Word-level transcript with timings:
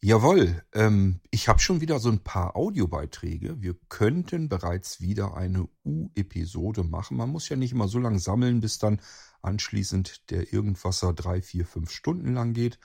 Jawohl, 0.00 0.62
ähm, 0.74 1.20
ich 1.32 1.48
habe 1.48 1.58
schon 1.58 1.80
wieder 1.80 1.98
so 1.98 2.08
ein 2.08 2.22
paar 2.22 2.54
Audiobeiträge. 2.54 3.60
Wir 3.60 3.74
könnten 3.88 4.48
bereits 4.48 5.00
wieder 5.00 5.36
eine 5.36 5.68
U-Episode 5.84 6.84
machen. 6.84 7.16
Man 7.16 7.30
muss 7.30 7.48
ja 7.48 7.56
nicht 7.56 7.72
immer 7.72 7.88
so 7.88 7.98
lange 7.98 8.20
sammeln, 8.20 8.60
bis 8.60 8.78
dann 8.78 9.00
anschließend 9.42 10.30
der 10.30 10.52
Irgendwasser 10.52 11.12
drei, 11.14 11.42
vier, 11.42 11.66
fünf 11.66 11.90
Stunden 11.90 12.34
lang 12.34 12.52
geht. 12.52 12.78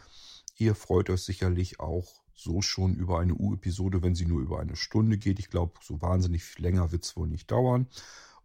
Ihr 0.57 0.73
freut 0.73 1.11
euch 1.11 1.21
sicherlich 1.21 1.79
auch 1.79 2.23
so 2.33 2.63
schon 2.63 2.95
über 2.95 3.19
eine 3.19 3.35
U-Episode, 3.35 4.01
wenn 4.01 4.15
sie 4.15 4.25
nur 4.25 4.41
über 4.41 4.59
eine 4.59 4.75
Stunde 4.75 5.19
geht. 5.19 5.37
Ich 5.37 5.51
glaube, 5.51 5.73
so 5.83 6.01
wahnsinnig 6.01 6.57
länger 6.57 6.91
wird 6.91 7.03
es 7.05 7.15
wohl 7.15 7.27
nicht 7.27 7.51
dauern. 7.51 7.87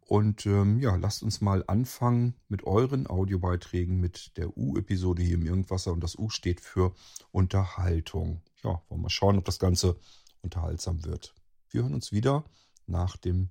Und 0.00 0.45
ähm, 0.45 0.79
ja, 0.79 0.95
lasst 0.96 1.23
uns 1.23 1.41
mal 1.41 1.64
anfangen 1.66 2.35
mit 2.48 2.64
euren 2.64 3.07
Audiobeiträgen 3.07 3.98
mit 3.98 4.37
der 4.37 4.59
U-Episode 4.59 5.23
hier 5.23 5.37
im 5.37 5.46
Irgendwasser. 5.46 5.93
Und 5.93 6.05
das 6.05 6.19
U 6.19 6.29
steht 6.29 6.61
für 6.61 6.95
Unterhaltung. 7.30 8.43
Ja, 8.64 8.82
wollen 8.88 9.02
wir 9.02 9.11
schauen, 9.11 9.38
ob 9.38 9.45
das 9.45 9.59
Ganze 9.59 9.96
unterhaltsam 10.43 11.04
wird. 11.04 11.35
Wir 11.71 11.82
hören 11.82 11.94
uns 11.94 12.11
wieder 12.12 12.44
nach 12.86 13.16
dem 13.16 13.50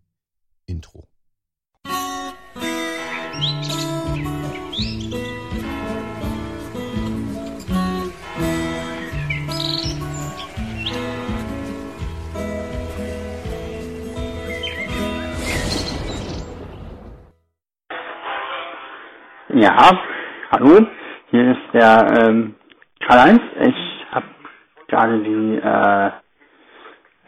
Intro. 0.65 1.07
Ja, 19.49 19.97
hallo, 20.51 20.85
hier 21.31 21.51
ist 21.51 21.73
der 21.73 22.27
ähm, 22.27 22.55
Karl-Heinz. 22.99 23.41
Ich 23.61 23.86
gerade 24.87 25.19
die, 25.19 25.55
äh, 25.57 26.11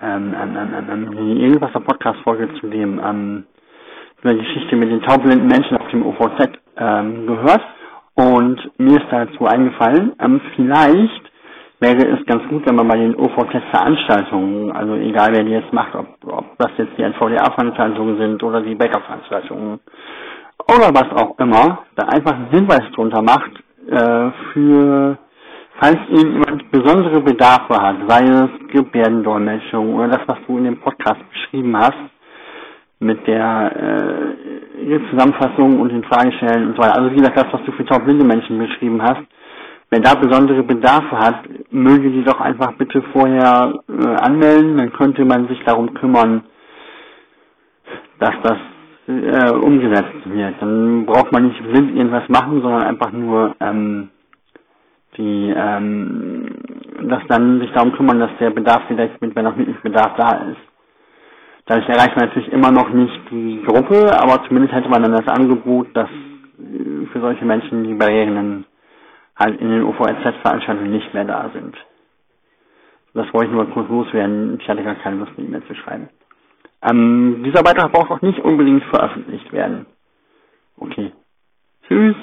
ähm, 0.01 0.33
ähm, 0.33 0.57
ähm, 0.57 0.89
ähm, 0.89 1.11
die 1.11 1.43
Irgendwasser 1.43 1.81
Podcast-Folge 1.81 2.53
zu 2.59 2.67
dem, 2.67 2.99
ähm, 3.03 3.45
der 4.23 4.35
Geschichte 4.35 4.75
mit 4.75 4.91
den 4.91 5.01
taubblinden 5.01 5.47
Menschen 5.47 5.77
auf 5.77 5.89
dem 5.89 6.05
OVZ 6.05 6.49
ähm, 6.77 7.27
gehört. 7.27 7.61
Und 8.15 8.71
mir 8.77 8.97
ist 8.97 9.07
dazu 9.11 9.45
eingefallen, 9.45 10.13
ähm, 10.19 10.41
vielleicht 10.55 11.31
wäre 11.79 12.07
es 12.09 12.25
ganz 12.25 12.47
gut, 12.49 12.67
wenn 12.67 12.75
man 12.75 12.87
bei 12.87 12.97
den 12.97 13.15
OVZ-Veranstaltungen, 13.15 14.71
also 14.71 14.95
egal 14.95 15.29
wer 15.31 15.43
die 15.43 15.51
jetzt 15.51 15.71
macht, 15.71 15.95
ob, 15.95 16.07
ob 16.25 16.57
das 16.57 16.71
jetzt 16.77 16.97
die 16.97 17.03
NVDA-Veranstaltungen 17.03 18.17
sind 18.17 18.43
oder 18.43 18.61
die 18.61 18.75
Backup-Veranstaltungen, 18.75 19.79
oder 20.67 20.89
was 20.93 21.09
auch 21.15 21.39
immer, 21.39 21.85
da 21.95 22.07
einfach 22.07 22.33
einen 22.33 22.49
Hinweis 22.49 22.83
drunter 22.93 23.21
macht, 23.21 23.51
äh, 23.89 24.31
für, 24.51 25.17
falls 25.79 25.99
jemand 26.09 26.69
besondere 26.71 27.21
Bedarfe 27.21 27.75
hat, 27.81 27.97
sei 28.07 28.23
es 28.23 28.49
Gebärdendolmetschung 28.71 29.95
oder 29.95 30.09
das, 30.09 30.21
was 30.27 30.37
du 30.47 30.57
in 30.57 30.65
dem 30.65 30.79
Podcast 30.79 31.21
beschrieben 31.31 31.75
hast, 31.77 31.97
mit 32.99 33.25
der 33.27 34.35
äh, 34.85 34.99
Zusammenfassung 35.09 35.79
und 35.79 35.89
den 35.89 36.03
Fragestellen 36.03 36.67
und 36.67 36.75
so 36.75 36.81
weiter. 36.81 36.97
Also 36.97 37.11
wie 37.11 37.15
gesagt, 37.17 37.37
das, 37.37 37.53
was 37.53 37.63
du 37.65 37.71
für 37.71 37.85
taubblinde 37.85 38.25
Menschen 38.25 38.57
beschrieben 38.59 39.01
hast, 39.01 39.23
Wer 39.91 40.01
da 40.01 40.13
besondere 40.13 40.61
Bedarfe 40.61 41.17
hat, 41.17 41.49
möge 41.71 42.11
die 42.11 42.23
doch 42.23 42.39
einfach 42.39 42.73
bitte 42.73 43.01
vorher 43.11 43.73
äh, 43.89 44.07
anmelden, 44.21 44.77
dann 44.77 44.93
könnte 44.93 45.25
man 45.25 45.47
sich 45.47 45.59
darum 45.65 45.95
kümmern, 45.95 46.43
dass 48.19 48.35
das 48.43 48.57
äh, 49.07 49.51
umgesetzt 49.51 50.25
wird. 50.25 50.55
Dann 50.59 51.07
braucht 51.07 51.31
man 51.31 51.47
nicht 51.47 51.63
blind 51.63 51.95
irgendwas 51.97 52.29
machen, 52.29 52.61
sondern 52.61 52.83
einfach 52.83 53.11
nur 53.11 53.55
ähm, 53.59 54.09
die 55.17 55.53
ähm, 55.55 56.59
dass 57.07 57.23
dann 57.27 57.59
sich 57.59 57.71
darum 57.71 57.93
kümmern, 57.93 58.19
dass 58.19 58.31
der 58.39 58.49
Bedarf 58.51 58.83
vielleicht 58.87 59.21
mit, 59.21 59.35
wenn 59.35 59.47
auch 59.47 59.57
wirklich 59.57 59.79
Bedarf 59.81 60.15
da 60.17 60.49
ist. 60.49 60.61
Dadurch 61.65 61.87
erreicht 61.87 62.15
man 62.15 62.27
natürlich 62.27 62.51
immer 62.51 62.71
noch 62.71 62.89
nicht 62.89 63.19
die 63.31 63.63
Gruppe, 63.65 64.11
aber 64.19 64.43
zumindest 64.47 64.73
hätte 64.73 64.89
man 64.89 65.03
dann 65.03 65.11
das 65.11 65.27
Angebot, 65.27 65.87
dass 65.95 66.09
äh, 66.09 67.05
für 67.11 67.21
solche 67.21 67.45
Menschen 67.45 67.83
die 67.83 67.93
Barrieren 67.93 68.65
halt 69.35 69.61
in 69.61 69.69
den 69.69 69.83
OVZ-Veranstaltungen 69.83 70.91
nicht 70.91 71.13
mehr 71.13 71.25
da 71.25 71.49
sind. 71.53 71.75
Das 73.13 73.31
wollte 73.33 73.47
ich 73.47 73.51
nur 73.53 73.69
kurz 73.71 73.89
loswerden. 73.89 74.59
Ich 74.59 74.67
hatte 74.67 74.83
gar 74.83 74.95
keine 74.95 75.17
Lust, 75.17 75.31
eine 75.37 75.47
E-Mail 75.47 75.63
zu 75.63 75.75
schreiben. 75.75 76.09
Ähm, 76.81 77.43
dieser 77.43 77.63
Beitrag 77.63 77.91
braucht 77.91 78.11
auch 78.11 78.21
nicht 78.21 78.39
unbedingt 78.39 78.83
veröffentlicht 78.85 79.51
werden. 79.51 79.85
Okay. 80.77 81.11
Tschüss. 81.87 82.15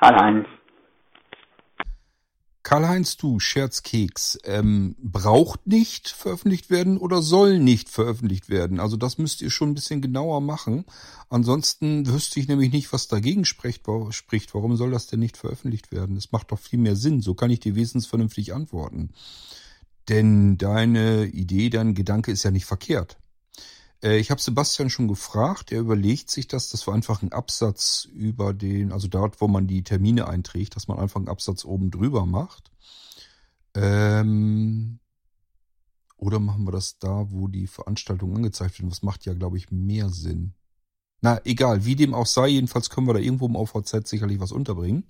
Karl-Heinz. 0.00 0.46
Karl-Heinz, 2.62 3.16
du 3.16 3.40
Scherzkeks, 3.40 4.38
ähm, 4.44 4.94
braucht 5.02 5.66
nicht 5.66 6.08
veröffentlicht 6.08 6.70
werden 6.70 6.96
oder 6.96 7.20
soll 7.20 7.58
nicht 7.58 7.88
veröffentlicht 7.88 8.48
werden? 8.48 8.78
Also 8.78 8.96
das 8.96 9.18
müsst 9.18 9.42
ihr 9.42 9.50
schon 9.50 9.70
ein 9.70 9.74
bisschen 9.74 10.00
genauer 10.00 10.40
machen. 10.40 10.84
Ansonsten 11.28 12.06
wüsste 12.06 12.38
ich 12.38 12.46
nämlich 12.46 12.72
nicht, 12.72 12.92
was 12.92 13.08
dagegen 13.08 13.44
spricht. 13.44 13.82
spricht. 14.10 14.54
Warum 14.54 14.76
soll 14.76 14.92
das 14.92 15.08
denn 15.08 15.20
nicht 15.20 15.36
veröffentlicht 15.36 15.90
werden? 15.90 16.14
Das 16.14 16.30
macht 16.30 16.52
doch 16.52 16.58
viel 16.58 16.78
mehr 16.78 16.94
Sinn. 16.94 17.20
So 17.20 17.34
kann 17.34 17.50
ich 17.50 17.60
dir 17.60 17.74
wesentlich 17.74 18.08
vernünftig 18.08 18.54
antworten. 18.54 19.10
Denn 20.08 20.56
deine 20.56 21.26
Idee, 21.26 21.68
dein 21.68 21.94
Gedanke 21.94 22.30
ist 22.30 22.44
ja 22.44 22.50
nicht 22.52 22.66
verkehrt. 22.66 23.18
Äh, 24.02 24.18
ich 24.18 24.30
habe 24.30 24.40
Sebastian 24.40 24.90
schon 24.90 25.08
gefragt, 25.08 25.72
er 25.72 25.80
überlegt 25.80 26.30
sich 26.30 26.48
das, 26.48 26.68
dass 26.68 26.86
wir 26.86 26.94
einfach 26.94 27.22
einen 27.22 27.32
Absatz 27.32 28.08
über 28.12 28.52
den, 28.52 28.92
also 28.92 29.08
dort, 29.08 29.40
wo 29.40 29.48
man 29.48 29.66
die 29.66 29.84
Termine 29.84 30.28
einträgt, 30.28 30.76
dass 30.76 30.88
man 30.88 30.98
einfach 30.98 31.16
einen 31.16 31.28
Absatz 31.28 31.64
oben 31.64 31.90
drüber 31.90 32.26
macht. 32.26 32.70
Ähm, 33.74 34.98
oder 36.16 36.38
machen 36.38 36.64
wir 36.64 36.72
das 36.72 36.98
da, 36.98 37.30
wo 37.30 37.48
die 37.48 37.66
Veranstaltungen 37.66 38.36
angezeigt 38.36 38.78
werden? 38.78 38.90
Das 38.90 39.02
macht 39.02 39.24
ja, 39.24 39.34
glaube 39.34 39.56
ich, 39.56 39.70
mehr 39.70 40.10
Sinn. 40.10 40.54
Na, 41.20 41.40
egal, 41.44 41.84
wie 41.84 41.94
dem 41.94 42.14
auch 42.14 42.26
sei, 42.26 42.48
jedenfalls 42.48 42.90
können 42.90 43.06
wir 43.06 43.14
da 43.14 43.20
irgendwo 43.20 43.46
im 43.46 43.56
OVZ 43.56 44.08
sicherlich 44.08 44.40
was 44.40 44.50
unterbringen. 44.50 45.04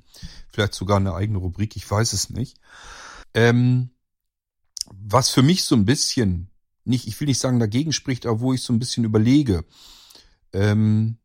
Vielleicht 0.50 0.74
sogar 0.74 0.98
eine 0.98 1.14
eigene 1.14 1.38
Rubrik, 1.38 1.74
ich 1.74 1.90
weiß 1.90 2.12
es 2.12 2.28
nicht. 2.28 2.58
Ähm, 3.32 3.90
was 4.90 5.30
für 5.30 5.42
mich 5.42 5.64
so 5.64 5.74
ein 5.74 5.86
bisschen 5.86 6.51
nicht, 6.84 7.06
ich 7.06 7.18
will 7.20 7.28
nicht 7.28 7.38
sagen 7.38 7.58
dagegen 7.58 7.92
spricht, 7.92 8.26
aber 8.26 8.40
wo 8.40 8.52
ich 8.52 8.62
so 8.62 8.72
ein 8.72 8.78
bisschen 8.78 9.04
überlege. 9.04 9.64
Ähm, 10.52 11.18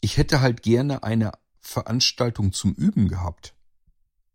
ich 0.00 0.16
hätte 0.16 0.40
halt 0.40 0.62
gerne 0.62 1.02
eine 1.02 1.32
Veranstaltung 1.60 2.52
zum 2.52 2.74
Üben 2.74 3.08
gehabt. 3.08 3.54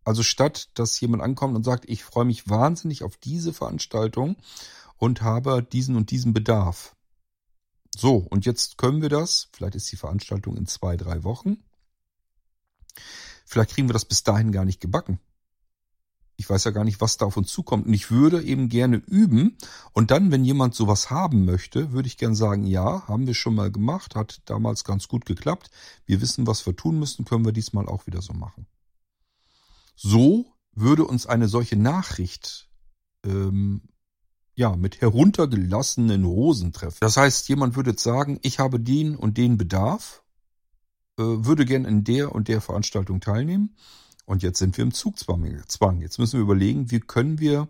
Also 0.04 0.22
statt, 0.22 0.70
dass 0.74 1.00
jemand 1.00 1.22
ankommt 1.22 1.54
und 1.54 1.64
sagt, 1.64 1.88
ich 1.88 2.02
freue 2.02 2.24
mich 2.24 2.48
wahnsinnig 2.48 3.04
auf 3.04 3.16
diese 3.16 3.52
Veranstaltung 3.52 4.36
und 4.96 5.22
habe 5.22 5.62
diesen 5.62 5.96
und 5.96 6.10
diesen 6.10 6.32
Bedarf. 6.32 6.96
So, 7.96 8.16
und 8.16 8.46
jetzt 8.46 8.78
können 8.78 9.02
wir 9.02 9.08
das, 9.08 9.48
vielleicht 9.52 9.74
ist 9.74 9.92
die 9.92 9.96
Veranstaltung 9.96 10.56
in 10.56 10.66
zwei, 10.66 10.96
drei 10.96 11.24
Wochen. 11.24 11.62
Vielleicht 13.44 13.70
kriegen 13.70 13.88
wir 13.88 13.92
das 13.92 14.04
bis 14.04 14.24
dahin 14.24 14.50
gar 14.50 14.64
nicht 14.64 14.80
gebacken. 14.80 15.20
Ich 16.42 16.50
weiß 16.50 16.64
ja 16.64 16.72
gar 16.72 16.82
nicht, 16.82 17.00
was 17.00 17.18
da 17.18 17.26
auf 17.26 17.36
uns 17.36 17.52
zukommt. 17.52 17.86
Und 17.86 17.94
ich 17.94 18.10
würde 18.10 18.42
eben 18.42 18.68
gerne 18.68 18.96
üben. 18.96 19.56
Und 19.92 20.10
dann, 20.10 20.32
wenn 20.32 20.44
jemand 20.44 20.74
sowas 20.74 21.08
haben 21.08 21.44
möchte, 21.44 21.92
würde 21.92 22.08
ich 22.08 22.18
gerne 22.18 22.34
sagen, 22.34 22.64
ja, 22.64 23.06
haben 23.06 23.28
wir 23.28 23.34
schon 23.34 23.54
mal 23.54 23.70
gemacht, 23.70 24.16
hat 24.16 24.42
damals 24.46 24.82
ganz 24.82 25.06
gut 25.06 25.24
geklappt. 25.24 25.70
Wir 26.04 26.20
wissen, 26.20 26.48
was 26.48 26.66
wir 26.66 26.74
tun 26.74 26.98
müssen, 26.98 27.24
können 27.24 27.44
wir 27.44 27.52
diesmal 27.52 27.86
auch 27.86 28.08
wieder 28.08 28.20
so 28.22 28.32
machen. 28.32 28.66
So 29.94 30.46
würde 30.74 31.04
uns 31.04 31.26
eine 31.26 31.46
solche 31.46 31.76
Nachricht 31.76 32.68
ähm, 33.24 33.82
ja 34.56 34.74
mit 34.74 35.00
heruntergelassenen 35.00 36.26
Hosen 36.26 36.72
treffen. 36.72 36.98
Das 36.98 37.16
heißt, 37.16 37.48
jemand 37.50 37.76
würde 37.76 37.94
sagen, 37.96 38.40
ich 38.42 38.58
habe 38.58 38.80
den 38.80 39.14
und 39.14 39.38
den 39.38 39.58
Bedarf, 39.58 40.24
äh, 41.20 41.22
würde 41.22 41.66
gern 41.66 41.84
in 41.84 42.02
der 42.02 42.34
und 42.34 42.48
der 42.48 42.60
Veranstaltung 42.60 43.20
teilnehmen 43.20 43.76
und 44.32 44.42
jetzt 44.42 44.58
sind 44.58 44.78
wir 44.78 44.82
im 44.82 44.94
Zugzwang. 44.94 45.44
Jetzt 46.00 46.18
müssen 46.18 46.38
wir 46.38 46.40
überlegen, 46.40 46.90
wie 46.90 47.00
können 47.00 47.38
wir 47.38 47.68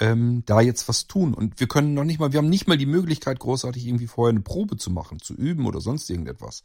ähm, 0.00 0.42
da 0.44 0.60
jetzt 0.60 0.88
was 0.88 1.06
tun. 1.06 1.34
Und 1.34 1.60
wir 1.60 1.68
können 1.68 1.94
noch 1.94 2.02
nicht 2.02 2.18
mal, 2.18 2.32
wir 2.32 2.38
haben 2.38 2.48
nicht 2.48 2.66
mal 2.66 2.76
die 2.76 2.84
Möglichkeit, 2.84 3.38
großartig 3.38 3.86
irgendwie 3.86 4.08
vorher 4.08 4.30
eine 4.30 4.40
Probe 4.40 4.76
zu 4.76 4.90
machen, 4.90 5.20
zu 5.20 5.34
üben 5.34 5.66
oder 5.66 5.80
sonst 5.80 6.10
irgendetwas. 6.10 6.64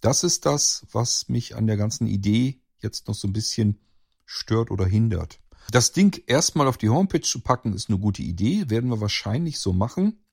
Das 0.00 0.24
ist 0.24 0.46
das, 0.46 0.84
was 0.90 1.28
mich 1.28 1.54
an 1.54 1.68
der 1.68 1.76
ganzen 1.76 2.08
Idee 2.08 2.60
jetzt 2.80 3.06
noch 3.06 3.14
so 3.14 3.28
ein 3.28 3.32
bisschen 3.32 3.78
stört 4.24 4.72
oder 4.72 4.84
hindert. 4.84 5.38
Das 5.70 5.92
Ding 5.92 6.20
erstmal 6.26 6.66
auf 6.66 6.76
die 6.76 6.88
Homepage 6.88 7.20
zu 7.20 7.42
packen, 7.42 7.72
ist 7.72 7.88
eine 7.88 8.00
gute 8.00 8.22
Idee, 8.22 8.68
werden 8.68 8.90
wir 8.90 9.00
wahrscheinlich 9.00 9.60
so 9.60 9.72
machen. 9.72 10.24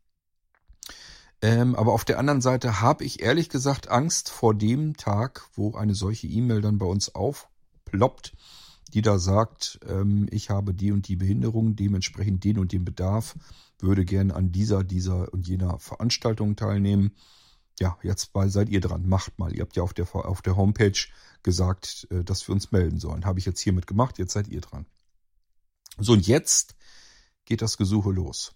Ähm, 1.43 1.75
aber 1.75 1.93
auf 1.93 2.03
der 2.03 2.17
anderen 2.17 2.41
Seite 2.41 2.81
habe 2.81 3.03
ich 3.03 3.21
ehrlich 3.21 3.49
gesagt 3.49 3.89
Angst 3.89 4.29
vor 4.29 4.55
dem 4.55 4.97
Tag, 4.97 5.47
wo 5.53 5.75
eine 5.75 5.93
solche 5.93 6.25
E-Mail 6.25 6.61
dann 6.61 6.79
bei 6.79 6.87
uns 6.87 7.13
auf 7.13 7.47
ploppt, 7.93 8.33
die 8.93 9.01
da 9.01 9.19
sagt, 9.19 9.79
ähm, 9.87 10.27
ich 10.31 10.49
habe 10.49 10.73
die 10.73 10.91
und 10.91 11.07
die 11.07 11.15
Behinderung, 11.15 11.75
dementsprechend 11.75 12.43
den 12.43 12.57
und 12.57 12.71
den 12.71 12.83
Bedarf, 12.83 13.35
würde 13.79 14.03
gerne 14.03 14.35
an 14.35 14.51
dieser, 14.51 14.83
dieser 14.83 15.31
und 15.31 15.47
jener 15.47 15.77
Veranstaltung 15.79 16.55
teilnehmen. 16.55 17.11
Ja, 17.79 17.97
jetzt 18.01 18.31
seid 18.47 18.69
ihr 18.69 18.81
dran, 18.81 19.07
macht 19.07 19.37
mal. 19.39 19.53
Ihr 19.53 19.61
habt 19.61 19.75
ja 19.75 19.83
auf 19.83 19.93
der, 19.93 20.13
auf 20.15 20.41
der 20.41 20.55
Homepage 20.55 20.99
gesagt, 21.43 22.07
äh, 22.09 22.23
dass 22.23 22.47
wir 22.47 22.53
uns 22.53 22.71
melden 22.71 22.99
sollen. 22.99 23.25
Habe 23.25 23.39
ich 23.39 23.45
jetzt 23.45 23.61
hiermit 23.61 23.87
gemacht, 23.87 24.17
jetzt 24.17 24.33
seid 24.33 24.47
ihr 24.47 24.61
dran. 24.61 24.85
So, 25.99 26.13
und 26.13 26.25
jetzt 26.25 26.75
geht 27.45 27.61
das 27.61 27.77
Gesuche 27.77 28.11
los. 28.11 28.53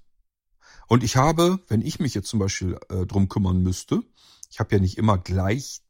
Und 0.88 1.04
ich 1.04 1.16
habe, 1.16 1.60
wenn 1.68 1.82
ich 1.82 2.00
mich 2.00 2.16
jetzt 2.16 2.30
zum 2.30 2.40
Beispiel 2.40 2.80
äh, 2.90 3.06
drum 3.06 3.30
kümmern 3.30 3.62
müsste, 3.62 4.02
ich 4.50 4.60
habe 4.60 4.76
ja 4.76 4.82
nicht 4.82 4.98
immer 4.98 5.18
gleich 5.18 5.82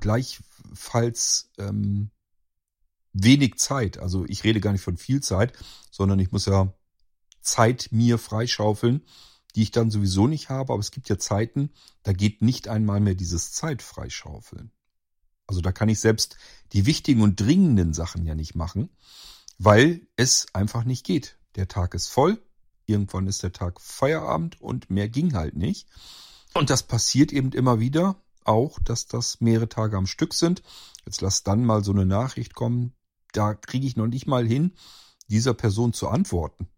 gleichfalls 0.00 1.50
ähm, 1.58 2.10
wenig 3.24 3.56
Zeit. 3.56 3.98
Also 3.98 4.24
ich 4.26 4.44
rede 4.44 4.60
gar 4.60 4.72
nicht 4.72 4.82
von 4.82 4.96
viel 4.96 5.22
Zeit, 5.22 5.52
sondern 5.90 6.18
ich 6.18 6.32
muss 6.32 6.46
ja 6.46 6.72
Zeit 7.40 7.88
mir 7.90 8.18
freischaufeln, 8.18 9.02
die 9.54 9.62
ich 9.62 9.70
dann 9.70 9.90
sowieso 9.90 10.26
nicht 10.26 10.48
habe. 10.50 10.72
Aber 10.72 10.80
es 10.80 10.90
gibt 10.90 11.08
ja 11.08 11.18
Zeiten, 11.18 11.70
da 12.02 12.12
geht 12.12 12.42
nicht 12.42 12.68
einmal 12.68 13.00
mehr 13.00 13.14
dieses 13.14 13.52
Zeit 13.52 13.82
freischaufeln. 13.82 14.70
Also 15.46 15.60
da 15.60 15.72
kann 15.72 15.88
ich 15.88 16.00
selbst 16.00 16.36
die 16.72 16.86
wichtigen 16.86 17.22
und 17.22 17.40
dringenden 17.40 17.94
Sachen 17.94 18.26
ja 18.26 18.34
nicht 18.34 18.54
machen, 18.54 18.90
weil 19.58 20.06
es 20.16 20.46
einfach 20.52 20.84
nicht 20.84 21.06
geht. 21.06 21.38
Der 21.54 21.68
Tag 21.68 21.94
ist 21.94 22.08
voll, 22.08 22.42
irgendwann 22.84 23.28
ist 23.28 23.42
der 23.42 23.52
Tag 23.52 23.80
Feierabend 23.80 24.60
und 24.60 24.90
mehr 24.90 25.08
ging 25.08 25.34
halt 25.34 25.56
nicht. 25.56 25.88
Und 26.52 26.70
das 26.70 26.82
passiert 26.82 27.32
eben 27.32 27.52
immer 27.52 27.80
wieder, 27.80 28.20
auch, 28.44 28.78
dass 28.80 29.06
das 29.06 29.40
mehrere 29.40 29.68
Tage 29.68 29.96
am 29.96 30.06
Stück 30.06 30.34
sind. 30.34 30.62
Jetzt 31.04 31.20
lass 31.20 31.42
dann 31.42 31.64
mal 31.64 31.84
so 31.84 31.92
eine 31.92 32.06
Nachricht 32.06 32.54
kommen, 32.54 32.92
da 33.36 33.54
kriege 33.54 33.86
ich 33.86 33.96
noch 33.96 34.06
nicht 34.06 34.26
mal 34.26 34.46
hin, 34.46 34.72
dieser 35.28 35.54
Person 35.54 35.92
zu 35.92 36.08
antworten. 36.08 36.68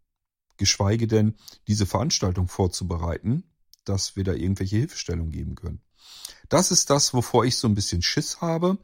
Geschweige 0.56 1.06
denn, 1.06 1.36
diese 1.66 1.86
Veranstaltung 1.86 2.48
vorzubereiten, 2.48 3.44
dass 3.84 4.16
wir 4.16 4.24
da 4.24 4.32
irgendwelche 4.32 4.76
Hilfestellung 4.76 5.30
geben 5.30 5.54
können. 5.54 5.80
Das 6.48 6.70
ist 6.70 6.90
das, 6.90 7.14
wovor 7.14 7.44
ich 7.44 7.56
so 7.56 7.68
ein 7.68 7.74
bisschen 7.74 8.02
Schiss 8.02 8.40
habe. 8.40 8.78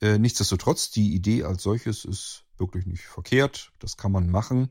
Äh, 0.00 0.18
nichtsdestotrotz, 0.18 0.90
die 0.90 1.14
Idee 1.14 1.44
als 1.44 1.62
solches 1.62 2.04
ist 2.04 2.44
wirklich 2.58 2.86
nicht 2.86 3.02
verkehrt. 3.02 3.72
Das 3.78 3.96
kann 3.96 4.12
man 4.12 4.28
machen. 4.30 4.70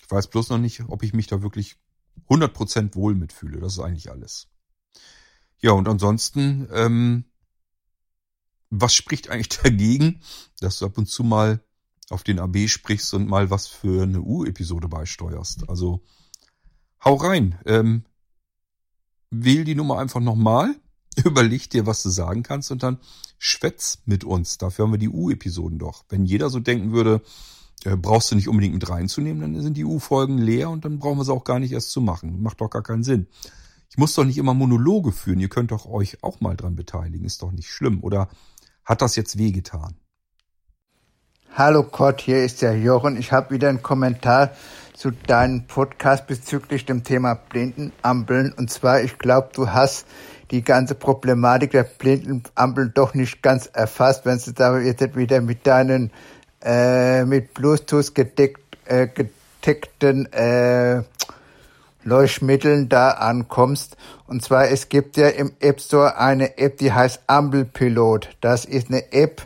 Ich 0.00 0.10
weiß 0.10 0.28
bloß 0.28 0.50
noch 0.50 0.58
nicht, 0.58 0.82
ob 0.88 1.02
ich 1.02 1.12
mich 1.12 1.26
da 1.26 1.42
wirklich 1.42 1.76
100% 2.28 2.94
wohl 2.94 3.14
mitfühle. 3.14 3.60
Das 3.60 3.74
ist 3.74 3.80
eigentlich 3.80 4.10
alles. 4.10 4.48
Ja, 5.58 5.72
und 5.72 5.88
ansonsten, 5.88 6.68
ähm, 6.72 7.24
was 8.70 8.94
spricht 8.94 9.30
eigentlich 9.30 9.48
dagegen, 9.62 10.20
dass 10.60 10.78
du 10.78 10.86
ab 10.86 10.98
und 10.98 11.08
zu 11.08 11.24
mal 11.24 11.60
auf 12.10 12.22
den 12.22 12.38
AB 12.38 12.68
sprichst 12.68 13.14
und 13.14 13.28
mal 13.28 13.50
was 13.50 13.66
für 13.66 14.02
eine 14.02 14.20
U-Episode 14.20 14.88
beisteuerst? 14.88 15.68
Also 15.68 16.02
hau 17.04 17.14
rein. 17.14 17.58
Ähm, 17.66 18.04
wähl 19.30 19.64
die 19.64 19.74
Nummer 19.74 19.98
einfach 19.98 20.20
nochmal, 20.20 20.74
überleg 21.24 21.68
dir, 21.70 21.86
was 21.86 22.02
du 22.02 22.10
sagen 22.10 22.42
kannst 22.42 22.70
und 22.70 22.82
dann 22.82 22.98
schwätz 23.38 23.98
mit 24.04 24.24
uns. 24.24 24.58
Dafür 24.58 24.84
haben 24.84 24.92
wir 24.92 24.98
die 24.98 25.08
U-Episoden 25.08 25.78
doch. 25.78 26.04
Wenn 26.08 26.24
jeder 26.24 26.48
so 26.48 26.60
denken 26.60 26.92
würde, 26.92 27.22
äh, 27.84 27.96
brauchst 27.96 28.30
du 28.30 28.36
nicht 28.36 28.48
unbedingt 28.48 28.74
mit 28.74 28.88
reinzunehmen, 28.88 29.42
dann 29.42 29.62
sind 29.62 29.76
die 29.76 29.84
U-Folgen 29.84 30.38
leer 30.38 30.70
und 30.70 30.84
dann 30.84 30.98
brauchen 30.98 31.18
wir 31.18 31.24
sie 31.24 31.32
auch 31.32 31.44
gar 31.44 31.58
nicht 31.58 31.72
erst 31.72 31.90
zu 31.90 32.00
machen. 32.00 32.42
Macht 32.42 32.60
doch 32.60 32.70
gar 32.70 32.82
keinen 32.82 33.04
Sinn. 33.04 33.26
Ich 33.90 33.98
muss 33.98 34.14
doch 34.14 34.24
nicht 34.24 34.38
immer 34.38 34.54
Monologe 34.54 35.12
führen. 35.12 35.40
Ihr 35.40 35.48
könnt 35.48 35.70
doch 35.70 35.86
euch 35.86 36.22
auch 36.22 36.40
mal 36.40 36.56
dran 36.56 36.76
beteiligen. 36.76 37.24
Ist 37.24 37.42
doch 37.42 37.52
nicht 37.52 37.70
schlimm. 37.70 38.02
Oder 38.02 38.28
hat 38.86 39.02
das 39.02 39.16
jetzt 39.16 39.36
wehgetan? 39.36 39.96
Hallo 41.52 41.82
Gott, 41.82 42.20
hier 42.20 42.44
ist 42.44 42.62
der 42.62 42.78
Jochen. 42.78 43.18
Ich 43.18 43.32
habe 43.32 43.54
wieder 43.54 43.68
einen 43.68 43.82
Kommentar 43.82 44.52
zu 44.94 45.10
deinem 45.10 45.66
Podcast 45.66 46.26
bezüglich 46.26 46.86
dem 46.86 47.02
Thema 47.02 47.34
Blindenampeln. 47.34 48.52
Und 48.52 48.70
zwar, 48.70 49.02
ich 49.02 49.18
glaube, 49.18 49.50
du 49.54 49.70
hast 49.70 50.06
die 50.50 50.62
ganze 50.62 50.94
Problematik 50.94 51.72
der 51.72 51.84
Blindenampeln 51.84 52.92
doch 52.94 53.14
nicht 53.14 53.42
ganz 53.42 53.66
erfasst, 53.66 54.24
wenn 54.24 54.38
du 54.38 54.52
da 54.52 54.78
jetzt 54.78 55.16
wieder 55.16 55.40
mit 55.40 55.66
deinen 55.66 56.12
äh, 56.62 57.24
mit 57.24 57.54
Bluetooth 57.54 58.14
gedeckt, 58.14 58.60
äh, 58.84 59.08
gedeckten 59.08 60.30
äh, 60.32 61.02
Leuchtmitteln 62.06 62.88
da 62.88 63.10
ankommst. 63.10 63.96
Und 64.26 64.42
zwar, 64.42 64.68
es 64.68 64.88
gibt 64.88 65.16
ja 65.16 65.28
im 65.28 65.52
App 65.60 65.80
Store 65.80 66.16
eine 66.16 66.56
App, 66.58 66.78
die 66.78 66.92
heißt 66.92 67.20
Ampelpilot. 67.26 68.30
Das 68.40 68.64
ist 68.64 68.88
eine 68.88 69.12
App, 69.12 69.42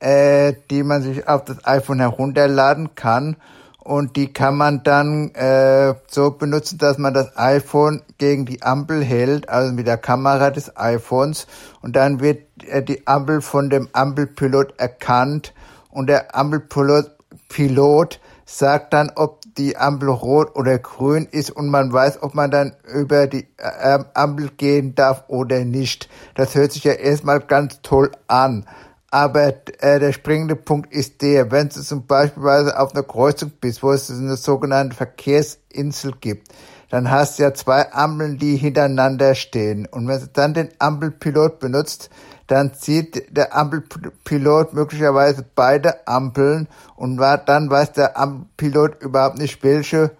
äh, 0.00 0.52
die 0.70 0.82
man 0.82 1.02
sich 1.02 1.26
auf 1.28 1.44
das 1.44 1.64
iPhone 1.64 2.00
herunterladen 2.00 2.94
kann. 2.94 3.36
Und 3.78 4.16
die 4.16 4.32
kann 4.32 4.56
man 4.56 4.84
dann 4.84 5.34
äh, 5.34 5.94
so 6.06 6.30
benutzen, 6.30 6.78
dass 6.78 6.98
man 6.98 7.14
das 7.14 7.36
iPhone 7.36 8.02
gegen 8.18 8.44
die 8.46 8.62
Ampel 8.62 9.02
hält, 9.02 9.48
also 9.48 9.72
mit 9.72 9.88
der 9.88 9.96
Kamera 9.96 10.50
des 10.50 10.76
iPhones. 10.76 11.46
Und 11.80 11.96
dann 11.96 12.20
wird 12.20 12.42
äh, 12.68 12.82
die 12.82 13.06
Ampel 13.06 13.40
von 13.40 13.70
dem 13.70 13.88
Ampelpilot 13.92 14.78
erkannt. 14.78 15.52
Und 15.90 16.06
der 16.08 16.36
Ampelpilot 16.36 17.10
Pilot 17.48 18.20
sagt 18.44 18.92
dann, 18.92 19.12
ob 19.14 19.41
die 19.58 19.76
Ampel 19.76 20.08
rot 20.08 20.56
oder 20.56 20.78
grün 20.78 21.26
ist 21.30 21.50
und 21.50 21.68
man 21.68 21.92
weiß, 21.92 22.22
ob 22.22 22.34
man 22.34 22.50
dann 22.50 22.74
über 22.92 23.26
die 23.26 23.46
äh, 23.58 23.98
Ampel 24.14 24.50
gehen 24.56 24.94
darf 24.94 25.24
oder 25.28 25.64
nicht. 25.64 26.08
Das 26.34 26.54
hört 26.54 26.72
sich 26.72 26.84
ja 26.84 26.92
erstmal 26.92 27.40
ganz 27.40 27.80
toll 27.82 28.10
an. 28.26 28.66
Aber 29.10 29.52
äh, 29.80 30.00
der 30.00 30.12
springende 30.12 30.56
Punkt 30.56 30.90
ist 30.92 31.20
der, 31.20 31.50
wenn 31.50 31.68
du 31.68 31.82
zum 31.82 32.06
Beispiel 32.06 32.42
auf 32.44 32.94
einer 32.94 33.02
Kreuzung 33.02 33.52
bist, 33.60 33.82
wo 33.82 33.92
es 33.92 34.10
eine 34.10 34.36
sogenannte 34.36 34.96
Verkehrsinsel 34.96 36.14
gibt, 36.18 36.48
dann 36.88 37.10
hast 37.10 37.38
du 37.38 37.42
ja 37.42 37.52
zwei 37.52 37.92
Ampeln, 37.92 38.38
die 38.38 38.56
hintereinander 38.56 39.34
stehen. 39.34 39.86
Und 39.86 40.08
wenn 40.08 40.20
du 40.20 40.28
dann 40.28 40.54
den 40.54 40.68
Ampelpilot 40.78 41.58
benutzt, 41.58 42.08
dann 42.46 42.74
zieht 42.74 43.36
der 43.36 43.56
Ampelpilot 43.56 44.74
möglicherweise 44.74 45.44
beide 45.54 46.06
Ampeln 46.06 46.68
und 46.96 47.16
dann 47.18 47.70
weiß 47.70 47.92
der 47.92 48.18
Ampelpilot 48.18 49.02
überhaupt 49.02 49.38
nicht, 49.38 49.62
welche 49.62 50.10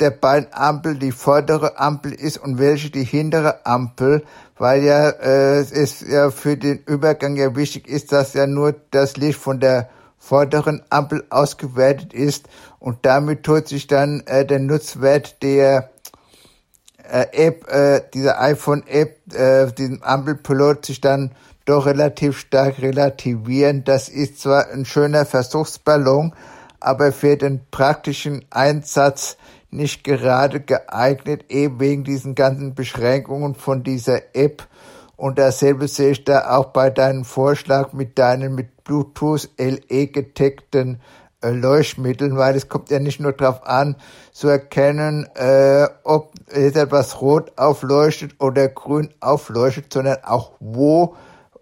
der 0.00 0.10
beiden 0.10 0.52
Ampel 0.52 0.96
die 0.96 1.12
vordere 1.12 1.78
Ampel 1.78 2.12
ist 2.12 2.38
und 2.38 2.58
welche 2.58 2.90
die 2.90 3.04
hintere 3.04 3.66
Ampel, 3.66 4.24
weil 4.56 4.84
ja 4.84 5.08
äh, 5.08 5.60
es 5.60 6.00
ja 6.00 6.30
für 6.30 6.56
den 6.56 6.78
Übergang 6.86 7.36
ja 7.36 7.56
wichtig 7.56 7.88
ist, 7.88 8.12
dass 8.12 8.34
ja 8.34 8.46
nur 8.46 8.74
das 8.90 9.16
Licht 9.16 9.38
von 9.38 9.60
der 9.60 9.88
vorderen 10.18 10.82
Ampel 10.90 11.24
ausgewertet 11.30 12.12
ist 12.12 12.48
und 12.78 12.98
damit 13.02 13.42
tut 13.42 13.68
sich 13.68 13.86
dann 13.86 14.22
äh, 14.26 14.44
der 14.44 14.60
Nutzwert 14.60 15.42
der 15.42 15.90
äh, 17.10 17.26
App, 17.32 17.68
äh, 17.68 18.02
dieser 18.12 18.40
iPhone-App, 18.40 19.34
äh, 19.34 19.72
diesem 19.72 20.02
Ampelpilot 20.02 20.86
sich 20.86 21.00
dann 21.00 21.32
doch 21.68 21.86
relativ 21.86 22.38
stark 22.38 22.80
relativieren. 22.80 23.84
Das 23.84 24.08
ist 24.08 24.40
zwar 24.40 24.68
ein 24.70 24.84
schöner 24.84 25.26
Versuchsballon, 25.26 26.34
aber 26.80 27.12
für 27.12 27.36
den 27.36 27.60
praktischen 27.70 28.44
Einsatz 28.50 29.36
nicht 29.70 30.02
gerade 30.04 30.60
geeignet, 30.60 31.44
eben 31.50 31.78
wegen 31.80 32.04
diesen 32.04 32.34
ganzen 32.34 32.74
Beschränkungen 32.74 33.54
von 33.54 33.82
dieser 33.82 34.34
App. 34.34 34.66
Und 35.16 35.38
dasselbe 35.38 35.88
sehe 35.88 36.12
ich 36.12 36.24
da 36.24 36.56
auch 36.56 36.66
bei 36.66 36.90
deinem 36.90 37.24
Vorschlag 37.24 37.92
mit 37.92 38.18
deinen 38.18 38.54
mit 38.54 38.84
Bluetooth 38.84 39.50
LE 39.58 40.06
gedeckten 40.06 41.00
äh, 41.42 41.50
Leuchtmitteln, 41.50 42.36
weil 42.36 42.56
es 42.56 42.68
kommt 42.68 42.90
ja 42.90 42.98
nicht 42.98 43.20
nur 43.20 43.32
darauf 43.32 43.66
an, 43.66 43.96
zu 44.32 44.48
erkennen, 44.48 45.26
äh, 45.34 45.86
ob 46.04 46.32
etwas 46.48 47.20
rot 47.20 47.52
aufleuchtet 47.56 48.36
oder 48.38 48.68
grün 48.68 49.10
aufleuchtet, 49.20 49.92
sondern 49.92 50.18
auch 50.24 50.52
wo 50.60 51.16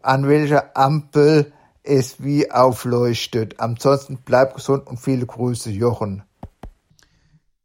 an 0.07 0.29
welcher 0.29 0.77
Ampel 0.77 1.53
es 1.83 2.23
wie 2.23 2.51
aufleuchtet. 2.51 3.61
Ansonsten 3.61 4.19
bleib 4.25 4.55
gesund 4.55 4.87
und 4.87 4.99
viele 4.99 5.27
Grüße, 5.27 5.71
Jochen. 5.71 6.23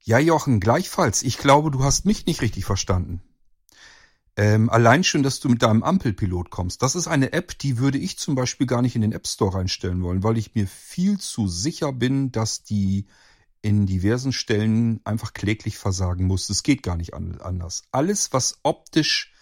Ja, 0.04 0.20
Jochen, 0.20 0.60
gleichfalls. 0.60 1.24
Ich 1.24 1.38
glaube, 1.38 1.72
du 1.72 1.84
hast 1.84 2.06
mich 2.06 2.26
nicht 2.26 2.42
richtig 2.42 2.66
verstanden. 2.66 3.22
Ähm, 4.38 4.70
allein 4.70 5.04
schon, 5.04 5.24
dass 5.24 5.40
du 5.40 5.50
mit 5.50 5.62
deinem 5.62 5.84
Ampelpilot 5.84 6.50
kommst. 6.50 6.82
Das 6.82 6.96
ist 6.96 7.08
eine 7.08 7.34
App, 7.34 7.58
die 7.60 7.78
würde 7.78 7.98
ich 7.98 8.18
zum 8.18 8.34
Beispiel 8.34 8.66
gar 8.66 8.82
nicht 8.82 8.96
in 8.96 9.02
den 9.02 9.12
App 9.12 9.28
Store 9.28 9.56
reinstellen 9.56 10.02
wollen, 10.02 10.24
weil 10.24 10.38
ich 10.38 10.56
mir 10.56 10.68
viel 10.68 11.20
zu 11.20 11.48
sicher 11.48 11.92
bin, 11.92 12.32
dass 12.32 12.64
die 12.64 13.08
in 13.62 13.86
diversen 13.86 14.34
Stellen 14.34 15.02
einfach 15.04 15.34
kläglich 15.34 15.78
versagen 15.78 16.26
muss. 16.26 16.50
Es 16.50 16.64
geht 16.64 16.82
gar 16.82 16.98
nicht 16.98 17.14
anders. 17.14 17.84
Alles, 17.92 18.34
was 18.34 18.60
optisch 18.64 19.34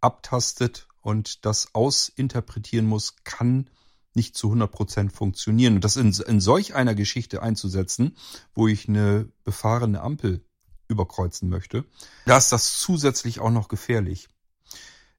abtastet 0.00 0.86
und 1.04 1.44
das 1.44 1.74
ausinterpretieren 1.74 2.86
muss, 2.86 3.16
kann 3.24 3.68
nicht 4.14 4.36
zu 4.36 4.48
100 4.48 4.70
Prozent 4.70 5.12
funktionieren. 5.12 5.76
Und 5.76 5.84
das 5.84 5.96
in, 5.96 6.12
in 6.12 6.40
solch 6.40 6.74
einer 6.74 6.94
Geschichte 6.94 7.42
einzusetzen, 7.42 8.16
wo 8.54 8.68
ich 8.68 8.88
eine 8.88 9.28
befahrene 9.44 10.00
Ampel 10.00 10.44
überkreuzen 10.88 11.48
möchte, 11.48 11.84
da 12.24 12.38
ist 12.38 12.52
das 12.52 12.78
zusätzlich 12.78 13.40
auch 13.40 13.50
noch 13.50 13.68
gefährlich. 13.68 14.28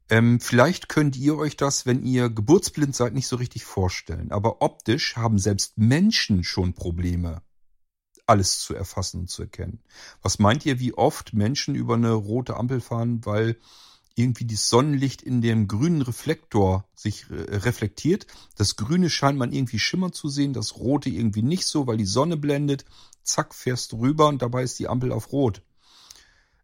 Ähm, 0.09 0.39
vielleicht 0.39 0.89
könnt 0.89 1.15
ihr 1.17 1.37
euch 1.37 1.57
das, 1.57 1.85
wenn 1.85 2.03
ihr 2.03 2.29
geburtsblind 2.29 2.95
seid, 2.95 3.13
nicht 3.13 3.27
so 3.27 3.35
richtig 3.35 3.63
vorstellen. 3.65 4.31
Aber 4.31 4.61
optisch 4.61 5.15
haben 5.15 5.39
selbst 5.39 5.77
Menschen 5.77 6.43
schon 6.43 6.73
Probleme, 6.73 7.41
alles 8.27 8.59
zu 8.59 8.75
erfassen 8.75 9.21
und 9.21 9.29
zu 9.29 9.43
erkennen. 9.43 9.83
Was 10.21 10.39
meint 10.39 10.65
ihr, 10.65 10.79
wie 10.79 10.93
oft 10.93 11.33
Menschen 11.33 11.75
über 11.75 11.95
eine 11.95 12.13
rote 12.13 12.55
Ampel 12.55 12.81
fahren, 12.81 13.25
weil 13.25 13.57
irgendwie 14.15 14.45
das 14.45 14.69
Sonnenlicht 14.69 15.21
in 15.21 15.41
dem 15.41 15.67
grünen 15.67 16.01
Reflektor 16.01 16.87
sich 16.95 17.29
äh, 17.29 17.57
reflektiert. 17.57 18.27
Das 18.55 18.77
Grüne 18.77 19.09
scheint 19.09 19.37
man 19.37 19.51
irgendwie 19.51 19.79
schimmer 19.79 20.11
zu 20.11 20.29
sehen, 20.29 20.53
das 20.53 20.77
Rote 20.77 21.09
irgendwie 21.09 21.41
nicht 21.41 21.65
so, 21.65 21.85
weil 21.85 21.97
die 21.97 22.05
Sonne 22.05 22.37
blendet. 22.37 22.85
zack, 23.23 23.53
fährst 23.53 23.91
du 23.91 23.99
rüber 23.99 24.27
und 24.27 24.41
dabei 24.41 24.63
ist 24.63 24.79
die 24.79 24.87
Ampel 24.87 25.11
auf 25.11 25.31
Rot. 25.31 25.61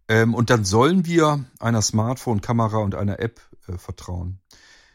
Ähm, 0.07 0.33
und 0.33 0.49
dann 0.49 0.65
sollen 0.65 1.05
wir 1.05 1.45
einer 1.59 1.81
Smartphone-Kamera 1.81 2.77
und 2.77 2.95
einer 2.95 3.19
App 3.19 3.41
äh, 3.67 3.77
vertrauen. 3.77 4.39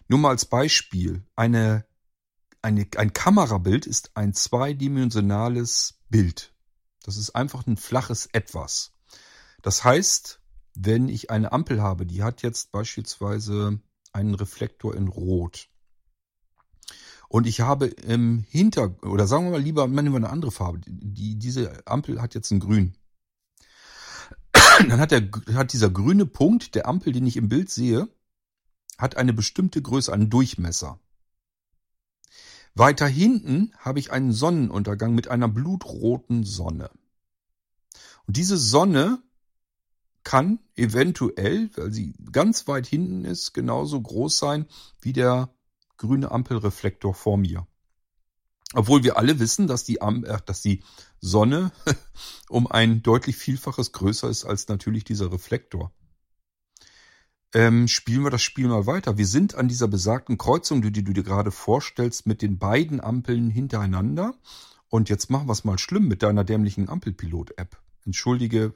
Nur 0.08 0.18
mal 0.18 0.30
als 0.30 0.46
Beispiel. 0.46 1.24
Eine, 1.34 1.84
eine, 2.62 2.86
ein 2.96 3.12
Kamerabild 3.12 3.86
ist 3.86 4.12
ein 4.14 4.32
zweidimensionales 4.32 6.00
Bild. 6.08 6.54
Das 7.02 7.16
ist 7.16 7.30
einfach 7.30 7.66
ein 7.66 7.76
flaches 7.76 8.26
Etwas. 8.32 8.92
Das 9.62 9.84
heißt, 9.84 10.40
wenn 10.78 11.08
ich 11.08 11.30
eine 11.30 11.52
Ampel 11.52 11.82
habe, 11.82 12.06
die 12.06 12.22
hat 12.22 12.42
jetzt 12.42 12.72
beispielsweise 12.72 13.80
einen 14.12 14.34
Reflektor 14.34 14.94
in 14.94 15.08
Rot. 15.08 15.68
Und 17.28 17.46
ich 17.46 17.60
habe 17.60 17.86
im 17.86 18.44
Hinter, 18.48 18.96
oder 19.04 19.26
sagen 19.26 19.44
wir 19.44 19.52
mal 19.52 19.62
lieber, 19.62 19.88
nehmen 19.88 20.12
wir 20.12 20.16
eine 20.16 20.30
andere 20.30 20.52
Farbe. 20.52 20.80
Die, 20.86 21.38
diese 21.38 21.86
Ampel 21.86 22.22
hat 22.22 22.34
jetzt 22.34 22.50
ein 22.50 22.60
Grün. 22.60 22.96
Dann 24.52 25.00
hat, 25.00 25.10
der, 25.10 25.28
hat 25.54 25.72
dieser 25.72 25.90
grüne 25.90 26.26
Punkt 26.26 26.74
der 26.74 26.86
Ampel, 26.86 27.12
den 27.12 27.26
ich 27.26 27.36
im 27.36 27.48
Bild 27.48 27.70
sehe, 27.70 28.08
hat 28.98 29.16
eine 29.16 29.32
bestimmte 29.32 29.80
Größe, 29.82 30.12
einen 30.12 30.30
Durchmesser. 30.30 31.00
Weiter 32.74 33.06
hinten 33.06 33.72
habe 33.78 33.98
ich 33.98 34.12
einen 34.12 34.32
Sonnenuntergang 34.32 35.14
mit 35.14 35.28
einer 35.28 35.48
blutroten 35.48 36.44
Sonne. 36.44 36.90
Und 38.26 38.36
diese 38.36 38.58
Sonne 38.58 39.22
kann 40.26 40.58
eventuell, 40.74 41.70
weil 41.76 41.92
sie 41.92 42.12
ganz 42.32 42.66
weit 42.66 42.88
hinten 42.88 43.24
ist, 43.24 43.54
genauso 43.54 44.02
groß 44.02 44.36
sein 44.36 44.66
wie 45.00 45.12
der 45.12 45.54
grüne 45.98 46.32
Ampelreflektor 46.32 47.14
vor 47.14 47.38
mir. 47.38 47.68
Obwohl 48.74 49.04
wir 49.04 49.18
alle 49.18 49.38
wissen, 49.38 49.68
dass 49.68 49.84
die, 49.84 50.02
Am 50.02 50.24
äh, 50.24 50.38
dass 50.44 50.62
die 50.62 50.82
Sonne 51.20 51.70
um 52.48 52.66
ein 52.66 53.04
deutlich 53.04 53.36
Vielfaches 53.36 53.92
größer 53.92 54.28
ist 54.28 54.44
als 54.44 54.66
natürlich 54.66 55.04
dieser 55.04 55.30
Reflektor. 55.30 55.92
Ähm, 57.54 57.86
spielen 57.86 58.24
wir 58.24 58.30
das 58.30 58.42
Spiel 58.42 58.66
mal 58.66 58.84
weiter. 58.84 59.16
Wir 59.16 59.28
sind 59.28 59.54
an 59.54 59.68
dieser 59.68 59.86
besagten 59.86 60.38
Kreuzung, 60.38 60.82
die, 60.82 60.90
die 60.90 61.04
du 61.04 61.12
dir 61.12 61.22
gerade 61.22 61.52
vorstellst, 61.52 62.26
mit 62.26 62.42
den 62.42 62.58
beiden 62.58 63.00
Ampeln 63.00 63.48
hintereinander. 63.48 64.34
Und 64.88 65.08
jetzt 65.08 65.30
machen 65.30 65.46
wir 65.46 65.52
es 65.52 65.62
mal 65.62 65.78
schlimm 65.78 66.08
mit 66.08 66.24
deiner 66.24 66.42
dämlichen 66.42 66.88
Ampelpilot-App. 66.88 67.80
Entschuldige 68.04 68.74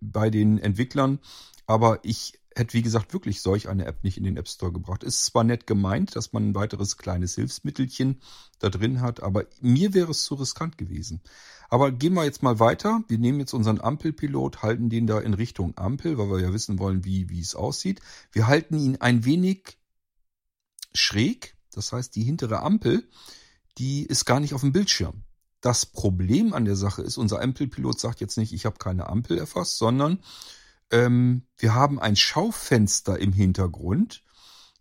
bei 0.00 0.30
den 0.30 0.58
Entwicklern, 0.58 1.18
aber 1.66 2.00
ich 2.02 2.38
hätte, 2.54 2.74
wie 2.74 2.82
gesagt, 2.82 3.12
wirklich 3.12 3.40
solch 3.40 3.68
eine 3.68 3.86
App 3.86 4.04
nicht 4.04 4.18
in 4.18 4.24
den 4.24 4.36
App 4.36 4.48
Store 4.48 4.72
gebracht. 4.72 5.04
Ist 5.04 5.24
zwar 5.24 5.44
nett 5.44 5.66
gemeint, 5.66 6.16
dass 6.16 6.32
man 6.32 6.50
ein 6.50 6.54
weiteres 6.54 6.96
kleines 6.96 7.34
Hilfsmittelchen 7.34 8.20
da 8.58 8.68
drin 8.68 9.00
hat, 9.00 9.22
aber 9.22 9.46
mir 9.60 9.94
wäre 9.94 10.10
es 10.10 10.24
zu 10.24 10.34
riskant 10.34 10.78
gewesen. 10.78 11.22
Aber 11.68 11.90
gehen 11.90 12.14
wir 12.14 12.24
jetzt 12.24 12.42
mal 12.42 12.60
weiter. 12.60 13.02
Wir 13.08 13.18
nehmen 13.18 13.40
jetzt 13.40 13.54
unseren 13.54 13.80
Ampelpilot, 13.80 14.62
halten 14.62 14.90
den 14.90 15.06
da 15.06 15.18
in 15.18 15.34
Richtung 15.34 15.72
Ampel, 15.76 16.18
weil 16.18 16.28
wir 16.28 16.40
ja 16.40 16.52
wissen 16.52 16.78
wollen, 16.78 17.04
wie, 17.04 17.30
wie 17.30 17.40
es 17.40 17.54
aussieht. 17.54 18.00
Wir 18.30 18.46
halten 18.46 18.78
ihn 18.78 18.96
ein 18.96 19.24
wenig 19.24 19.78
schräg. 20.92 21.56
Das 21.72 21.92
heißt, 21.92 22.14
die 22.14 22.24
hintere 22.24 22.60
Ampel, 22.60 23.08
die 23.78 24.04
ist 24.04 24.26
gar 24.26 24.40
nicht 24.40 24.52
auf 24.52 24.60
dem 24.60 24.72
Bildschirm. 24.72 25.22
Das 25.62 25.86
Problem 25.86 26.52
an 26.54 26.64
der 26.64 26.74
Sache 26.74 27.02
ist, 27.02 27.16
unser 27.16 27.40
Ampelpilot 27.40 27.98
sagt 27.98 28.20
jetzt 28.20 28.36
nicht, 28.36 28.52
ich 28.52 28.66
habe 28.66 28.78
keine 28.78 29.08
Ampel 29.08 29.38
erfasst, 29.38 29.78
sondern 29.78 30.18
ähm, 30.90 31.46
wir 31.56 31.72
haben 31.72 32.00
ein 32.00 32.16
Schaufenster 32.16 33.18
im 33.20 33.32
Hintergrund 33.32 34.24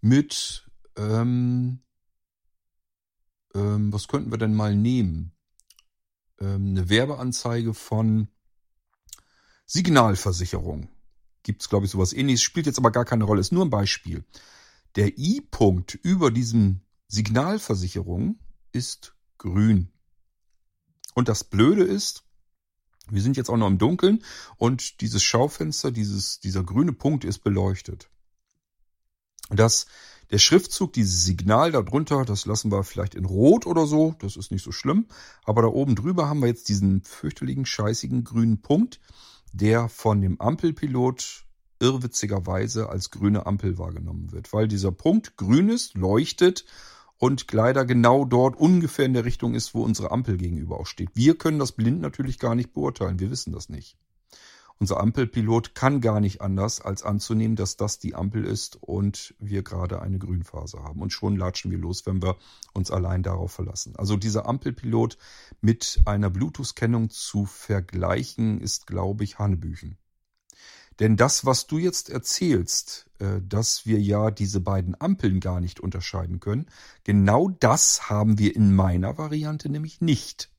mit, 0.01 0.67
ähm, 0.97 1.83
ähm, 3.53 3.93
was 3.93 4.07
könnten 4.07 4.31
wir 4.31 4.39
denn 4.39 4.55
mal 4.55 4.75
nehmen? 4.75 5.33
Ähm, 6.39 6.71
eine 6.71 6.89
Werbeanzeige 6.89 7.75
von 7.75 8.27
Signalversicherung. 9.67 10.89
Gibt 11.43 11.61
es, 11.61 11.69
glaube 11.69 11.85
ich, 11.85 11.91
sowas 11.91 12.11
ähnliches, 12.11 12.41
spielt 12.41 12.65
jetzt 12.65 12.79
aber 12.79 12.91
gar 12.91 13.05
keine 13.05 13.25
Rolle, 13.25 13.39
ist 13.41 13.51
nur 13.51 13.65
ein 13.65 13.69
Beispiel. 13.69 14.25
Der 14.95 15.15
I-Punkt 15.19 15.93
über 15.93 16.31
diesem 16.31 16.81
Signalversicherung 17.07 18.39
ist 18.71 19.15
grün. 19.37 19.90
Und 21.13 21.27
das 21.27 21.43
Blöde 21.43 21.83
ist, 21.83 22.23
wir 23.09 23.21
sind 23.21 23.37
jetzt 23.37 23.49
auch 23.49 23.57
noch 23.57 23.67
im 23.67 23.77
Dunkeln 23.77 24.23
und 24.57 25.01
dieses 25.01 25.23
Schaufenster, 25.23 25.91
dieses, 25.91 26.39
dieser 26.39 26.63
grüne 26.63 26.93
Punkt 26.93 27.25
ist 27.25 27.39
beleuchtet. 27.39 28.09
Das, 29.49 29.85
der 30.31 30.37
Schriftzug, 30.37 30.93
dieses 30.93 31.25
Signal 31.25 31.73
darunter, 31.73 32.23
das 32.23 32.45
lassen 32.45 32.71
wir 32.71 32.83
vielleicht 32.83 33.15
in 33.15 33.25
Rot 33.25 33.65
oder 33.65 33.85
so, 33.85 34.15
das 34.19 34.37
ist 34.37 34.51
nicht 34.51 34.63
so 34.63 34.71
schlimm. 34.71 35.07
Aber 35.43 35.61
da 35.61 35.67
oben 35.67 35.95
drüber 35.95 36.29
haben 36.29 36.39
wir 36.39 36.47
jetzt 36.47 36.69
diesen 36.69 37.01
fürchterlichen, 37.01 37.65
scheißigen 37.65 38.23
grünen 38.23 38.61
Punkt, 38.61 39.01
der 39.51 39.89
von 39.89 40.21
dem 40.21 40.39
Ampelpilot 40.39 41.43
irrwitzigerweise 41.81 42.87
als 42.87 43.09
grüne 43.09 43.45
Ampel 43.45 43.77
wahrgenommen 43.77 44.31
wird. 44.31 44.53
Weil 44.53 44.67
dieser 44.67 44.91
Punkt 44.91 45.35
grün 45.35 45.67
ist, 45.67 45.95
leuchtet 45.95 46.63
und 47.21 47.51
leider 47.53 47.85
genau 47.85 48.25
dort 48.25 48.55
ungefähr 48.55 49.05
in 49.05 49.13
der 49.13 49.25
Richtung 49.25 49.53
ist, 49.53 49.75
wo 49.75 49.83
unsere 49.83 50.09
Ampel 50.09 50.37
gegenüber 50.37 50.79
auch 50.79 50.87
steht. 50.87 51.09
Wir 51.13 51.37
können 51.37 51.59
das 51.59 51.71
blind 51.71 52.01
natürlich 52.01 52.39
gar 52.39 52.55
nicht 52.55 52.73
beurteilen. 52.73 53.19
Wir 53.19 53.29
wissen 53.29 53.53
das 53.53 53.69
nicht. 53.69 53.95
Unser 54.79 54.99
Ampelpilot 54.99 55.75
kann 55.75 56.01
gar 56.01 56.19
nicht 56.19 56.41
anders, 56.41 56.81
als 56.81 57.03
anzunehmen, 57.03 57.55
dass 57.55 57.77
das 57.77 57.99
die 57.99 58.15
Ampel 58.15 58.43
ist 58.43 58.79
und 58.81 59.35
wir 59.37 59.61
gerade 59.61 60.01
eine 60.01 60.17
Grünphase 60.17 60.81
haben. 60.81 60.99
Und 60.99 61.13
schon 61.13 61.35
latschen 61.35 61.69
wir 61.69 61.77
los, 61.77 62.07
wenn 62.07 62.23
wir 62.23 62.37
uns 62.73 62.89
allein 62.89 63.21
darauf 63.21 63.51
verlassen. 63.51 63.95
Also 63.97 64.17
dieser 64.17 64.47
Ampelpilot 64.47 65.19
mit 65.61 66.01
einer 66.05 66.31
Bluetooth-Kennung 66.31 67.11
zu 67.11 67.45
vergleichen, 67.45 68.59
ist, 68.59 68.87
glaube 68.87 69.23
ich, 69.23 69.37
Hanebüchen. 69.37 69.99
Denn 71.01 71.17
das, 71.17 71.47
was 71.47 71.65
du 71.65 71.79
jetzt 71.79 72.11
erzählst, 72.11 73.07
äh, 73.17 73.41
dass 73.41 73.87
wir 73.87 73.99
ja 73.99 74.29
diese 74.29 74.59
beiden 74.59 74.95
Ampeln 75.01 75.39
gar 75.39 75.59
nicht 75.59 75.79
unterscheiden 75.79 76.39
können, 76.39 76.67
genau 77.03 77.49
das 77.49 78.07
haben 78.07 78.37
wir 78.37 78.55
in 78.55 78.75
meiner 78.75 79.17
Variante 79.17 79.67
nämlich 79.67 79.99
nicht. 79.99 80.51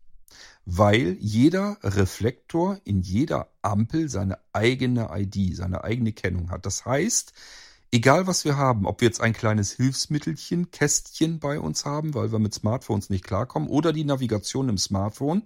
Weil 0.65 1.17
jeder 1.21 1.79
Reflektor 1.85 2.81
in 2.83 3.03
jeder 3.03 3.53
Ampel 3.63 4.09
seine 4.09 4.39
eigene 4.53 5.11
ID, 5.13 5.57
seine 5.57 5.85
eigene 5.85 6.13
Kennung 6.13 6.51
hat. 6.51 6.67
Das 6.67 6.85
heißt, 6.85 7.33
egal 7.93 8.27
was 8.27 8.45
wir 8.45 8.57
haben, 8.57 8.85
ob 8.85 9.01
wir 9.01 9.07
jetzt 9.07 9.21
ein 9.21 9.35
kleines 9.35 9.71
Hilfsmittelchen, 9.71 10.73
Kästchen 10.73 11.39
bei 11.39 11.61
uns 11.61 11.85
haben, 11.85 12.15
weil 12.15 12.33
wir 12.33 12.41
mit 12.41 12.53
Smartphones 12.53 13.11
nicht 13.11 13.23
klarkommen, 13.23 13.69
oder 13.69 13.93
die 13.93 14.05
Navigation 14.05 14.69
im 14.69 14.79
Smartphone, 14.79 15.45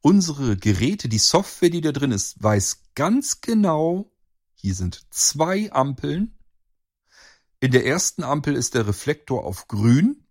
unsere 0.00 0.56
Geräte, 0.56 1.08
die 1.08 1.18
Software, 1.18 1.70
die 1.70 1.80
da 1.80 1.92
drin 1.92 2.10
ist, 2.10 2.42
weiß 2.42 2.80
ganz 2.96 3.40
genau, 3.40 4.11
hier 4.62 4.76
sind 4.76 5.02
zwei 5.10 5.72
Ampeln. 5.72 6.38
In 7.58 7.72
der 7.72 7.84
ersten 7.84 8.22
Ampel 8.22 8.54
ist 8.54 8.74
der 8.74 8.86
Reflektor 8.86 9.44
auf 9.44 9.66
grün. 9.66 10.24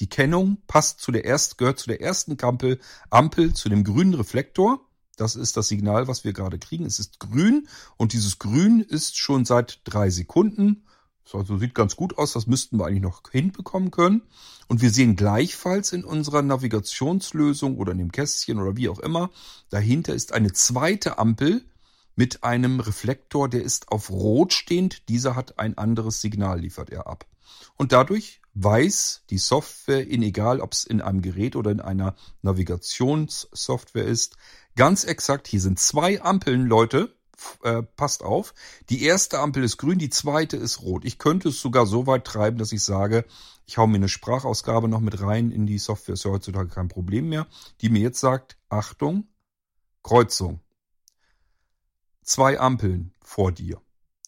Die 0.00 0.08
Kennung 0.08 0.58
passt 0.66 1.00
zu 1.00 1.12
der 1.12 1.24
ersten, 1.24 1.56
gehört 1.56 1.78
zu 1.78 1.88
der 1.88 2.02
ersten 2.02 2.36
Ampel, 2.42 2.78
Ampel 3.08 3.54
zu 3.54 3.70
dem 3.70 3.84
grünen 3.84 4.12
Reflektor. 4.12 4.86
Das 5.16 5.34
ist 5.34 5.56
das 5.56 5.68
Signal, 5.68 6.08
was 6.08 6.24
wir 6.24 6.34
gerade 6.34 6.58
kriegen. 6.58 6.84
Es 6.84 6.98
ist 6.98 7.18
grün 7.18 7.68
und 7.96 8.12
dieses 8.12 8.38
Grün 8.38 8.80
ist 8.80 9.16
schon 9.16 9.46
seit 9.46 9.80
drei 9.84 10.10
Sekunden. 10.10 10.84
Also 11.32 11.56
sieht 11.56 11.74
ganz 11.74 11.96
gut 11.96 12.18
aus. 12.18 12.34
Das 12.34 12.46
müssten 12.46 12.78
wir 12.78 12.84
eigentlich 12.84 13.02
noch 13.02 13.22
hinbekommen 13.30 13.90
können. 13.90 14.24
Und 14.68 14.82
wir 14.82 14.90
sehen 14.90 15.16
gleichfalls 15.16 15.94
in 15.94 16.04
unserer 16.04 16.42
Navigationslösung 16.42 17.78
oder 17.78 17.92
in 17.92 17.98
dem 17.98 18.12
Kästchen 18.12 18.60
oder 18.60 18.76
wie 18.76 18.90
auch 18.90 18.98
immer, 18.98 19.30
dahinter 19.70 20.14
ist 20.14 20.34
eine 20.34 20.52
zweite 20.52 21.18
Ampel, 21.18 21.64
mit 22.16 22.42
einem 22.42 22.80
Reflektor, 22.80 23.48
der 23.48 23.62
ist 23.62 23.92
auf 23.92 24.10
Rot 24.10 24.52
stehend. 24.52 25.08
Dieser 25.08 25.36
hat 25.36 25.58
ein 25.58 25.78
anderes 25.78 26.20
Signal, 26.20 26.60
liefert 26.60 26.90
er 26.90 27.06
ab. 27.06 27.26
Und 27.76 27.92
dadurch 27.92 28.40
weiß 28.54 29.24
die 29.30 29.38
Software, 29.38 30.06
in 30.06 30.22
egal 30.22 30.60
ob 30.60 30.72
es 30.72 30.84
in 30.84 31.02
einem 31.02 31.20
Gerät 31.20 31.54
oder 31.54 31.70
in 31.70 31.80
einer 31.80 32.16
Navigationssoftware 32.42 34.06
ist, 34.06 34.36
ganz 34.74 35.04
exakt, 35.04 35.46
hier 35.46 35.60
sind 35.60 35.78
zwei 35.78 36.22
Ampeln, 36.22 36.66
Leute, 36.66 37.14
äh, 37.62 37.82
passt 37.82 38.22
auf. 38.22 38.54
Die 38.88 39.02
erste 39.02 39.38
Ampel 39.38 39.62
ist 39.62 39.76
grün, 39.76 39.98
die 39.98 40.08
zweite 40.08 40.56
ist 40.56 40.80
rot. 40.80 41.04
Ich 41.04 41.18
könnte 41.18 41.50
es 41.50 41.60
sogar 41.60 41.84
so 41.84 42.06
weit 42.06 42.24
treiben, 42.24 42.56
dass 42.56 42.72
ich 42.72 42.82
sage, 42.82 43.26
ich 43.66 43.76
hau 43.76 43.86
mir 43.86 43.96
eine 43.96 44.08
Sprachausgabe 44.08 44.88
noch 44.88 45.00
mit 45.00 45.20
rein 45.20 45.50
in 45.50 45.66
die 45.66 45.78
Software, 45.78 46.14
ist 46.14 46.24
ja 46.24 46.30
heutzutage 46.30 46.68
kein 46.70 46.88
Problem 46.88 47.28
mehr, 47.28 47.46
die 47.82 47.90
mir 47.90 48.00
jetzt 48.00 48.20
sagt, 48.20 48.56
Achtung, 48.70 49.28
Kreuzung 50.02 50.60
zwei 52.26 52.60
Ampeln 52.60 53.12
vor 53.22 53.52
dir. 53.52 53.80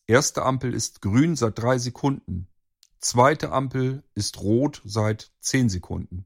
Erste 0.06 0.42
Ampel 0.42 0.72
ist 0.72 1.02
grün 1.02 1.36
seit 1.36 1.58
drei 1.58 1.78
Sekunden. 1.78 2.48
Zweite 3.00 3.52
Ampel 3.52 4.02
ist 4.14 4.40
rot 4.40 4.80
seit 4.84 5.32
zehn 5.40 5.68
Sekunden. 5.68 6.24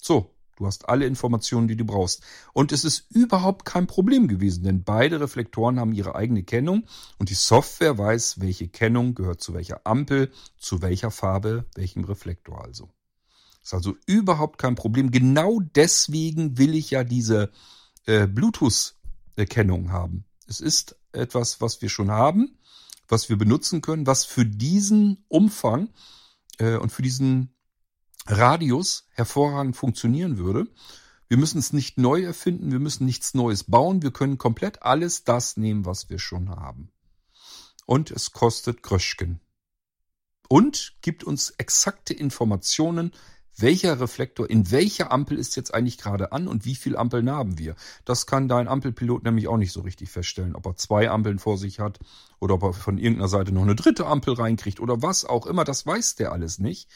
So, 0.00 0.34
du 0.56 0.66
hast 0.66 0.88
alle 0.88 1.06
Informationen, 1.06 1.66
die 1.66 1.76
du 1.76 1.84
brauchst. 1.84 2.22
Und 2.52 2.72
es 2.72 2.84
ist 2.84 3.10
überhaupt 3.10 3.64
kein 3.64 3.86
Problem 3.86 4.28
gewesen, 4.28 4.62
denn 4.62 4.84
beide 4.84 5.20
Reflektoren 5.20 5.80
haben 5.80 5.92
ihre 5.92 6.14
eigene 6.14 6.42
Kennung 6.42 6.86
und 7.18 7.30
die 7.30 7.34
Software 7.34 7.98
weiß, 7.98 8.40
welche 8.40 8.68
Kennung 8.68 9.14
gehört 9.14 9.40
zu 9.40 9.54
welcher 9.54 9.80
Ampel, 9.84 10.30
zu 10.58 10.80
welcher 10.82 11.10
Farbe, 11.10 11.66
welchem 11.74 12.04
Reflektor 12.04 12.62
also. 12.62 12.90
Ist 13.62 13.74
also 13.74 13.96
überhaupt 14.06 14.58
kein 14.58 14.74
Problem. 14.74 15.10
Genau 15.10 15.60
deswegen 15.74 16.56
will 16.58 16.74
ich 16.74 16.90
ja 16.90 17.04
diese 17.04 17.50
äh, 18.06 18.26
Bluetooth-Erkennung 18.26 19.92
haben. 19.92 20.24
Es 20.50 20.60
ist 20.60 20.96
etwas, 21.12 21.60
was 21.60 21.80
wir 21.80 21.88
schon 21.88 22.10
haben, 22.10 22.58
was 23.06 23.28
wir 23.28 23.38
benutzen 23.38 23.82
können, 23.82 24.08
was 24.08 24.24
für 24.24 24.44
diesen 24.44 25.24
Umfang 25.28 25.90
äh, 26.58 26.76
und 26.76 26.90
für 26.90 27.02
diesen 27.02 27.54
Radius 28.26 29.06
hervorragend 29.10 29.76
funktionieren 29.76 30.38
würde. 30.38 30.66
Wir 31.28 31.36
müssen 31.36 31.58
es 31.58 31.72
nicht 31.72 31.98
neu 31.98 32.24
erfinden, 32.24 32.72
wir 32.72 32.80
müssen 32.80 33.06
nichts 33.06 33.32
Neues 33.32 33.62
bauen, 33.62 34.02
wir 34.02 34.10
können 34.10 34.38
komplett 34.38 34.82
alles 34.82 35.22
das 35.22 35.56
nehmen, 35.56 35.86
was 35.86 36.10
wir 36.10 36.18
schon 36.18 36.50
haben. 36.50 36.90
Und 37.86 38.10
es 38.10 38.32
kostet 38.32 38.82
Gröschken. 38.82 39.40
Und 40.48 40.96
gibt 41.00 41.22
uns 41.22 41.50
exakte 41.58 42.12
Informationen, 42.12 43.12
welcher 43.60 44.00
Reflektor 44.00 44.48
in 44.48 44.70
welcher 44.70 45.12
Ampel 45.12 45.38
ist 45.38 45.56
jetzt 45.56 45.74
eigentlich 45.74 45.98
gerade 45.98 46.32
an 46.32 46.48
und 46.48 46.64
wie 46.64 46.74
viel 46.74 46.96
Ampeln 46.96 47.30
haben 47.30 47.58
wir. 47.58 47.74
Das 48.04 48.26
kann 48.26 48.48
dein 48.48 48.68
Ampelpilot 48.68 49.24
nämlich 49.24 49.48
auch 49.48 49.56
nicht 49.56 49.72
so 49.72 49.80
richtig 49.80 50.10
feststellen, 50.10 50.54
ob 50.54 50.66
er 50.66 50.76
zwei 50.76 51.10
Ampeln 51.10 51.38
vor 51.38 51.58
sich 51.58 51.80
hat 51.80 51.98
oder 52.38 52.54
ob 52.54 52.62
er 52.62 52.72
von 52.72 52.98
irgendeiner 52.98 53.28
Seite 53.28 53.52
noch 53.52 53.62
eine 53.62 53.76
dritte 53.76 54.06
Ampel 54.06 54.34
reinkriegt 54.34 54.80
oder 54.80 55.02
was 55.02 55.24
auch 55.24 55.46
immer, 55.46 55.64
das 55.64 55.86
weiß 55.86 56.16
der 56.16 56.32
alles 56.32 56.58
nicht. 56.58 56.88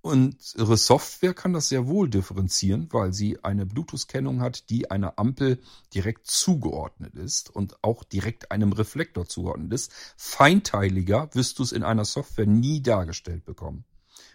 Und 0.00 0.54
ihre 0.56 0.76
Software 0.76 1.34
kann 1.34 1.52
das 1.52 1.68
sehr 1.68 1.88
wohl 1.88 2.08
differenzieren, 2.08 2.88
weil 2.92 3.12
sie 3.12 3.42
eine 3.42 3.66
Bluetooth-Kennung 3.66 4.40
hat, 4.40 4.70
die 4.70 4.90
einer 4.90 5.18
Ampel 5.18 5.58
direkt 5.92 6.28
zugeordnet 6.28 7.16
ist 7.16 7.54
und 7.54 7.82
auch 7.82 8.04
direkt 8.04 8.52
einem 8.52 8.72
Reflektor 8.72 9.26
zugeordnet 9.26 9.72
ist. 9.72 9.92
Feinteiliger 10.16 11.28
wirst 11.34 11.58
du 11.58 11.64
es 11.64 11.72
in 11.72 11.82
einer 11.82 12.04
Software 12.04 12.46
nie 12.46 12.80
dargestellt 12.80 13.44
bekommen. 13.44 13.84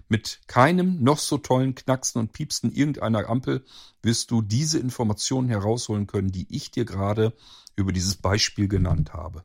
Mit 0.10 0.42
keinem 0.48 1.02
noch 1.02 1.18
so 1.18 1.38
tollen 1.38 1.76
Knacksen 1.76 2.20
und 2.20 2.34
Piepsen 2.34 2.72
irgendeiner 2.72 3.30
Ampel 3.30 3.66
wirst 4.02 4.32
du 4.32 4.42
diese 4.42 4.80
Informationen 4.80 5.50
herausholen 5.50 6.08
können, 6.08 6.32
die 6.32 6.48
ich 6.50 6.72
dir 6.72 6.86
gerade 6.86 7.34
über 7.76 7.92
dieses 7.92 8.16
Beispiel 8.16 8.68
genannt 8.68 9.14
habe. 9.14 9.44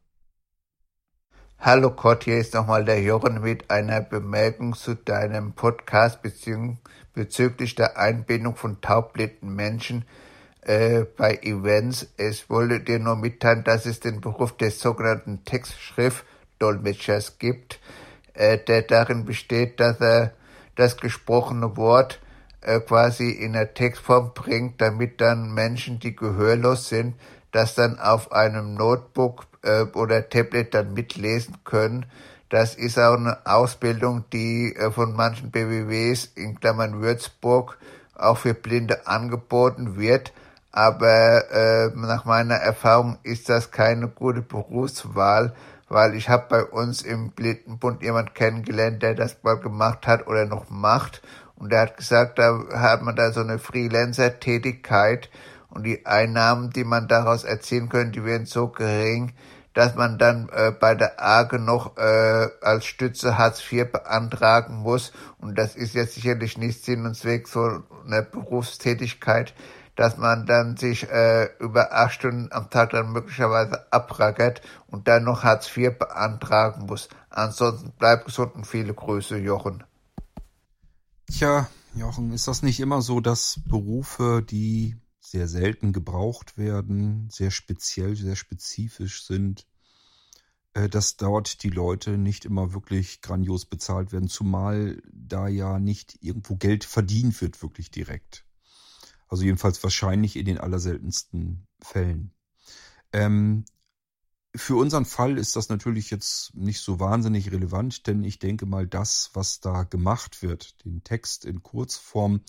Hallo 1.60 1.90
Kurt, 1.90 2.24
hier 2.24 2.38
ist 2.38 2.54
nochmal 2.54 2.84
der 2.84 3.02
Jochen 3.02 3.40
mit 3.40 3.68
einer 3.68 4.00
Bemerkung 4.00 4.74
zu 4.74 4.94
deinem 4.94 5.54
Podcast 5.54 6.20
bezüglich 7.12 7.74
der 7.74 7.98
Einbindung 7.98 8.54
von 8.54 8.80
taubblinden 8.80 9.54
Menschen 9.54 10.04
äh, 10.60 11.04
bei 11.16 11.34
Events. 11.42 12.06
Ich 12.16 12.48
wollte 12.48 12.78
dir 12.80 13.00
nur 13.00 13.16
mitteilen, 13.16 13.64
dass 13.64 13.86
es 13.86 13.98
den 13.98 14.20
Beruf 14.20 14.56
des 14.56 14.78
sogenannten 14.78 15.44
Textschriftdolmetschers 15.44 17.38
gibt, 17.38 17.80
äh, 18.34 18.58
der 18.58 18.82
darin 18.82 19.24
besteht, 19.24 19.80
dass 19.80 20.00
er 20.00 20.34
das 20.78 20.96
gesprochene 20.96 21.76
Wort 21.76 22.20
äh, 22.60 22.78
quasi 22.80 23.30
in 23.30 23.52
der 23.52 23.74
Textform 23.74 24.32
bringt, 24.32 24.80
damit 24.80 25.20
dann 25.20 25.52
Menschen, 25.52 25.98
die 25.98 26.14
gehörlos 26.14 26.88
sind, 26.88 27.16
das 27.50 27.74
dann 27.74 27.98
auf 27.98 28.30
einem 28.30 28.74
Notebook 28.74 29.46
äh, 29.62 29.82
oder 29.82 30.28
Tablet 30.28 30.74
dann 30.74 30.94
mitlesen 30.94 31.56
können. 31.64 32.06
Das 32.48 32.76
ist 32.76 32.98
auch 32.98 33.16
eine 33.16 33.44
Ausbildung, 33.44 34.24
die 34.32 34.74
äh, 34.76 34.90
von 34.92 35.14
manchen 35.14 35.50
BWWs 35.50 36.26
in 36.36 36.60
Klammern 36.60 37.00
Würzburg 37.00 37.76
auch 38.14 38.38
für 38.38 38.54
Blinde 38.54 39.06
angeboten 39.06 39.98
wird. 39.98 40.32
Aber 40.70 41.50
äh, 41.50 41.90
nach 41.96 42.24
meiner 42.24 42.54
Erfahrung 42.54 43.18
ist 43.24 43.48
das 43.48 43.72
keine 43.72 44.06
gute 44.06 44.42
Berufswahl, 44.42 45.54
weil 45.88 46.14
ich 46.14 46.28
habe 46.28 46.46
bei 46.48 46.64
uns 46.64 47.02
im 47.02 47.30
Blindenbund 47.30 48.02
jemand 48.02 48.34
kennengelernt, 48.34 49.02
der 49.02 49.14
das 49.14 49.42
mal 49.42 49.58
gemacht 49.58 50.06
hat 50.06 50.26
oder 50.26 50.46
noch 50.46 50.70
macht. 50.70 51.22
Und 51.56 51.72
der 51.72 51.80
hat 51.82 51.96
gesagt, 51.96 52.38
da 52.38 52.62
hat 52.72 53.02
man 53.02 53.16
da 53.16 53.32
so 53.32 53.40
eine 53.40 53.58
Freelancer-Tätigkeit 53.58 55.28
und 55.70 55.84
die 55.84 56.06
Einnahmen, 56.06 56.70
die 56.70 56.84
man 56.84 57.08
daraus 57.08 57.44
erzielen 57.44 57.88
könnte, 57.88 58.20
die 58.20 58.26
wären 58.26 58.46
so 58.46 58.68
gering, 58.68 59.32
dass 59.74 59.94
man 59.94 60.18
dann 60.18 60.48
äh, 60.48 60.72
bei 60.72 60.94
der 60.94 61.22
AGE 61.22 61.58
noch 61.58 61.96
äh, 61.96 62.48
als 62.62 62.84
Stütze 62.84 63.38
Hartz 63.38 63.60
IV 63.70 63.92
beantragen 63.92 64.76
muss. 64.76 65.12
Und 65.38 65.56
das 65.56 65.76
ist 65.76 65.94
jetzt 65.94 66.14
sicherlich 66.14 66.58
nicht 66.58 66.84
Sinn 66.84 67.06
und 67.06 67.14
Zweck 67.14 67.46
so 67.46 67.82
einer 68.04 68.22
Berufstätigkeit, 68.22 69.54
dass 69.98 70.16
man 70.16 70.46
dann 70.46 70.76
sich 70.76 71.10
äh, 71.10 71.48
über 71.58 71.92
acht 71.92 72.14
Stunden 72.14 72.52
am 72.52 72.70
Tag 72.70 72.90
dann 72.90 73.10
möglicherweise 73.10 73.92
abrackert 73.92 74.62
und 74.86 75.08
dann 75.08 75.24
noch 75.24 75.42
Hartz 75.42 75.76
IV 75.76 75.98
beantragen 75.98 76.86
muss. 76.86 77.08
Ansonsten 77.30 77.90
bleibt 77.98 78.26
gesund 78.26 78.54
und 78.54 78.64
viele 78.64 78.94
Grüße, 78.94 79.38
Jochen. 79.38 79.82
Tja, 81.26 81.68
Jochen, 81.96 82.32
ist 82.32 82.46
das 82.46 82.62
nicht 82.62 82.78
immer 82.78 83.02
so, 83.02 83.18
dass 83.18 83.58
Berufe, 83.66 84.40
die 84.48 84.94
sehr 85.18 85.48
selten 85.48 85.92
gebraucht 85.92 86.56
werden, 86.56 87.28
sehr 87.28 87.50
speziell, 87.50 88.14
sehr 88.14 88.36
spezifisch 88.36 89.26
sind, 89.26 89.66
äh, 90.74 90.88
dass 90.88 91.16
dort 91.16 91.64
die 91.64 91.70
Leute 91.70 92.18
nicht 92.18 92.44
immer 92.44 92.72
wirklich 92.72 93.20
grandios 93.20 93.66
bezahlt 93.66 94.12
werden, 94.12 94.28
zumal 94.28 95.02
da 95.12 95.48
ja 95.48 95.80
nicht 95.80 96.22
irgendwo 96.22 96.54
Geld 96.54 96.84
verdient 96.84 97.40
wird, 97.40 97.60
wirklich 97.62 97.90
direkt. 97.90 98.44
Also 99.28 99.44
jedenfalls 99.44 99.82
wahrscheinlich 99.82 100.36
in 100.36 100.46
den 100.46 100.58
allerseltensten 100.58 101.66
Fällen. 101.80 102.32
Ähm, 103.12 103.64
für 104.56 104.76
unseren 104.76 105.04
Fall 105.04 105.38
ist 105.38 105.56
das 105.56 105.68
natürlich 105.68 106.10
jetzt 106.10 106.54
nicht 106.54 106.80
so 106.80 106.98
wahnsinnig 106.98 107.52
relevant, 107.52 108.06
denn 108.06 108.24
ich 108.24 108.38
denke 108.38 108.66
mal, 108.66 108.86
das, 108.86 109.30
was 109.34 109.60
da 109.60 109.84
gemacht 109.84 110.42
wird, 110.42 110.84
den 110.84 111.04
Text 111.04 111.44
in 111.44 111.62
Kurzform 111.62 112.42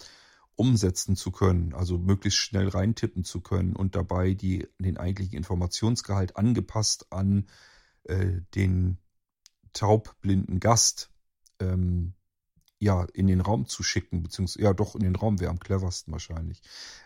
umsetzen 0.55 1.15
zu 1.15 1.31
können, 1.31 1.73
also 1.73 1.97
möglichst 1.97 2.39
schnell 2.39 2.67
reintippen 2.67 3.23
zu 3.23 3.41
können 3.41 3.75
und 3.75 3.95
dabei 3.95 4.33
die, 4.33 4.67
den 4.77 4.97
eigentlichen 4.97 5.35
Informationsgehalt 5.35 6.35
angepasst 6.35 7.11
an 7.11 7.47
äh, 8.03 8.41
den 8.55 8.97
taubblinden 9.73 10.59
Gast 10.59 11.11
ähm, 11.59 12.13
ja, 12.79 13.03
in 13.13 13.27
den 13.27 13.41
Raum 13.41 13.67
zu 13.67 13.83
schicken, 13.83 14.23
beziehungsweise, 14.23 14.63
ja, 14.63 14.73
doch, 14.73 14.95
in 14.95 15.01
den 15.01 15.15
Raum 15.15 15.39
wäre 15.39 15.51
am 15.51 15.59
cleversten 15.59 16.13
wahrscheinlich. 16.13 16.61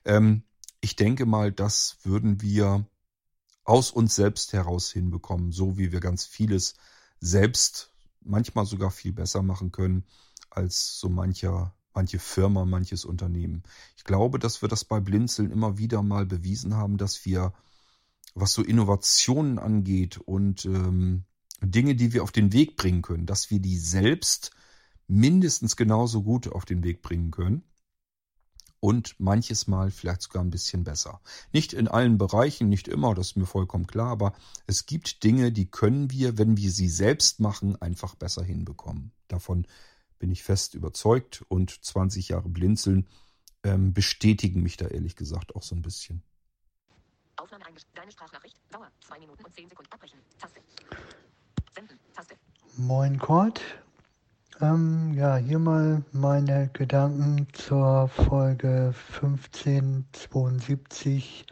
Ähm, 0.06 0.44
ich 0.82 0.96
denke 0.96 1.26
mal, 1.26 1.52
das 1.52 1.98
würden 2.04 2.42
wir 2.42 2.86
aus 3.64 3.92
uns 3.92 4.16
selbst 4.16 4.54
heraus 4.54 4.92
hinbekommen, 4.92 5.52
so 5.52 5.78
wie 5.78 5.92
wir 5.92 6.00
ganz 6.00 6.26
vieles 6.26 6.76
selbst 7.20 7.90
manchmal 8.22 8.66
sogar 8.66 8.92
viel 8.92 9.14
besser 9.14 9.42
machen 9.42 9.72
können 9.72 10.04
als 10.50 11.00
so 11.00 11.10
mancher, 11.10 11.74
manche 11.94 12.20
Firma, 12.20 12.66
manches 12.66 13.06
Unternehmen. 13.06 13.64
Ich 13.98 14.04
glaube, 14.04 14.40
dass 14.40 14.62
wir 14.62 14.70
das 14.70 14.84
bei 14.84 15.00
Blinzeln 15.00 15.52
immer 15.52 15.78
wieder 15.78 16.04
mal 16.04 16.26
bewiesen 16.26 16.76
haben, 16.76 16.98
dass 16.98 17.26
wir, 17.26 17.54
was 18.36 18.54
so 18.54 18.62
Innovationen 18.62 19.60
angeht 19.60 20.18
und 20.18 20.66
ähm, 20.66 21.24
Dinge, 21.62 21.96
die 21.96 22.14
wir 22.14 22.24
auf 22.24 22.32
den 22.32 22.52
Weg 22.52 22.76
bringen 22.76 23.02
können, 23.02 23.26
dass 23.26 23.50
wir 23.50 23.60
die 23.60 23.78
selbst 23.78 24.52
mindestens 25.08 25.76
genauso 25.76 26.24
gut 26.24 26.48
auf 26.48 26.66
den 26.66 26.84
Weg 26.84 27.02
bringen 27.02 27.32
können 27.32 27.64
und 28.80 29.20
manches 29.20 29.68
Mal 29.68 29.92
vielleicht 29.92 30.24
sogar 30.24 30.44
ein 30.44 30.50
bisschen 30.50 30.84
besser. 30.84 31.22
Nicht 31.54 31.72
in 31.72 31.88
allen 31.88 32.18
Bereichen, 32.18 32.68
nicht 32.68 32.88
immer, 32.88 33.16
das 33.16 33.28
ist 33.28 33.38
mir 33.38 33.46
vollkommen 33.46 33.88
klar, 33.88 34.10
aber 34.10 34.34
es 34.68 34.86
gibt 34.86 35.24
Dinge, 35.24 35.52
die 35.52 35.72
können 35.72 36.12
wir, 36.12 36.38
wenn 36.38 36.58
wir 36.58 36.70
sie 36.70 36.90
selbst 36.90 37.40
machen, 37.40 37.82
einfach 37.82 38.16
besser 38.16 38.44
hinbekommen. 38.44 39.12
Davon 39.28 39.66
bin 40.20 40.32
ich 40.32 40.44
fest 40.44 40.74
überzeugt 40.74 41.44
und 41.48 41.84
20 41.84 42.30
Jahre 42.30 42.50
Blinzeln 42.50 43.08
ähm, 43.64 43.94
bestätigen 43.94 44.62
mich 44.62 44.78
da 44.78 44.88
ehrlich 44.88 45.16
gesagt 45.16 45.56
auch 45.56 45.64
so 45.64 45.76
ein 45.76 45.82
bisschen. 45.82 46.22
Aufnahme 47.38 47.64
Deine 47.96 48.12
Sprachnachricht. 48.12 48.58
Dauer 48.70 48.92
2 49.08 49.20
Minuten 49.20 49.44
und 49.44 49.54
10 49.54 49.70
Sekunden. 49.70 49.92
Abbrechen. 49.92 50.20
Taste. 50.38 50.60
Senden. 51.74 52.00
Taste. 52.14 52.36
Moin 52.78 53.18
Kurt, 53.18 53.62
ähm, 54.62 55.14
ja, 55.14 55.38
hier 55.38 55.60
mal 55.60 56.04
meine 56.12 56.70
Gedanken 56.74 57.48
zur 57.54 58.08
Folge 58.08 58.94
1572d 59.20 61.46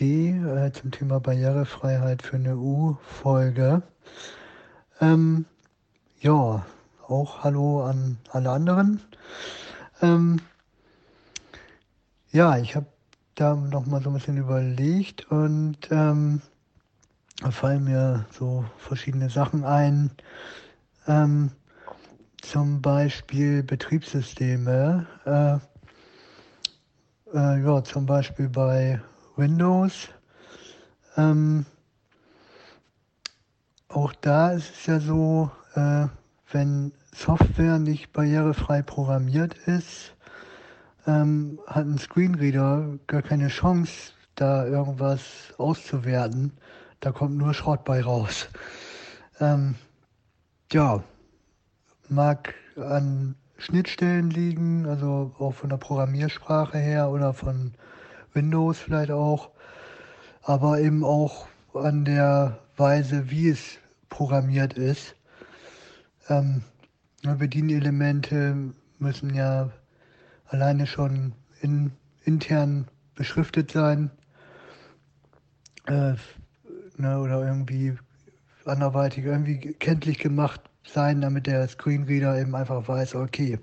äh, 0.00 0.72
zum 0.72 0.90
Thema 0.90 1.20
Barrierefreiheit 1.20 2.22
für 2.22 2.36
eine 2.36 2.56
U-Folge. 2.56 3.82
Ähm, 5.00 5.46
ja, 6.20 6.66
auch 7.06 7.44
Hallo 7.44 7.84
an 7.84 8.18
alle 8.30 8.50
anderen. 8.50 9.00
Ähm, 10.02 10.40
ja, 12.32 12.58
ich 12.58 12.74
habe 12.74 12.86
da 13.36 13.54
noch 13.54 13.86
mal 13.86 14.02
so 14.02 14.10
ein 14.10 14.14
bisschen 14.14 14.38
überlegt 14.38 15.30
und 15.30 15.78
ähm, 15.90 16.42
fallen 17.50 17.84
mir 17.84 18.26
so 18.32 18.64
verschiedene 18.76 19.30
Sachen 19.30 19.64
ein. 19.64 20.10
Ähm, 21.06 21.52
zum 22.50 22.80
Beispiel 22.80 23.62
Betriebssysteme. 23.62 25.06
Äh, 25.26 25.58
äh, 27.36 27.62
ja, 27.62 27.84
zum 27.84 28.06
Beispiel 28.06 28.48
bei 28.48 29.00
Windows. 29.36 30.08
Ähm, 31.18 31.66
auch 33.88 34.14
da 34.14 34.52
ist 34.52 34.72
es 34.74 34.86
ja 34.86 34.98
so, 34.98 35.50
äh, 35.74 36.06
wenn 36.50 36.92
Software 37.14 37.78
nicht 37.78 38.12
barrierefrei 38.12 38.80
programmiert 38.80 39.54
ist, 39.66 40.14
ähm, 41.06 41.60
hat 41.66 41.84
ein 41.84 41.98
Screenreader 41.98 42.98
gar 43.06 43.22
keine 43.22 43.48
Chance, 43.48 44.12
da 44.36 44.66
irgendwas 44.66 45.52
auszuwerten. 45.58 46.52
Da 47.00 47.12
kommt 47.12 47.36
nur 47.36 47.52
Schrott 47.52 47.84
bei 47.84 48.02
raus. 48.02 48.48
Ähm, 49.38 49.74
ja, 50.72 51.02
mag 52.10 52.54
an 52.76 53.34
Schnittstellen 53.58 54.30
liegen, 54.30 54.86
also 54.86 55.34
auch 55.38 55.52
von 55.54 55.70
der 55.70 55.78
Programmiersprache 55.78 56.78
her 56.78 57.10
oder 57.10 57.34
von 57.34 57.72
Windows 58.32 58.78
vielleicht 58.78 59.10
auch, 59.10 59.50
aber 60.42 60.80
eben 60.80 61.04
auch 61.04 61.48
an 61.74 62.04
der 62.04 62.58
Weise, 62.76 63.30
wie 63.30 63.48
es 63.48 63.78
programmiert 64.08 64.74
ist. 64.74 65.16
Ähm, 66.28 66.62
Bedienelemente 67.22 68.72
müssen 68.98 69.34
ja 69.34 69.70
alleine 70.46 70.86
schon 70.86 71.32
in, 71.60 71.92
intern 72.24 72.86
beschriftet 73.16 73.72
sein 73.72 74.10
äh, 75.86 76.14
ne, 76.96 77.20
oder 77.20 77.44
irgendwie 77.44 77.98
anderweitig 78.64 79.24
irgendwie 79.24 79.72
kenntlich 79.74 80.18
gemacht 80.18 80.60
sein, 80.92 81.20
damit 81.20 81.46
der 81.46 81.68
Screenreader 81.68 82.38
eben 82.40 82.54
einfach 82.54 82.86
weiß, 82.86 83.14
okay, 83.14 83.58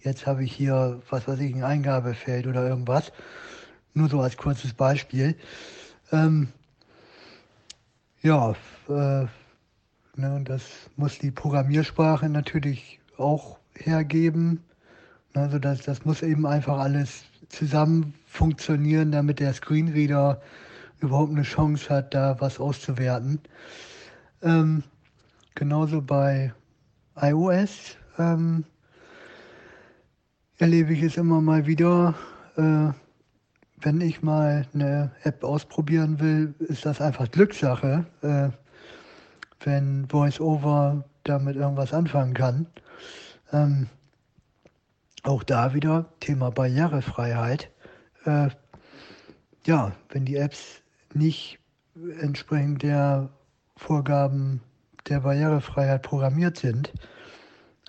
jetzt 0.00 0.26
habe 0.26 0.44
ich 0.44 0.52
hier, 0.52 1.00
was 1.10 1.26
weiß 1.26 1.40
ich, 1.40 1.54
ein 1.54 1.64
Eingabefeld 1.64 2.46
oder 2.46 2.68
irgendwas. 2.68 3.12
Nur 3.94 4.08
so 4.08 4.20
als 4.20 4.36
kurzes 4.36 4.74
Beispiel. 4.74 5.36
Ähm, 6.12 6.48
ja, 8.22 8.54
äh, 8.88 9.26
ne, 10.16 10.40
das 10.44 10.62
muss 10.96 11.18
die 11.18 11.30
Programmiersprache 11.30 12.28
natürlich 12.28 13.00
auch 13.16 13.58
hergeben. 13.74 14.62
Also 15.34 15.58
das, 15.58 15.82
das 15.82 16.04
muss 16.04 16.22
eben 16.22 16.46
einfach 16.46 16.78
alles 16.78 17.24
zusammen 17.48 18.14
funktionieren, 18.26 19.12
damit 19.12 19.40
der 19.40 19.52
Screenreader 19.52 20.40
überhaupt 21.00 21.32
eine 21.32 21.42
Chance 21.42 21.88
hat, 21.90 22.14
da 22.14 22.40
was 22.40 22.58
auszuwerten. 22.58 23.40
Ähm, 24.42 24.82
genauso 25.54 26.02
bei 26.02 26.52
iOS 27.16 27.96
ähm, 28.18 28.64
erlebe 30.58 30.92
ich 30.92 31.02
es 31.02 31.16
immer 31.16 31.40
mal 31.40 31.66
wieder. 31.66 32.14
Äh, 32.56 32.92
wenn 33.80 34.00
ich 34.00 34.22
mal 34.22 34.66
eine 34.72 35.12
App 35.24 35.44
ausprobieren 35.44 36.18
will, 36.18 36.54
ist 36.58 36.86
das 36.86 37.00
einfach 37.00 37.30
Glückssache, 37.30 38.06
äh, 38.22 38.48
wenn 39.64 40.10
VoiceOver 40.10 41.04
damit 41.24 41.56
irgendwas 41.56 41.92
anfangen 41.92 42.34
kann. 42.34 42.66
Ähm, 43.52 43.88
auch 45.22 45.42
da 45.42 45.74
wieder 45.74 46.06
Thema 46.20 46.50
Barrierefreiheit. 46.50 47.70
Äh, 48.24 48.48
ja, 49.66 49.92
wenn 50.10 50.24
die 50.24 50.36
Apps 50.36 50.82
nicht 51.12 51.58
entsprechend 52.20 52.82
der 52.82 53.30
Vorgaben 53.76 54.60
der 55.08 55.20
Barrierefreiheit 55.20 56.02
programmiert 56.02 56.58
sind, 56.58 56.92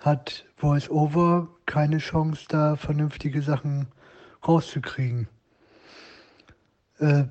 hat 0.00 0.44
VoiceOver 0.56 1.48
keine 1.66 1.98
Chance, 1.98 2.44
da 2.48 2.76
vernünftige 2.76 3.42
Sachen 3.42 3.88
rauszukriegen. 4.46 5.28
Äh, 6.98 7.24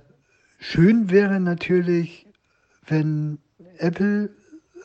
schön 0.60 1.10
wäre 1.10 1.40
natürlich, 1.40 2.28
wenn 2.88 3.40
Apple 3.78 4.30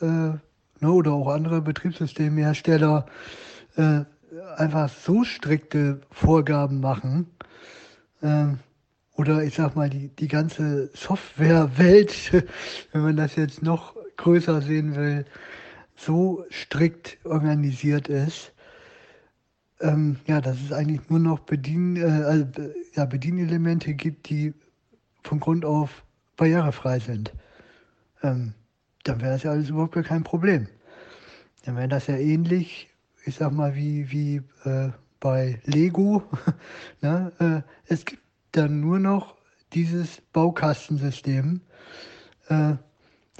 äh, 0.00 0.04
ne, 0.04 0.40
oder 0.82 1.12
auch 1.12 1.28
andere 1.28 1.60
Betriebssystemhersteller 1.60 3.06
äh, 3.76 4.00
einfach 4.56 4.88
so 4.88 5.24
strikte 5.24 6.00
Vorgaben 6.10 6.80
machen, 6.80 7.26
äh, 8.22 8.46
oder 9.16 9.42
ich 9.42 9.54
sag 9.54 9.76
mal, 9.76 9.90
die, 9.90 10.08
die 10.08 10.28
ganze 10.28 10.90
Softwarewelt, 10.94 12.32
wenn 12.92 13.02
man 13.02 13.16
das 13.16 13.36
jetzt 13.36 13.62
noch 13.62 13.94
größer 14.20 14.62
sehen 14.62 14.94
will, 14.94 15.24
so 15.96 16.44
strikt 16.50 17.18
organisiert 17.24 18.08
ist, 18.08 18.52
ähm, 19.80 20.16
ja, 20.26 20.40
dass 20.40 20.60
es 20.60 20.72
eigentlich 20.72 21.08
nur 21.08 21.18
noch 21.18 21.40
Bedien, 21.40 21.96
äh, 21.96 22.46
ja, 22.94 23.06
Bedienelemente 23.06 23.94
gibt, 23.94 24.28
die 24.28 24.54
von 25.22 25.40
Grund 25.40 25.64
auf 25.64 26.04
barrierefrei 26.36 26.98
sind. 26.98 27.32
Ähm, 28.22 28.54
dann 29.04 29.20
wäre 29.20 29.32
das 29.32 29.42
ja 29.42 29.52
alles 29.52 29.70
überhaupt 29.70 29.94
gar 29.94 30.04
kein 30.04 30.22
Problem. 30.22 30.68
Dann 31.64 31.76
wäre 31.76 31.88
das 31.88 32.06
ja 32.06 32.16
ähnlich, 32.16 32.88
ich 33.24 33.36
sag 33.36 33.52
mal, 33.52 33.74
wie, 33.74 34.10
wie 34.10 34.42
äh, 34.64 34.90
bei 35.18 35.60
Lego. 35.64 36.22
ne? 37.00 37.32
äh, 37.38 37.92
es 37.92 38.04
gibt 38.04 38.22
dann 38.52 38.80
nur 38.80 38.98
noch 38.98 39.36
dieses 39.72 40.20
Baukastensystem, 40.32 41.60
äh, 42.48 42.74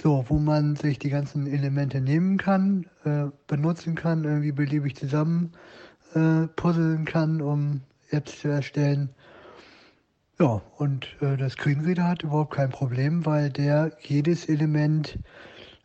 so, 0.01 0.25
wo 0.29 0.39
man 0.39 0.75
sich 0.75 0.97
die 0.97 1.09
ganzen 1.09 1.45
Elemente 1.45 2.01
nehmen 2.01 2.37
kann, 2.37 2.87
äh, 3.05 3.25
benutzen 3.45 3.93
kann, 3.93 4.23
irgendwie 4.23 4.51
beliebig 4.51 4.95
zusammen 4.95 5.51
äh, 6.15 6.47
puzzeln 6.55 7.05
kann, 7.05 7.41
um 7.41 7.81
Apps 8.09 8.39
zu 8.39 8.47
erstellen. 8.47 9.09
Ja, 10.39 10.61
und 10.77 11.07
äh, 11.21 11.37
der 11.37 11.51
Screenreader 11.51 12.07
hat 12.07 12.23
überhaupt 12.23 12.55
kein 12.55 12.71
Problem, 12.71 13.25
weil 13.27 13.51
der 13.51 13.91
jedes 13.99 14.49
Element 14.49 15.19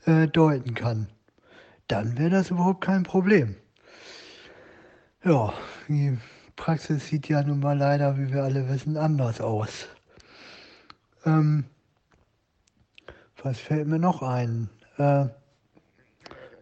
äh, 0.07 0.27
deuten 0.29 0.75
kann. 0.75 1.09
Dann 1.89 2.17
wäre 2.17 2.31
das 2.31 2.51
überhaupt 2.51 2.81
kein 2.81 3.03
Problem. 3.03 3.55
Ja, 5.25 5.53
die 5.89 6.17
Praxis 6.57 7.07
sieht 7.07 7.29
ja 7.29 7.43
nun 7.43 7.61
mal 7.61 7.77
leider, 7.77 8.17
wie 8.17 8.33
wir 8.33 8.45
alle 8.45 8.67
wissen, 8.71 8.97
anders 8.97 9.43
aus. 9.43 9.89
Ähm, 11.27 11.65
was 13.47 13.61
fällt 13.61 13.87
mir 13.87 14.01
noch 14.01 14.23
ein? 14.23 14.69
Äh, 14.99 15.27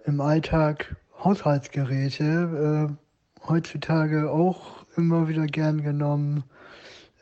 Im 0.04 0.20
Alltag 0.20 0.96
Haushaltsgeräte, 1.18 2.90
äh, 2.92 3.48
heutzutage 3.48 4.30
auch 4.30 4.84
immer 4.94 5.26
wieder 5.26 5.46
gern 5.46 5.82
genommen. 5.82 6.44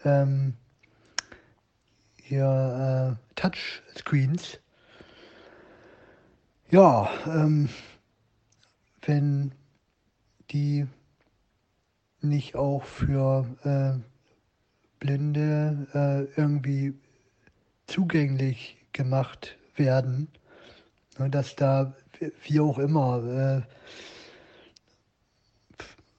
Ähm, 0.04 0.54
hier 2.16 3.16
äh, 3.20 3.34
Touchscreens. 3.36 4.58
Ja, 6.68 7.08
ähm, 7.26 7.68
wenn 9.02 9.54
die 10.50 10.88
nicht 12.20 12.56
auch 12.56 12.82
für 12.82 13.46
äh, 13.62 14.00
Blinde 14.98 15.86
äh, 15.94 16.40
irgendwie 16.40 16.94
zugänglich 17.86 18.81
gemacht 18.92 19.56
werden, 19.76 20.28
ne, 21.18 21.30
dass 21.30 21.56
da 21.56 21.94
wie 22.44 22.60
auch 22.60 22.78
immer 22.78 23.22
äh, 23.24 23.62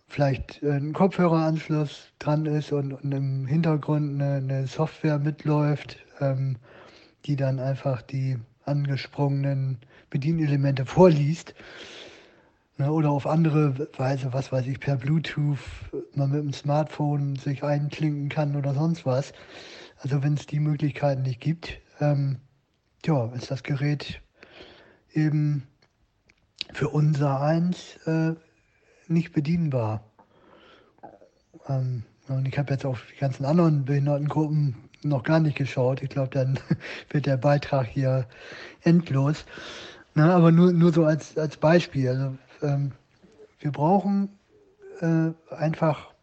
vielleicht 0.08 0.62
ein 0.64 0.94
Kopfhöreranschluss 0.94 2.10
dran 2.20 2.46
ist 2.46 2.72
und, 2.72 2.92
im 3.04 3.48
Hintergrund 3.48 4.22
eine, 4.22 4.68
Software 4.68 5.18
mitläuft, 5.18 5.98
ähm, 6.20 6.58
die 7.26 7.36
dann 7.36 7.60
einfach 7.60 8.02
die 8.02 8.38
angesprungenen 8.66 9.80
Bedienelemente 10.10 10.86
vorliest. 10.86 11.56
Ne, 12.78 12.92
oder 12.92 13.12
auf 13.12 13.26
andere 13.26 13.88
Weise, 13.98 14.34
was 14.34 14.52
weiß 14.52 14.68
ich, 14.68 14.80
per 14.80 14.98
Bluetooth 14.98 15.60
man 16.16 16.32
mit 16.32 16.42
dem 16.42 16.54
Smartphone 16.54 17.36
sich 17.36 17.64
einklinken 17.64 18.30
kann 18.30 18.56
oder 18.56 18.74
sonst 18.74 19.06
was. 19.06 19.34
Also 19.98 20.22
wenn 20.22 20.34
es 20.34 20.46
die 20.46 20.60
Möglichkeiten 20.60 21.24
nicht 21.24 21.40
gibt, 21.40 21.80
ähm, 22.00 22.38
ja, 23.06 23.26
ist 23.34 23.52
das 23.52 23.64
Gerät 23.64 24.22
eben 25.14 25.68
für 26.74 26.90
unser 26.90 27.42
eins 27.42 27.98
äh, 28.06 28.34
nicht 29.08 29.34
bedienbar. 29.34 30.04
Ähm, 31.68 32.04
und 32.28 32.48
ich 32.48 32.58
habe 32.58 32.74
jetzt 32.74 32.86
auf 32.86 33.04
die 33.14 33.20
ganzen 33.20 33.46
anderen 33.46 33.86
Behindertengruppen 33.86 34.76
noch 35.04 35.24
gar 35.24 35.40
nicht 35.40 35.58
geschaut. 35.58 36.02
Ich 36.02 36.10
glaube, 36.10 36.30
dann 36.30 36.60
wird 37.10 37.26
der 37.26 37.38
Beitrag 37.38 37.88
hier 37.88 38.28
endlos. 38.82 39.46
Na, 40.16 40.36
aber 40.36 40.52
nur, 40.52 40.72
nur 40.72 40.94
so 40.94 41.06
als, 41.06 41.38
als 41.38 41.58
Beispiel. 41.58 42.10
Also 42.10 42.38
ähm, 42.62 42.92
wir 43.60 43.72
brauchen 43.72 44.30
äh, 45.02 45.32
einfach 45.54 46.14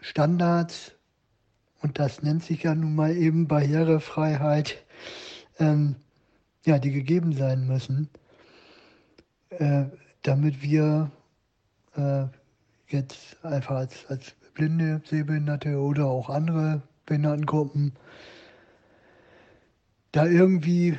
Standards 0.00 0.92
und 1.82 1.98
das 1.98 2.22
nennt 2.22 2.44
sich 2.44 2.62
ja 2.62 2.74
nun 2.74 2.94
mal 2.94 3.14
eben 3.14 3.48
Barrierefreiheit, 3.48 4.82
ähm, 5.58 5.96
ja, 6.64 6.78
die 6.78 6.90
gegeben 6.90 7.32
sein 7.32 7.66
müssen, 7.66 8.08
äh, 9.50 9.84
damit 10.22 10.62
wir 10.62 11.10
äh, 11.96 12.24
jetzt 12.88 13.36
einfach 13.44 13.76
als, 13.76 14.06
als 14.08 14.34
blinde, 14.54 15.02
sehbehinderte 15.04 15.78
oder 15.78 16.06
auch 16.06 16.30
andere 16.30 16.82
Behindertengruppen 17.06 17.92
da 20.12 20.26
irgendwie 20.26 20.96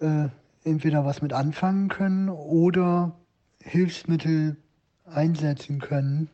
äh, 0.00 0.28
entweder 0.64 1.04
was 1.04 1.22
mit 1.22 1.32
anfangen 1.32 1.88
können 1.88 2.28
oder 2.28 3.12
Hilfsmittel 3.62 4.56
einsetzen 5.06 5.80
können, 5.80 6.28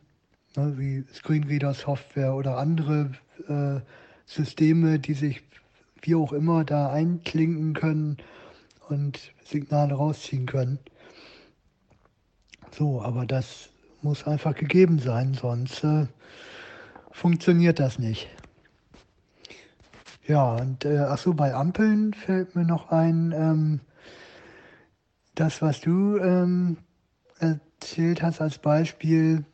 ne, 0.57 0.77
wie 0.77 1.05
Screenreader-Software 1.13 2.35
oder 2.35 2.57
andere 2.57 3.11
äh, 3.47 3.79
Systeme, 4.25 4.99
die 4.99 5.13
sich 5.13 5.43
wie 6.01 6.15
auch 6.15 6.33
immer 6.33 6.65
da 6.65 6.91
einklinken 6.91 7.73
können 7.73 8.17
und 8.89 9.33
Signale 9.43 9.93
rausziehen 9.93 10.45
können. 10.45 10.79
So, 12.71 13.01
aber 13.01 13.25
das 13.25 13.69
muss 14.01 14.27
einfach 14.27 14.55
gegeben 14.55 14.99
sein, 14.99 15.33
sonst 15.33 15.83
äh, 15.83 16.07
funktioniert 17.11 17.79
das 17.79 17.99
nicht. 17.99 18.27
Ja, 20.27 20.55
und 20.55 20.85
äh, 20.85 20.99
ach 20.99 21.17
so, 21.17 21.33
bei 21.33 21.53
Ampeln 21.53 22.13
fällt 22.13 22.55
mir 22.55 22.65
noch 22.65 22.89
ein, 22.89 23.31
ähm, 23.31 23.79
das, 25.35 25.61
was 25.61 25.81
du 25.81 26.17
ähm, 26.17 26.77
erzählt 27.39 28.23
hast 28.23 28.41
als 28.41 28.57
Beispiel, 28.57 29.45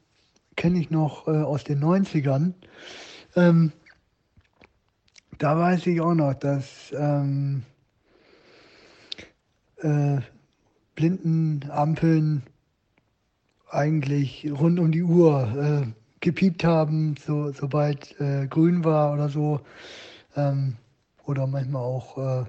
kenne 0.56 0.80
ich 0.80 0.90
noch 0.90 1.28
äh, 1.28 1.32
aus 1.32 1.64
den 1.64 1.84
90ern. 1.84 2.54
Ähm, 3.36 3.72
da 5.38 5.58
weiß 5.58 5.88
ich 5.88 6.00
auch 6.02 6.14
noch, 6.14 6.36
dass 6.36 6.94
ähm, 6.94 7.64
äh, 9.82 10.22
Blindenampeln 10.96 12.44
eigentlich 13.70 14.50
rund 14.52 14.80
um 14.80 14.92
die 14.92 15.04
Uhr 15.04 15.84
äh, 15.88 15.88
gepiept 16.20 16.64
haben, 16.64 17.16
so, 17.26 17.52
sobald 17.52 18.20
äh, 18.20 18.48
grün 18.48 18.84
war 18.84 19.14
oder 19.14 19.30
so. 19.30 19.62
Ähm, 20.36 20.76
oder 21.26 21.48
manchmal 21.48 21.84
auch 21.84 22.18
äh, 22.18 22.46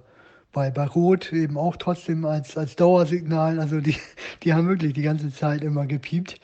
bei, 0.52 0.70
bei 0.70 0.86
Rot 0.86 1.32
eben 1.32 1.56
auch 1.56 1.76
trotzdem 1.76 2.24
als, 2.24 2.56
als 2.56 2.76
Dauersignal. 2.76 3.58
Also 3.58 3.80
die, 3.80 3.96
die 4.42 4.52
haben 4.52 4.68
wirklich 4.68 4.92
die 4.94 5.02
ganze 5.02 5.32
Zeit 5.32 5.62
immer 5.62 5.86
gepiept. 5.86 6.40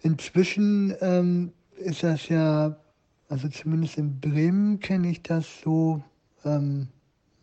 Inzwischen 0.00 0.94
ähm, 1.00 1.52
ist 1.76 2.02
das 2.02 2.28
ja, 2.28 2.76
also 3.28 3.48
zumindest 3.48 3.98
in 3.98 4.20
Bremen 4.20 4.80
kenne 4.80 5.10
ich 5.10 5.22
das 5.22 5.46
so, 5.62 6.02
ähm, 6.44 6.88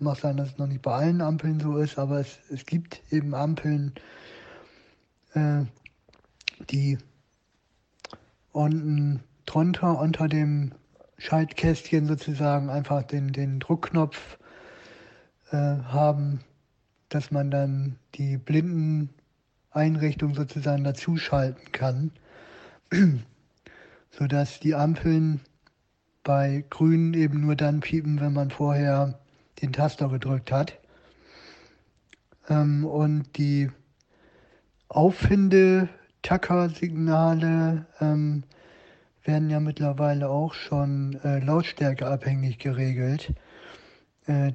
mag 0.01 0.17
sein, 0.17 0.38
dass 0.38 0.49
es 0.49 0.57
noch 0.57 0.67
nicht 0.67 0.81
bei 0.81 0.93
allen 0.93 1.21
Ampeln 1.21 1.59
so 1.59 1.77
ist, 1.77 1.97
aber 1.97 2.19
es, 2.19 2.39
es 2.49 2.65
gibt 2.65 3.01
eben 3.12 3.33
Ampeln, 3.33 3.93
äh, 5.33 5.63
die 6.69 6.97
unten 8.51 9.21
drunter 9.45 9.99
unter 9.99 10.27
dem 10.27 10.73
Schaltkästchen 11.17 12.05
sozusagen 12.05 12.69
einfach 12.69 13.03
den, 13.03 13.33
den 13.33 13.59
Druckknopf 13.59 14.38
äh, 15.51 15.55
haben, 15.57 16.39
dass 17.09 17.31
man 17.31 17.51
dann 17.51 17.97
die 18.15 18.38
Blindeneinrichtung 18.38 20.35
sozusagen 20.35 20.83
dazuschalten 20.83 21.71
kann, 21.71 22.12
sodass 24.12 24.59
die 24.59 24.75
Ampeln 24.75 25.41
bei 26.23 26.63
Grün 26.69 27.13
eben 27.13 27.41
nur 27.41 27.55
dann 27.55 27.79
piepen, 27.79 28.21
wenn 28.21 28.33
man 28.33 28.51
vorher 28.51 29.19
den 29.62 29.74
Taster 29.74 30.10
gedrückt 30.10 30.52
hat. 30.52 30.80
Ähm, 32.50 32.86
und 32.86 33.38
die 33.38 33.72
Auffinde-Tacker-Signale 34.89 37.86
ähm, 38.00 38.43
werden 39.24 39.50
ja 39.50 39.60
mittlerweile 39.60 40.30
auch 40.30 40.54
schon 40.54 41.19
äh, 41.24 41.39
lautstärkeabhängig 41.39 42.60
geregelt. 42.60 43.34
Äh, 44.26 44.54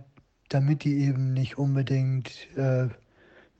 damit 0.49 0.85
die 0.85 1.01
eben 1.01 1.33
nicht 1.33 1.59
unbedingt 1.59 2.49
äh, 2.57 2.89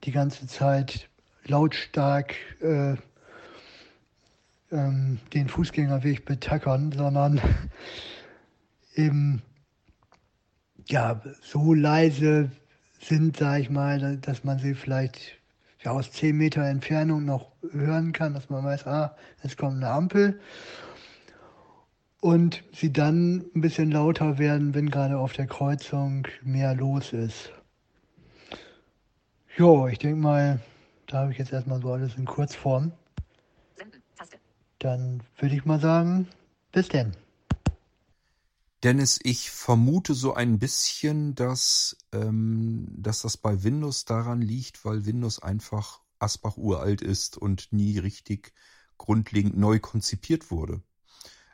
die 0.03 0.11
ganze 0.11 0.47
Zeit 0.47 1.09
lautstark 1.45 2.35
äh, 2.61 2.95
ähm, 4.71 5.19
den 5.33 5.49
Fußgängerweg 5.49 6.25
betackern, 6.25 6.91
sondern 6.91 7.41
eben 8.95 9.41
ja 10.87 11.21
so 11.41 11.73
leise 11.73 12.51
sind, 12.99 13.37
sage 13.37 13.61
ich 13.61 13.69
mal, 13.69 14.17
dass 14.17 14.43
man 14.43 14.59
sie 14.59 14.73
vielleicht 14.73 15.37
ja, 15.83 15.91
aus 15.91 16.11
10 16.11 16.35
Meter 16.35 16.63
Entfernung 16.63 17.25
noch 17.25 17.51
hören 17.71 18.11
kann, 18.11 18.33
dass 18.33 18.49
man 18.49 18.63
weiß, 18.63 18.87
ah, 18.87 19.15
jetzt 19.43 19.57
kommt 19.57 19.75
eine 19.75 19.89
Ampel 19.89 20.39
und 22.21 22.63
sie 22.73 22.91
dann 22.91 23.45
ein 23.55 23.61
bisschen 23.61 23.91
lauter 23.91 24.39
werden, 24.39 24.73
wenn 24.73 24.89
gerade 24.89 25.17
auf 25.17 25.33
der 25.33 25.45
Kreuzung 25.45 26.27
mehr 26.41 26.73
los 26.73 27.13
ist. 27.13 27.51
Jo, 29.55 29.87
ich 29.87 29.99
denke 29.99 30.17
mal, 30.17 30.59
da 31.05 31.19
habe 31.19 31.31
ich 31.31 31.37
jetzt 31.37 31.53
erstmal 31.53 31.79
so 31.81 31.93
alles 31.93 32.15
in 32.17 32.25
Kurzform. 32.25 32.91
Dann 34.79 35.21
würde 35.37 35.55
ich 35.55 35.65
mal 35.65 35.79
sagen, 35.79 36.27
bis 36.71 36.87
denn. 36.89 37.15
Dennis, 38.85 39.19
ich 39.23 39.49
vermute 39.49 40.13
so 40.13 40.35
ein 40.35 40.59
bisschen, 40.59 41.33
dass, 41.33 41.97
ähm, 42.11 42.85
dass 42.95 43.23
das 43.23 43.35
bei 43.35 43.63
Windows 43.63 44.05
daran 44.05 44.43
liegt, 44.43 44.85
weil 44.85 45.07
Windows 45.07 45.41
einfach 45.41 46.01
Asbach 46.19 46.55
uralt 46.55 47.01
ist 47.01 47.35
und 47.35 47.73
nie 47.73 47.97
richtig 47.97 48.53
grundlegend 48.99 49.57
neu 49.57 49.79
konzipiert 49.79 50.51
wurde. 50.51 50.83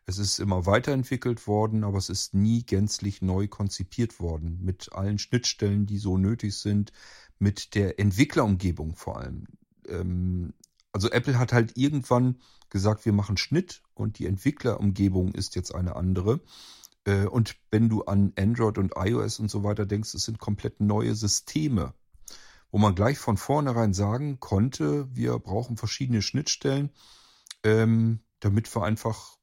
Es 0.05 0.17
ist 0.17 0.39
immer 0.39 0.65
weiterentwickelt 0.65 1.47
worden, 1.47 1.85
aber 1.85 1.99
es 1.99 2.09
ist 2.09 2.33
nie 2.33 2.65
gänzlich 2.65 3.21
neu 3.21 3.47
konzipiert 3.47 4.19
worden. 4.19 4.59
Mit 4.61 4.91
allen 4.91 5.17
Schnittstellen, 5.17 5.85
die 5.85 5.99
so 5.99 6.17
nötig 6.17 6.57
sind, 6.57 6.91
mit 7.39 7.75
der 7.75 7.97
Entwicklerumgebung 7.97 8.97
vor 8.97 9.21
allem. 9.21 9.47
Ähm, 9.87 10.53
also 10.91 11.09
Apple 11.09 11.39
hat 11.39 11.53
halt 11.53 11.77
irgendwann 11.77 12.41
gesagt, 12.69 13.05
wir 13.05 13.13
machen 13.13 13.37
Schnitt 13.37 13.83
und 13.93 14.19
die 14.19 14.25
Entwicklerumgebung 14.25 15.33
ist 15.33 15.55
jetzt 15.55 15.73
eine 15.73 15.95
andere. 15.95 16.41
Äh, 17.05 17.25
und 17.25 17.55
wenn 17.69 17.89
du 17.89 18.03
an 18.03 18.33
Android 18.37 18.77
und 18.77 18.93
iOS 18.95 19.39
und 19.39 19.49
so 19.49 19.63
weiter 19.63 19.85
denkst, 19.85 20.13
es 20.13 20.23
sind 20.23 20.39
komplett 20.39 20.79
neue 20.79 21.15
Systeme, 21.15 21.93
wo 22.71 22.77
man 22.77 22.95
gleich 22.95 23.17
von 23.17 23.37
vornherein 23.37 23.93
sagen 23.93 24.39
konnte, 24.39 25.07
wir 25.15 25.37
brauchen 25.39 25.77
verschiedene 25.77 26.21
Schnittstellen, 26.21 26.91
ähm, 27.63 28.21
damit 28.39 28.73
wir 28.75 28.83
einfach 28.83 29.37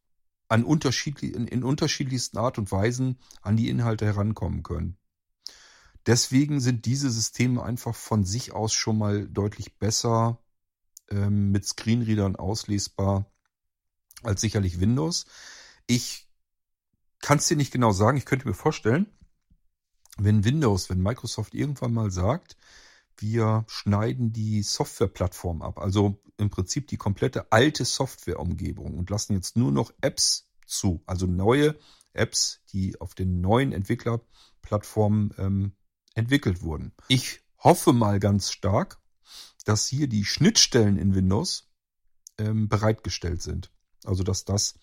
an 0.49 0.65
unterschiedlich, 0.65 1.35
in, 1.35 1.47
in 1.47 1.63
unterschiedlichsten 1.63 2.39
Art 2.39 2.59
und 2.59 2.73
Weisen 2.73 3.19
an 3.43 3.57
die 3.57 3.69
Inhalte 3.69 4.07
herankommen 4.07 4.63
können. 4.63 4.97
Deswegen 6.07 6.61
sind 6.61 6.87
diese 6.87 7.11
Systeme 7.11 7.63
einfach 7.63 7.95
von 7.95 8.25
sich 8.25 8.53
aus 8.53 8.73
schon 8.73 8.97
mal 8.97 9.29
deutlich 9.29 9.77
besser 9.79 10.43
ähm, 11.11 11.51
mit 11.51 11.67
Screenreadern 11.67 12.37
auslesbar 12.37 13.31
als 14.23 14.41
sicherlich 14.41 14.81
Windows. 14.81 15.27
Ich 15.87 16.28
kann 17.21 17.39
es 17.39 17.47
dir 17.47 17.57
nicht 17.57 17.73
genau 17.73 17.93
sagen. 17.93 18.17
Ich 18.17 18.25
könnte 18.25 18.47
mir 18.47 18.55
vorstellen, 18.55 19.07
wenn 20.19 20.45
Windows, 20.45 20.91
wenn 20.91 21.01
Microsoft 21.01 21.55
irgendwann 21.55 21.93
mal 21.93 22.11
sagt, 22.11 22.57
wir 23.17 23.65
schneiden 23.69 24.33
die 24.33 24.63
Softwareplattform 24.63 25.63
ab, 25.63 25.79
also 25.79 26.23
im 26.37 26.51
Prinzip 26.51 26.87
die 26.89 26.97
komplette 26.97 27.51
alte 27.51 27.85
Softwareumgebung 27.85 28.97
und 28.97 29.11
lassen 29.11 29.35
jetzt 29.35 29.57
nur 29.57 29.73
noch 29.73 29.93
Apps 30.01 30.49
zu, 30.67 31.03
also 31.07 31.27
neue 31.27 31.77
Apps, 32.13 32.61
die 32.73 33.01
auf 33.01 33.15
den 33.15 33.41
neuen 33.41 33.73
Entwicklerplattformen 33.73 35.35
ähm, 35.39 35.73
entwickelt 36.15 36.63
wurden. 36.63 36.93
Ich 37.09 37.41
hoffe 37.59 37.93
mal 37.93 38.21
ganz 38.21 38.53
stark, 38.53 38.99
dass 39.65 39.87
hier 39.87 40.09
die 40.09 40.25
Schnittstellen 40.25 40.97
in 40.97 41.15
Windows 41.15 41.69
ähm, 42.39 42.69
bereitgestellt 42.69 43.43
sind. 43.43 43.73
Also 44.05 44.23
dass 44.23 44.45
das 44.45 44.79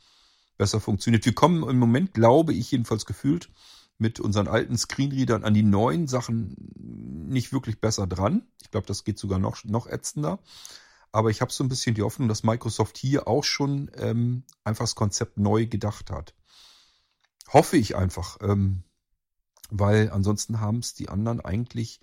besser 0.57 0.79
funktioniert. 0.79 1.25
Wir 1.25 1.35
kommen 1.35 1.67
im 1.67 1.77
Moment, 1.77 2.13
glaube 2.13 2.53
ich, 2.53 2.71
jedenfalls 2.71 3.05
gefühlt 3.05 3.49
mit 3.97 4.19
unseren 4.19 4.47
alten 4.47 4.77
Screenreadern 4.77 5.43
an 5.43 5.53
die 5.53 5.63
neuen 5.63 6.07
Sachen 6.07 6.55
nicht 7.29 7.53
wirklich 7.53 7.79
besser 7.79 8.07
dran. 8.07 8.45
Ich 8.61 8.71
glaube, 8.71 8.87
das 8.87 9.03
geht 9.03 9.17
sogar 9.17 9.39
noch, 9.39 9.63
noch 9.63 9.87
ätzender. 9.87 10.39
Aber 11.11 11.29
ich 11.29 11.39
habe 11.39 11.51
so 11.51 11.63
ein 11.63 11.69
bisschen 11.69 11.95
die 11.95 12.01
Hoffnung, 12.01 12.27
dass 12.27 12.43
Microsoft 12.43 12.97
hier 12.97 13.27
auch 13.27 13.43
schon 13.43 13.89
ähm, 13.95 14.43
einfach 14.65 14.83
das 14.83 14.95
Konzept 14.95 15.37
neu 15.37 15.65
gedacht 15.65 16.11
hat. 16.11 16.35
Hoffe 17.47 17.77
ich 17.77 17.95
einfach, 17.95 18.37
ähm, 18.41 18.83
weil 19.69 20.09
ansonsten 20.09 20.59
haben 20.59 20.79
es 20.79 20.93
die 20.93 21.07
anderen 21.07 21.39
eigentlich 21.39 22.01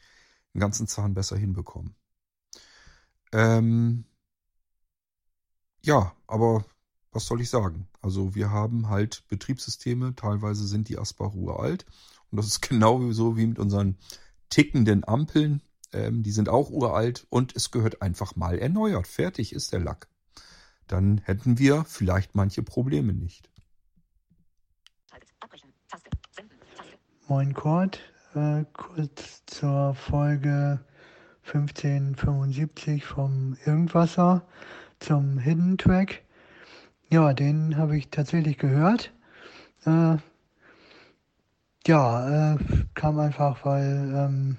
einen 0.54 0.60
ganzen 0.60 0.86
Zahn 0.86 1.12
besser 1.14 1.36
hinbekommen. 1.36 1.94
Ähm, 3.32 4.04
ja, 5.82 6.14
aber 6.26 6.64
was 7.12 7.26
soll 7.26 7.40
ich 7.40 7.50
sagen? 7.50 7.88
Also 8.00 8.34
wir 8.34 8.50
haben 8.50 8.88
halt 8.88 9.24
Betriebssysteme, 9.28 10.14
teilweise 10.14 10.66
sind 10.66 10.88
die 10.88 10.98
Asbach 10.98 11.34
uralt. 11.34 11.84
Und 12.30 12.38
das 12.38 12.46
ist 12.46 12.62
genau 12.68 13.12
so 13.12 13.36
wie 13.36 13.46
mit 13.46 13.58
unseren 13.58 13.96
tickenden 14.48 15.06
Ampeln. 15.06 15.62
Ähm, 15.92 16.22
die 16.22 16.32
sind 16.32 16.48
auch 16.48 16.70
uralt 16.70 17.26
und 17.28 17.54
es 17.54 17.70
gehört 17.70 18.00
einfach 18.00 18.34
mal 18.34 18.58
erneuert. 18.58 19.06
Fertig 19.06 19.52
ist 19.52 19.72
der 19.72 19.80
Lack. 19.80 20.08
Dann 20.88 21.18
hätten 21.18 21.58
wir 21.58 21.84
vielleicht 21.84 22.34
manche 22.34 22.62
Probleme 22.62 23.12
nicht. 23.12 23.50
Moin 27.28 27.54
Kurt, 27.54 28.00
äh, 28.34 28.64
kurz 28.72 29.44
zur 29.46 29.94
Folge 29.94 30.84
1575 31.44 33.04
vom 33.04 33.56
Irgendwasser 33.64 34.46
zum 34.98 35.38
Hidden 35.38 35.78
Track. 35.78 36.22
Ja, 37.12 37.34
den 37.34 37.76
habe 37.76 37.98
ich 37.98 38.08
tatsächlich 38.08 38.56
gehört. 38.56 39.12
Äh, 39.84 40.16
ja, 41.86 42.54
äh, 42.54 42.58
kam 42.94 43.18
einfach, 43.18 43.66
weil 43.66 44.14
ähm, 44.16 44.56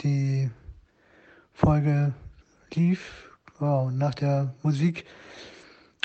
die 0.00 0.50
Folge 1.52 2.14
lief. 2.72 3.30
Und 3.58 3.98
nach 3.98 4.14
der 4.14 4.54
Musik 4.62 5.04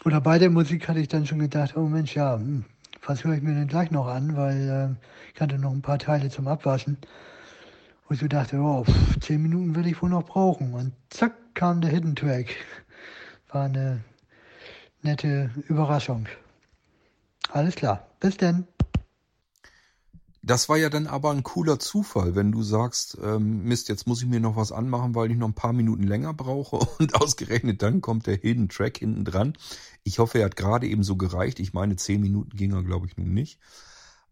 oder 0.04 0.20
bei 0.20 0.40
der 0.40 0.50
Musik 0.50 0.90
hatte 0.90 1.00
ich 1.00 1.08
dann 1.08 1.26
schon 1.26 1.40
gedacht, 1.40 1.78
oh 1.78 1.88
Mensch, 1.88 2.16
ja, 2.16 2.36
hm, 2.36 2.66
was 3.06 3.24
höre 3.24 3.36
ich 3.36 3.42
mir 3.42 3.54
denn 3.54 3.68
gleich 3.68 3.92
noch 3.92 4.08
an, 4.08 4.36
weil 4.36 4.70
äh, 4.70 5.34
ich 5.34 5.40
hatte 5.40 5.58
noch 5.58 5.72
ein 5.72 5.82
paar 5.82 6.00
Teile 6.00 6.30
zum 6.30 6.50
Abwaschen. 6.50 6.98
Wo 8.08 8.14
ich 8.14 8.20
so 8.20 8.28
dachte, 8.28 8.58
oh, 8.58 8.84
pff, 8.84 9.20
zehn 9.22 9.42
Minuten 9.42 9.74
will 9.74 9.88
ich 9.88 10.02
wohl 10.02 10.10
noch 10.10 10.26
brauchen. 10.26 10.74
Und 10.74 10.92
zack, 11.10 11.34
kam 11.54 11.80
der 11.80 11.92
Hidden 11.92 12.18
Track. 12.18 12.58
War 13.54 13.66
eine 13.66 14.02
nette 15.04 15.52
Überraschung. 15.68 16.28
Alles 17.50 17.76
klar. 17.76 18.08
Bis 18.20 18.38
denn. 18.38 18.68
Das 20.44 20.70
war 20.70 20.78
ja 20.78 20.90
dann 20.90 21.06
aber 21.06 21.30
ein 21.30 21.44
cooler 21.44 21.78
Zufall, 21.78 22.34
wenn 22.34 22.52
du 22.52 22.64
sagst, 22.64 23.16
ähm, 23.22 23.64
Mist, 23.64 23.90
jetzt 23.90 24.08
muss 24.08 24.24
ich 24.24 24.28
mir 24.28 24.40
noch 24.40 24.56
was 24.56 24.72
anmachen, 24.72 25.14
weil 25.14 25.30
ich 25.30 25.38
noch 25.38 25.48
ein 25.48 25.54
paar 25.54 25.74
Minuten 25.74 26.04
länger 26.04 26.34
brauche 26.34 26.78
und 27.00 27.14
ausgerechnet 27.16 27.84
dann 27.84 28.02
kommt 28.02 28.26
der 28.26 28.38
Hidden 28.38 28.68
Track 28.70 28.98
hinten 28.98 29.24
dran. 29.24 29.54
Ich 30.04 30.18
hoffe, 30.18 30.40
er 30.40 30.46
hat 30.46 30.56
gerade 30.56 30.88
eben 30.88 31.04
so 31.04 31.16
gereicht. 31.16 31.60
Ich 31.60 31.74
meine, 31.74 31.96
zehn 31.96 32.22
Minuten 32.22 32.58
ging 32.58 32.74
er, 32.74 32.84
glaube 32.84 33.06
ich, 33.06 33.18
nun 33.18 33.34
nicht. 33.34 33.60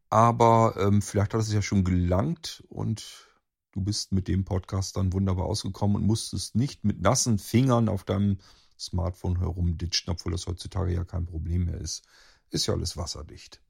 Aber 0.10 0.76
ähm, 0.80 1.04
vielleicht 1.04 1.36
hat 1.36 1.42
es 1.42 1.54
ja 1.54 1.62
schon 1.62 1.84
gelangt 1.84 2.64
und 2.70 3.28
du 3.72 3.82
bist 3.82 4.12
mit 4.12 4.28
dem 4.28 4.46
Podcast 4.46 4.98
dann 4.98 5.14
wunderbar 5.14 5.46
ausgekommen 5.46 5.98
und 5.98 6.08
musstest 6.08 6.56
nicht 6.56 6.84
mit 6.84 7.02
nassen 7.02 7.38
Fingern 7.38 7.88
auf 7.88 8.04
deinem 8.04 8.40
Smartphone 8.80 9.40
herumditschen, 9.40 10.12
obwohl 10.12 10.32
das 10.32 10.48
heutzutage 10.48 10.94
ja 10.94 11.04
kein 11.04 11.26
Problem 11.26 11.66
mehr 11.66 11.80
ist. 11.80 12.04
Ist 12.50 12.66
ja 12.66 12.74
alles 12.74 12.98
wasserdicht. 12.98 13.62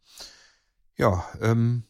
Ja, 0.96 1.28
ähm, 1.42 1.84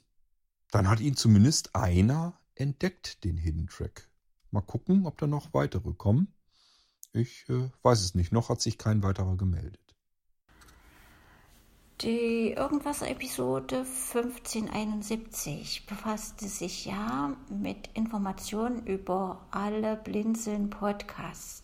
dann 0.71 0.87
hat 0.87 0.99
ihn 0.99 1.15
zumindest 1.15 1.75
einer 1.75 2.39
entdeckt, 2.55 3.23
den 3.23 3.37
Hidden 3.37 3.67
Track. 3.67 4.09
Mal 4.51 4.61
gucken, 4.61 5.05
ob 5.05 5.17
da 5.17 5.27
noch 5.27 5.53
weitere 5.53 5.93
kommen. 5.93 6.33
Ich 7.11 7.47
äh, 7.49 7.69
weiß 7.83 8.01
es 8.01 8.15
nicht. 8.15 8.31
Noch 8.31 8.49
hat 8.49 8.61
sich 8.61 8.77
kein 8.77 9.03
weiterer 9.03 9.35
gemeldet. 9.35 9.79
Die 12.01 12.51
Irgendwas-Episode 12.51 13.79
1571 13.79 15.85
befasste 15.85 16.47
sich 16.47 16.85
ja 16.85 17.35
mit 17.49 17.89
Informationen 17.93 18.87
über 18.87 19.45
alle 19.51 19.97
Blinzeln-Podcasts. 19.97 21.63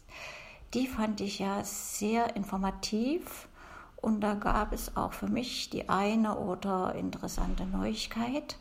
Die 0.76 0.88
fand 0.88 1.22
ich 1.22 1.40
ja 1.40 1.64
sehr 1.64 2.36
informativ 2.36 3.48
und 3.96 4.20
da 4.20 4.34
gab 4.34 4.74
es 4.74 4.98
auch 4.98 5.14
für 5.14 5.28
mich 5.28 5.70
die 5.70 5.88
eine 5.88 6.38
oder 6.38 6.96
interessante 6.96 7.66
Neuigkeit. 7.66 8.58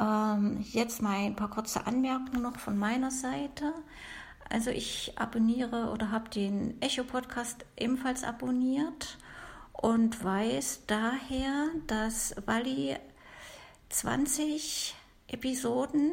Ähm, 0.00 0.64
jetzt 0.70 1.02
mal 1.02 1.16
ein 1.16 1.34
paar 1.34 1.50
kurze 1.50 1.88
Anmerkungen 1.88 2.42
noch 2.42 2.60
von 2.60 2.78
meiner 2.78 3.10
Seite. 3.10 3.72
Also 4.48 4.70
ich 4.70 5.14
abonniere 5.16 5.90
oder 5.90 6.12
habe 6.12 6.30
den 6.30 6.80
Echo-Podcast 6.80 7.64
ebenfalls 7.76 8.22
abonniert 8.22 9.18
und 9.72 10.22
weiß 10.22 10.82
daher, 10.86 11.70
dass 11.88 12.36
Wally 12.46 12.94
20 13.88 14.94
Episoden 15.26 16.12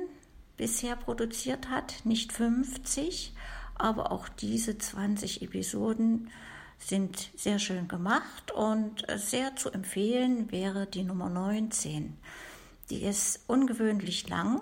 bisher 0.57 0.95
produziert 0.95 1.69
hat, 1.69 2.01
nicht 2.03 2.33
50, 2.33 3.35
aber 3.81 4.11
auch 4.11 4.29
diese 4.29 4.77
20 4.77 5.41
Episoden 5.41 6.29
sind 6.77 7.31
sehr 7.35 7.59
schön 7.59 7.87
gemacht 7.87 8.51
und 8.51 9.05
sehr 9.15 9.55
zu 9.55 9.71
empfehlen 9.71 10.51
wäre 10.51 10.87
die 10.87 11.03
Nummer 11.03 11.29
19. 11.29 12.17
Die 12.89 13.03
ist 13.03 13.43
ungewöhnlich 13.47 14.29
lang 14.29 14.61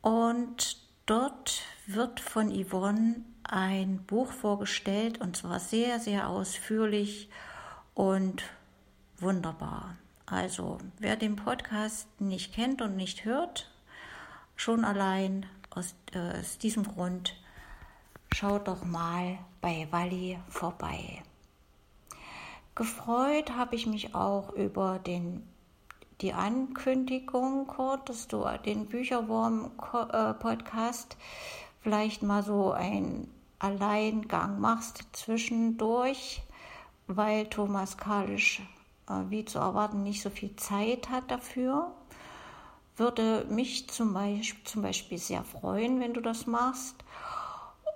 und 0.00 0.76
dort 1.06 1.62
wird 1.86 2.20
von 2.20 2.50
Yvonne 2.50 3.24
ein 3.44 4.04
Buch 4.04 4.32
vorgestellt 4.32 5.20
und 5.20 5.36
zwar 5.36 5.60
sehr, 5.60 5.98
sehr 5.98 6.28
ausführlich 6.28 7.28
und 7.94 8.42
wunderbar. 9.18 9.96
Also 10.26 10.78
wer 10.98 11.16
den 11.16 11.36
Podcast 11.36 12.08
nicht 12.20 12.54
kennt 12.54 12.80
und 12.80 12.96
nicht 12.96 13.24
hört, 13.24 13.70
schon 14.56 14.84
allein 14.84 15.46
aus, 15.70 15.94
äh, 16.12 16.38
aus 16.40 16.58
diesem 16.58 16.84
Grund, 16.84 17.34
schaut 18.34 18.68
doch 18.68 18.84
mal 18.84 19.38
bei 19.60 19.86
Walli 19.90 20.38
vorbei. 20.48 21.22
Gefreut 22.74 23.54
habe 23.56 23.76
ich 23.76 23.86
mich 23.86 24.14
auch 24.14 24.52
über 24.54 24.98
den 24.98 25.46
die 26.22 26.32
Ankündigung, 26.32 27.66
Kurt, 27.66 28.08
dass 28.08 28.28
du 28.28 28.46
den 28.64 28.86
Bücherwurm-Podcast 28.86 31.16
vielleicht 31.80 32.22
mal 32.22 32.44
so 32.44 32.70
einen 32.70 33.28
Alleingang 33.58 34.60
machst 34.60 35.02
zwischendurch, 35.12 36.42
weil 37.08 37.46
Thomas 37.46 37.96
Kalisch, 37.96 38.62
äh, 39.08 39.14
wie 39.28 39.44
zu 39.44 39.58
erwarten, 39.58 40.04
nicht 40.04 40.22
so 40.22 40.30
viel 40.30 40.54
Zeit 40.56 41.10
hat 41.10 41.28
dafür. 41.30 41.92
Würde 42.96 43.46
mich 43.48 43.88
zum 43.88 44.14
Beispiel, 44.14 44.64
zum 44.64 44.82
Beispiel 44.82 45.18
sehr 45.18 45.42
freuen, 45.42 45.98
wenn 46.00 46.14
du 46.14 46.20
das 46.20 46.46
machst. 46.46 46.94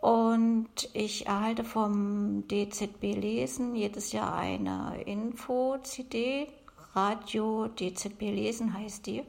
Und 0.06 0.88
ich 0.92 1.26
erhalte 1.26 1.64
vom 1.64 2.46
DZB 2.46 3.16
Lesen 3.16 3.74
jedes 3.74 4.12
Jahr 4.12 4.36
eine 4.36 5.02
Info-CD 5.04 6.46
Radio 6.94 7.66
DZB 7.66 8.20
Lesen 8.20 8.72
heißt 8.72 9.04
die. 9.06 9.24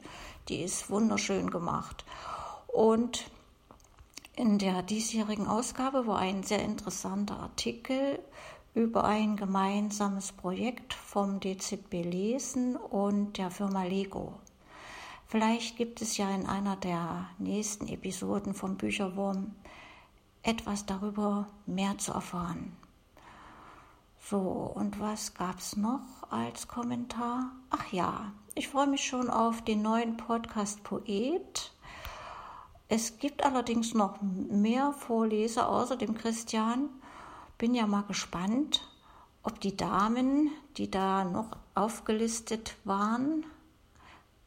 Die 0.48 0.62
ist 0.62 0.88
wunderschön 0.88 1.50
gemacht. 1.50 2.04
Und 2.68 3.28
in 4.36 4.58
der 4.58 4.84
diesjährigen 4.84 5.48
Ausgabe 5.48 6.06
war 6.06 6.20
ein 6.20 6.44
sehr 6.44 6.62
interessanter 6.62 7.40
Artikel 7.40 8.20
über 8.72 9.02
ein 9.02 9.34
gemeinsames 9.34 10.30
Projekt 10.30 10.94
vom 10.94 11.40
DZB 11.40 12.04
Lesen 12.04 12.76
und 12.76 13.36
der 13.36 13.50
Firma 13.50 13.82
Lego. 13.82 14.34
Vielleicht 15.26 15.76
gibt 15.76 16.02
es 16.02 16.18
ja 16.18 16.30
in 16.30 16.46
einer 16.46 16.76
der 16.76 17.30
nächsten 17.38 17.88
Episoden 17.88 18.54
vom 18.54 18.76
Bücherwurm 18.76 19.56
etwas 20.42 20.86
darüber 20.86 21.48
mehr 21.66 21.98
zu 21.98 22.12
erfahren. 22.12 22.76
So, 24.20 24.38
und 24.38 25.00
was 25.00 25.34
gab's 25.34 25.76
noch 25.76 26.30
als 26.30 26.68
Kommentar? 26.68 27.52
Ach 27.70 27.92
ja, 27.92 28.32
ich 28.54 28.68
freue 28.68 28.86
mich 28.86 29.04
schon 29.04 29.30
auf 29.30 29.62
den 29.62 29.82
neuen 29.82 30.16
Podcast 30.16 30.82
Poet. 30.82 31.72
Es 32.88 33.18
gibt 33.18 33.44
allerdings 33.44 33.94
noch 33.94 34.20
mehr 34.22 34.92
Vorleser 34.92 35.68
außer 35.68 35.96
dem 35.96 36.14
Christian. 36.14 36.88
Bin 37.56 37.74
ja 37.74 37.86
mal 37.86 38.02
gespannt, 38.02 38.88
ob 39.42 39.60
die 39.60 39.76
Damen, 39.76 40.50
die 40.76 40.90
da 40.90 41.24
noch 41.24 41.56
aufgelistet 41.74 42.76
waren, 42.84 43.44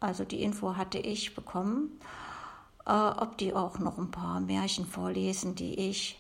also 0.02 0.26
die 0.26 0.42
Info 0.42 0.76
hatte 0.76 0.98
ich 0.98 1.36
bekommen, 1.36 2.00
ob 2.86 3.38
die 3.38 3.54
auch 3.54 3.80
noch 3.80 3.98
ein 3.98 4.12
paar 4.12 4.40
Märchen 4.40 4.86
vorlesen, 4.86 5.56
die 5.56 5.76
ich 5.76 6.20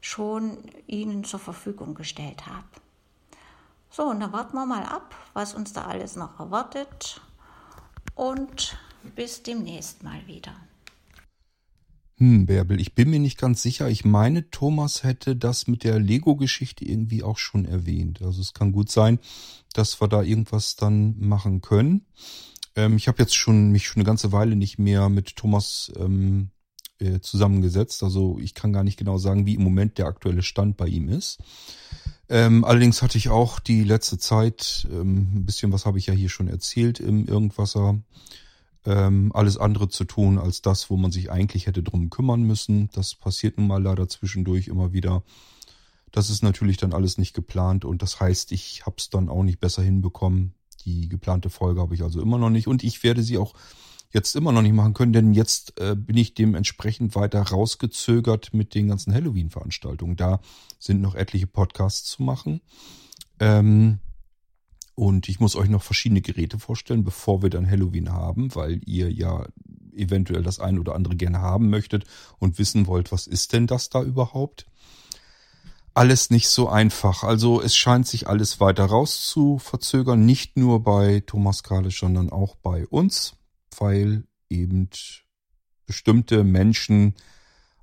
schon 0.00 0.58
ihnen 0.86 1.24
zur 1.24 1.40
Verfügung 1.40 1.94
gestellt 1.94 2.46
habe. 2.46 2.64
So, 3.90 4.04
und 4.04 4.20
dann 4.20 4.32
warten 4.32 4.54
wir 4.54 4.66
mal 4.66 4.84
ab, 4.84 5.14
was 5.32 5.54
uns 5.54 5.72
da 5.72 5.86
alles 5.86 6.16
noch 6.16 6.38
erwartet. 6.38 7.20
Und 8.14 8.76
bis 9.14 9.42
demnächst 9.42 10.02
mal 10.02 10.26
wieder. 10.26 10.52
Hm, 12.18 12.46
Bärbel, 12.46 12.80
ich 12.80 12.94
bin 12.94 13.10
mir 13.10 13.20
nicht 13.20 13.38
ganz 13.38 13.62
sicher. 13.62 13.88
Ich 13.88 14.04
meine, 14.04 14.50
Thomas 14.50 15.04
hätte 15.04 15.36
das 15.36 15.68
mit 15.68 15.84
der 15.84 16.00
Lego-Geschichte 16.00 16.84
irgendwie 16.84 17.22
auch 17.22 17.38
schon 17.38 17.64
erwähnt. 17.64 18.22
Also 18.22 18.40
es 18.40 18.54
kann 18.54 18.72
gut 18.72 18.90
sein, 18.90 19.20
dass 19.72 20.00
wir 20.00 20.08
da 20.08 20.22
irgendwas 20.22 20.74
dann 20.74 21.14
machen 21.20 21.60
können. 21.60 22.06
Ähm, 22.78 22.96
ich 22.96 23.08
habe 23.08 23.18
jetzt 23.18 23.34
schon 23.34 23.72
mich 23.72 23.86
schon 23.86 23.96
eine 23.96 24.06
ganze 24.06 24.30
Weile 24.30 24.54
nicht 24.54 24.78
mehr 24.78 25.08
mit 25.08 25.34
Thomas 25.34 25.92
ähm, 25.96 26.50
äh, 27.00 27.18
zusammengesetzt. 27.18 28.04
Also 28.04 28.38
ich 28.38 28.54
kann 28.54 28.72
gar 28.72 28.84
nicht 28.84 28.96
genau 28.96 29.18
sagen, 29.18 29.46
wie 29.46 29.54
im 29.54 29.64
Moment 29.64 29.98
der 29.98 30.06
aktuelle 30.06 30.42
Stand 30.42 30.76
bei 30.76 30.86
ihm 30.86 31.08
ist. 31.08 31.38
Ähm, 32.28 32.64
allerdings 32.64 33.02
hatte 33.02 33.18
ich 33.18 33.30
auch 33.30 33.58
die 33.58 33.82
letzte 33.82 34.18
Zeit, 34.18 34.86
ähm, 34.92 35.28
ein 35.34 35.44
bisschen 35.44 35.72
was 35.72 35.86
habe 35.86 35.98
ich 35.98 36.06
ja 36.06 36.14
hier 36.14 36.28
schon 36.28 36.46
erzählt 36.46 37.00
im 37.00 37.26
Irgendwasser, 37.26 37.98
ähm, 38.84 39.32
alles 39.34 39.58
andere 39.58 39.88
zu 39.88 40.04
tun 40.04 40.38
als 40.38 40.62
das, 40.62 40.88
wo 40.88 40.96
man 40.96 41.10
sich 41.10 41.32
eigentlich 41.32 41.66
hätte 41.66 41.82
drum 41.82 42.10
kümmern 42.10 42.42
müssen. 42.42 42.90
Das 42.92 43.16
passiert 43.16 43.58
nun 43.58 43.66
mal 43.66 43.82
leider 43.82 44.08
zwischendurch 44.08 44.68
immer 44.68 44.92
wieder. 44.92 45.24
Das 46.12 46.30
ist 46.30 46.44
natürlich 46.44 46.76
dann 46.76 46.92
alles 46.92 47.18
nicht 47.18 47.34
geplant 47.34 47.84
und 47.84 48.02
das 48.02 48.20
heißt, 48.20 48.52
ich 48.52 48.86
habe 48.86 48.96
es 48.98 49.10
dann 49.10 49.28
auch 49.28 49.42
nicht 49.42 49.58
besser 49.58 49.82
hinbekommen. 49.82 50.54
Die 50.84 51.08
geplante 51.08 51.50
Folge 51.50 51.80
habe 51.80 51.94
ich 51.94 52.02
also 52.02 52.20
immer 52.20 52.38
noch 52.38 52.50
nicht 52.50 52.68
und 52.68 52.84
ich 52.84 53.02
werde 53.02 53.22
sie 53.22 53.38
auch 53.38 53.54
jetzt 54.10 54.34
immer 54.36 54.52
noch 54.52 54.62
nicht 54.62 54.72
machen 54.72 54.94
können, 54.94 55.12
denn 55.12 55.34
jetzt 55.34 55.78
äh, 55.80 55.94
bin 55.94 56.16
ich 56.16 56.34
dementsprechend 56.34 57.14
weiter 57.14 57.42
rausgezögert 57.42 58.54
mit 58.54 58.74
den 58.74 58.88
ganzen 58.88 59.12
Halloween-Veranstaltungen. 59.12 60.16
Da 60.16 60.40
sind 60.78 61.00
noch 61.00 61.14
etliche 61.14 61.46
Podcasts 61.46 62.08
zu 62.08 62.22
machen. 62.22 62.60
Ähm, 63.38 63.98
und 64.94 65.28
ich 65.28 65.40
muss 65.40 65.56
euch 65.56 65.68
noch 65.68 65.82
verschiedene 65.82 66.22
Geräte 66.22 66.58
vorstellen, 66.58 67.04
bevor 67.04 67.42
wir 67.42 67.50
dann 67.50 67.70
Halloween 67.70 68.10
haben, 68.10 68.54
weil 68.54 68.80
ihr 68.84 69.12
ja 69.12 69.46
eventuell 69.94 70.42
das 70.42 70.58
ein 70.58 70.78
oder 70.78 70.94
andere 70.94 71.14
gerne 71.14 71.40
haben 71.40 71.70
möchtet 71.70 72.04
und 72.38 72.58
wissen 72.58 72.86
wollt, 72.86 73.12
was 73.12 73.26
ist 73.26 73.52
denn 73.52 73.66
das 73.66 73.90
da 73.90 74.02
überhaupt? 74.02 74.66
Alles 75.98 76.30
nicht 76.30 76.48
so 76.48 76.68
einfach. 76.68 77.24
Also 77.24 77.60
es 77.60 77.74
scheint 77.74 78.06
sich 78.06 78.28
alles 78.28 78.60
weiter 78.60 78.84
raus 78.84 79.26
zu 79.26 79.58
verzögern, 79.58 80.24
nicht 80.24 80.56
nur 80.56 80.84
bei 80.84 81.24
Thomas 81.26 81.64
Kalisch, 81.64 81.98
sondern 81.98 82.30
auch 82.30 82.54
bei 82.54 82.86
uns, 82.86 83.34
weil 83.76 84.22
eben 84.48 84.90
bestimmte 85.86 86.44
Menschen 86.44 87.16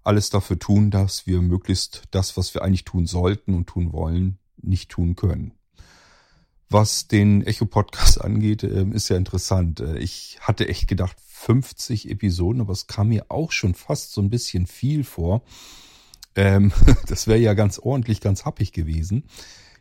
alles 0.01 0.30
dafür 0.30 0.57
tun, 0.57 0.91
dass 0.91 1.28
wir 1.28 1.41
möglichst 1.41 2.03
das, 2.11 2.38
was 2.38 2.53
wir 2.53 2.63
eigentlich 2.63 2.86
tun 2.86 3.05
sollten 3.05 3.53
und 3.53 3.68
tun 3.68 3.91
wollen, 3.91 4.38
nicht 4.61 4.91
tun 4.91 5.18
können. 5.18 5.51
Was 6.70 7.09
den 7.09 7.45
Echo-Podcast 7.45 8.22
angeht, 8.24 8.63
ähm, 8.63 8.93
ist 8.93 9.09
ja 9.09 9.18
interessant. 9.18 9.82
Äh, 9.82 9.97
ich 9.97 10.38
hatte 10.39 10.70
echt 10.70 10.88
gedacht, 10.88 11.18
50 11.20 12.09
Episoden, 12.09 12.61
aber 12.61 12.72
es 12.72 12.88
kam 12.88 13.09
mir 13.09 13.26
auch 13.28 13.51
schon 13.51 13.74
fast 13.76 14.13
so 14.13 14.22
ein 14.22 14.30
bisschen 14.30 14.68
viel 14.68 15.03
vor. 15.03 15.41
Ähm, 16.36 16.71
das 17.07 17.27
wäre 17.27 17.39
ja 17.39 17.53
ganz 17.53 17.79
ordentlich, 17.79 18.21
ganz 18.21 18.45
happig 18.45 18.71
gewesen. 18.71 19.23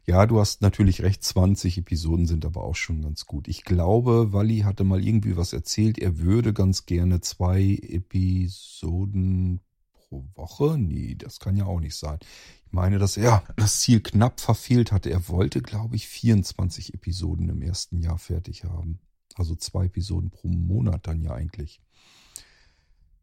Ja, 0.06 0.26
du 0.26 0.38
hast 0.38 0.60
natürlich 0.60 1.02
recht, 1.02 1.24
20 1.24 1.78
Episoden 1.78 2.26
sind 2.26 2.44
aber 2.44 2.62
auch 2.62 2.76
schon 2.76 3.00
ganz 3.00 3.24
gut. 3.24 3.48
Ich 3.48 3.64
glaube, 3.64 4.34
Wally 4.34 4.60
hatte 4.60 4.84
mal 4.84 5.02
irgendwie 5.02 5.36
was 5.36 5.54
erzählt, 5.54 5.98
er 5.98 6.18
würde 6.18 6.52
ganz 6.52 6.84
gerne 6.84 7.22
zwei 7.22 7.78
Episoden 7.82 9.60
pro 9.92 10.26
Woche. 10.34 10.76
Nee, 10.78 11.14
das 11.14 11.40
kann 11.40 11.56
ja 11.56 11.64
auch 11.64 11.80
nicht 11.80 11.96
sein. 11.96 12.18
Ich 12.66 12.72
meine, 12.72 12.98
dass 12.98 13.16
er 13.16 13.44
das 13.56 13.80
Ziel 13.80 14.00
knapp 14.00 14.40
verfehlt 14.40 14.92
hatte. 14.92 15.10
Er 15.10 15.26
wollte, 15.28 15.62
glaube 15.62 15.96
ich, 15.96 16.06
24 16.06 16.92
Episoden 16.92 17.48
im 17.48 17.62
ersten 17.62 18.02
Jahr 18.02 18.18
fertig 18.18 18.64
haben. 18.64 18.98
Also 19.36 19.54
zwei 19.54 19.86
Episoden 19.86 20.30
pro 20.30 20.48
Monat 20.48 21.06
dann 21.06 21.22
ja 21.22 21.32
eigentlich. 21.32 21.80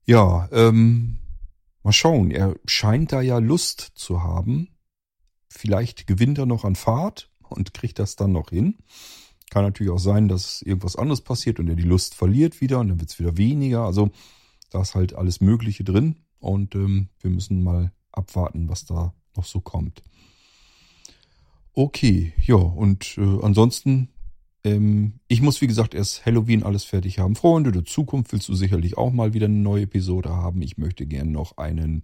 Ja, 0.04 0.50
ähm, 0.52 1.20
mal 1.84 1.92
schauen. 1.92 2.32
Er 2.32 2.56
scheint 2.66 3.12
da 3.12 3.22
ja 3.22 3.40
Lust 3.40 3.92
zu 3.96 4.24
haben. 4.24 4.70
Vielleicht 5.50 6.08
gewinnt 6.08 6.38
er 6.38 6.46
noch 6.46 6.64
an 6.64 6.76
Fahrt 6.76 7.30
und 7.40 7.74
kriegt 7.74 8.00
das 8.00 8.16
dann 8.16 8.32
noch 8.32 8.50
hin. 8.50 8.78
Kann 9.50 9.66
natürlich 9.66 9.92
auch 9.92 10.00
sein, 10.00 10.28
dass 10.28 10.62
irgendwas 10.62 10.96
anderes 10.96 11.22
passiert 11.22 11.60
und 11.60 11.68
er 11.68 11.76
die 11.76 11.84
Lust 11.84 12.16
verliert 12.16 12.62
wieder 12.62 12.80
und 12.80 12.88
dann 12.88 13.00
wird 13.00 13.10
es 13.10 13.20
wieder 13.20 13.36
weniger. 13.38 13.84
Also 13.84 14.12
da 14.70 14.82
ist 14.82 14.96
halt 14.96 15.14
alles 15.14 15.42
Mögliche 15.42 15.84
drin 15.84 16.16
und 16.40 16.76
ähm, 16.76 17.10
wir 17.20 17.30
müssen 17.30 17.64
mal 17.64 17.92
abwarten, 18.12 18.70
was 18.70 18.86
da 18.86 19.14
noch 19.36 19.46
so 19.46 19.60
kommt. 19.60 20.02
Okay, 21.74 22.34
ja, 22.46 22.56
und 22.56 23.18
äh, 23.18 23.40
ansonsten 23.42 24.10
ähm, 24.64 25.20
ich 25.28 25.42
muss, 25.42 25.62
wie 25.62 25.68
gesagt, 25.68 25.94
erst 25.94 26.26
Halloween 26.26 26.64
alles 26.64 26.84
fertig 26.84 27.20
haben. 27.20 27.36
Freunde 27.36 27.72
der 27.72 27.86
Zukunft 27.86 28.32
willst 28.32 28.48
du 28.48 28.56
sicherlich 28.56 28.98
auch 28.98 29.12
mal 29.12 29.34
wieder 29.34 29.46
eine 29.46 29.56
neue 29.56 29.84
Episode 29.84 30.30
haben. 30.30 30.62
Ich 30.62 30.78
möchte 30.78 31.06
gerne 31.06 31.32
noch 31.32 31.58
einen 31.58 32.04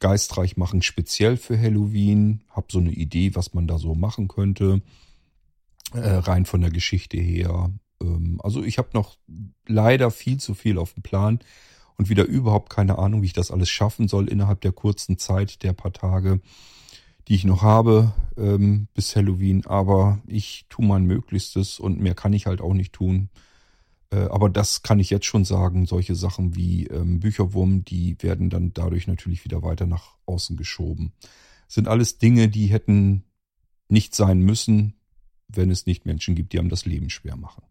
Geistreich 0.00 0.56
machen, 0.56 0.82
speziell 0.82 1.36
für 1.36 1.58
Halloween. 1.58 2.42
Hab 2.50 2.72
so 2.72 2.78
eine 2.78 2.92
Idee, 2.92 3.34
was 3.34 3.54
man 3.54 3.66
da 3.66 3.78
so 3.78 3.94
machen 3.94 4.28
könnte. 4.28 4.82
Äh, 5.92 6.08
rein 6.08 6.46
von 6.46 6.60
der 6.62 6.70
Geschichte 6.70 7.18
her. 7.18 7.70
Ähm, 8.00 8.40
also 8.42 8.64
ich 8.64 8.78
habe 8.78 8.88
noch 8.94 9.18
leider 9.66 10.10
viel 10.10 10.38
zu 10.38 10.54
viel 10.54 10.78
auf 10.78 10.94
dem 10.94 11.02
Plan 11.02 11.40
und 11.96 12.08
wieder 12.08 12.24
überhaupt 12.24 12.70
keine 12.70 12.98
Ahnung, 12.98 13.22
wie 13.22 13.26
ich 13.26 13.32
das 13.32 13.50
alles 13.50 13.68
schaffen 13.68 14.08
soll 14.08 14.28
innerhalb 14.28 14.62
der 14.62 14.72
kurzen 14.72 15.18
Zeit 15.18 15.62
der 15.62 15.74
paar 15.74 15.92
Tage 15.92 16.40
die 17.28 17.34
ich 17.34 17.44
noch 17.44 17.62
habe 17.62 18.12
ähm, 18.36 18.88
bis 18.94 19.14
Halloween. 19.16 19.66
Aber 19.66 20.20
ich 20.26 20.66
tue 20.68 20.84
mein 20.84 21.04
Möglichstes 21.04 21.78
und 21.78 22.00
mehr 22.00 22.14
kann 22.14 22.32
ich 22.32 22.46
halt 22.46 22.60
auch 22.60 22.74
nicht 22.74 22.92
tun. 22.92 23.28
Äh, 24.10 24.28
aber 24.28 24.48
das 24.48 24.82
kann 24.82 25.00
ich 25.00 25.10
jetzt 25.10 25.26
schon 25.26 25.44
sagen. 25.44 25.86
Solche 25.86 26.14
Sachen 26.14 26.54
wie 26.54 26.86
ähm, 26.86 27.20
Bücherwurm, 27.20 27.84
die 27.84 28.16
werden 28.20 28.50
dann 28.50 28.72
dadurch 28.72 29.06
natürlich 29.06 29.44
wieder 29.44 29.62
weiter 29.62 29.86
nach 29.86 30.16
außen 30.26 30.56
geschoben. 30.56 31.12
sind 31.68 31.88
alles 31.88 32.18
Dinge, 32.18 32.48
die 32.48 32.66
hätten 32.66 33.24
nicht 33.88 34.14
sein 34.14 34.40
müssen, 34.40 34.94
wenn 35.48 35.70
es 35.70 35.86
nicht 35.86 36.06
Menschen 36.06 36.34
gibt, 36.34 36.52
die 36.52 36.58
einem 36.58 36.68
das 36.68 36.86
Leben 36.86 37.10
schwer 37.10 37.36
machen. 37.36 37.62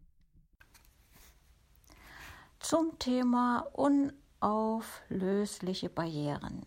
Zum 2.59 2.91
Thema 2.99 3.65
unauflösliche 3.73 5.89
Barrieren 5.89 6.65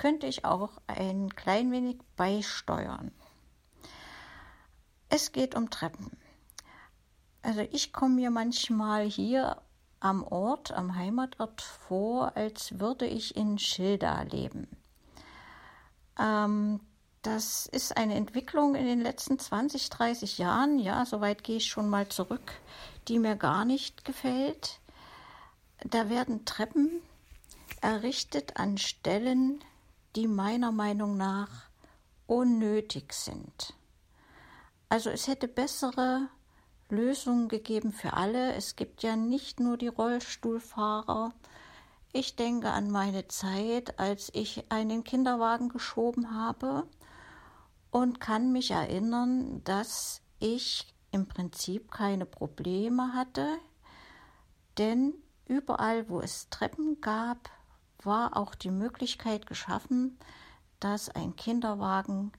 könnte 0.00 0.26
ich 0.26 0.46
auch 0.46 0.80
ein 0.86 1.28
klein 1.36 1.70
wenig 1.72 1.98
beisteuern. 2.16 3.12
Es 5.10 5.30
geht 5.30 5.54
um 5.54 5.68
Treppen. 5.68 6.10
Also 7.42 7.60
ich 7.70 7.92
komme 7.92 8.14
mir 8.14 8.30
manchmal 8.30 9.04
hier 9.04 9.60
am 10.00 10.24
Ort, 10.24 10.72
am 10.72 10.94
Heimatort 10.94 11.60
vor, 11.60 12.34
als 12.34 12.80
würde 12.80 13.06
ich 13.06 13.36
in 13.36 13.58
Schilda 13.58 14.22
leben. 14.22 14.68
Ähm, 16.18 16.80
das 17.20 17.66
ist 17.66 17.98
eine 17.98 18.14
Entwicklung 18.14 18.76
in 18.76 18.86
den 18.86 19.02
letzten 19.02 19.38
20, 19.38 19.90
30 19.90 20.38
Jahren, 20.38 20.78
ja, 20.78 21.04
soweit 21.04 21.44
gehe 21.44 21.58
ich 21.58 21.66
schon 21.66 21.90
mal 21.90 22.08
zurück, 22.08 22.54
die 23.08 23.18
mir 23.18 23.36
gar 23.36 23.66
nicht 23.66 24.06
gefällt. 24.06 24.80
Da 25.84 26.08
werden 26.08 26.46
Treppen 26.46 27.02
errichtet 27.82 28.56
an 28.56 28.78
Stellen, 28.78 29.62
die 30.16 30.26
meiner 30.26 30.72
Meinung 30.72 31.16
nach 31.16 31.70
unnötig 32.26 33.12
sind. 33.12 33.74
Also 34.88 35.10
es 35.10 35.28
hätte 35.28 35.48
bessere 35.48 36.28
Lösungen 36.88 37.48
gegeben 37.48 37.92
für 37.92 38.14
alle. 38.14 38.54
Es 38.54 38.76
gibt 38.76 39.02
ja 39.02 39.16
nicht 39.16 39.60
nur 39.60 39.76
die 39.76 39.88
Rollstuhlfahrer. 39.88 41.32
Ich 42.12 42.34
denke 42.34 42.70
an 42.70 42.90
meine 42.90 43.28
Zeit, 43.28 43.98
als 44.00 44.30
ich 44.34 44.64
einen 44.70 45.04
Kinderwagen 45.04 45.68
geschoben 45.68 46.34
habe 46.34 46.88
und 47.90 48.20
kann 48.20 48.52
mich 48.52 48.72
erinnern, 48.72 49.62
dass 49.64 50.22
ich 50.40 50.92
im 51.12 51.26
Prinzip 51.26 51.90
keine 51.90 52.26
Probleme 52.26 53.12
hatte, 53.14 53.58
denn 54.78 55.14
überall, 55.46 56.08
wo 56.08 56.20
es 56.20 56.48
Treppen 56.50 57.00
gab, 57.00 57.50
war 58.04 58.36
auch 58.36 58.54
die 58.54 58.70
Möglichkeit 58.70 59.46
geschaffen, 59.46 60.18
dass 60.80 61.08
ein 61.08 61.36
Kinderwagen 61.36 62.32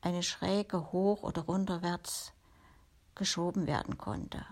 eine 0.00 0.22
Schräge 0.22 0.92
hoch 0.92 1.22
oder 1.22 1.42
runterwärts 1.42 2.32
geschoben 3.14 3.66
werden 3.66 3.96
konnte. 3.96 4.44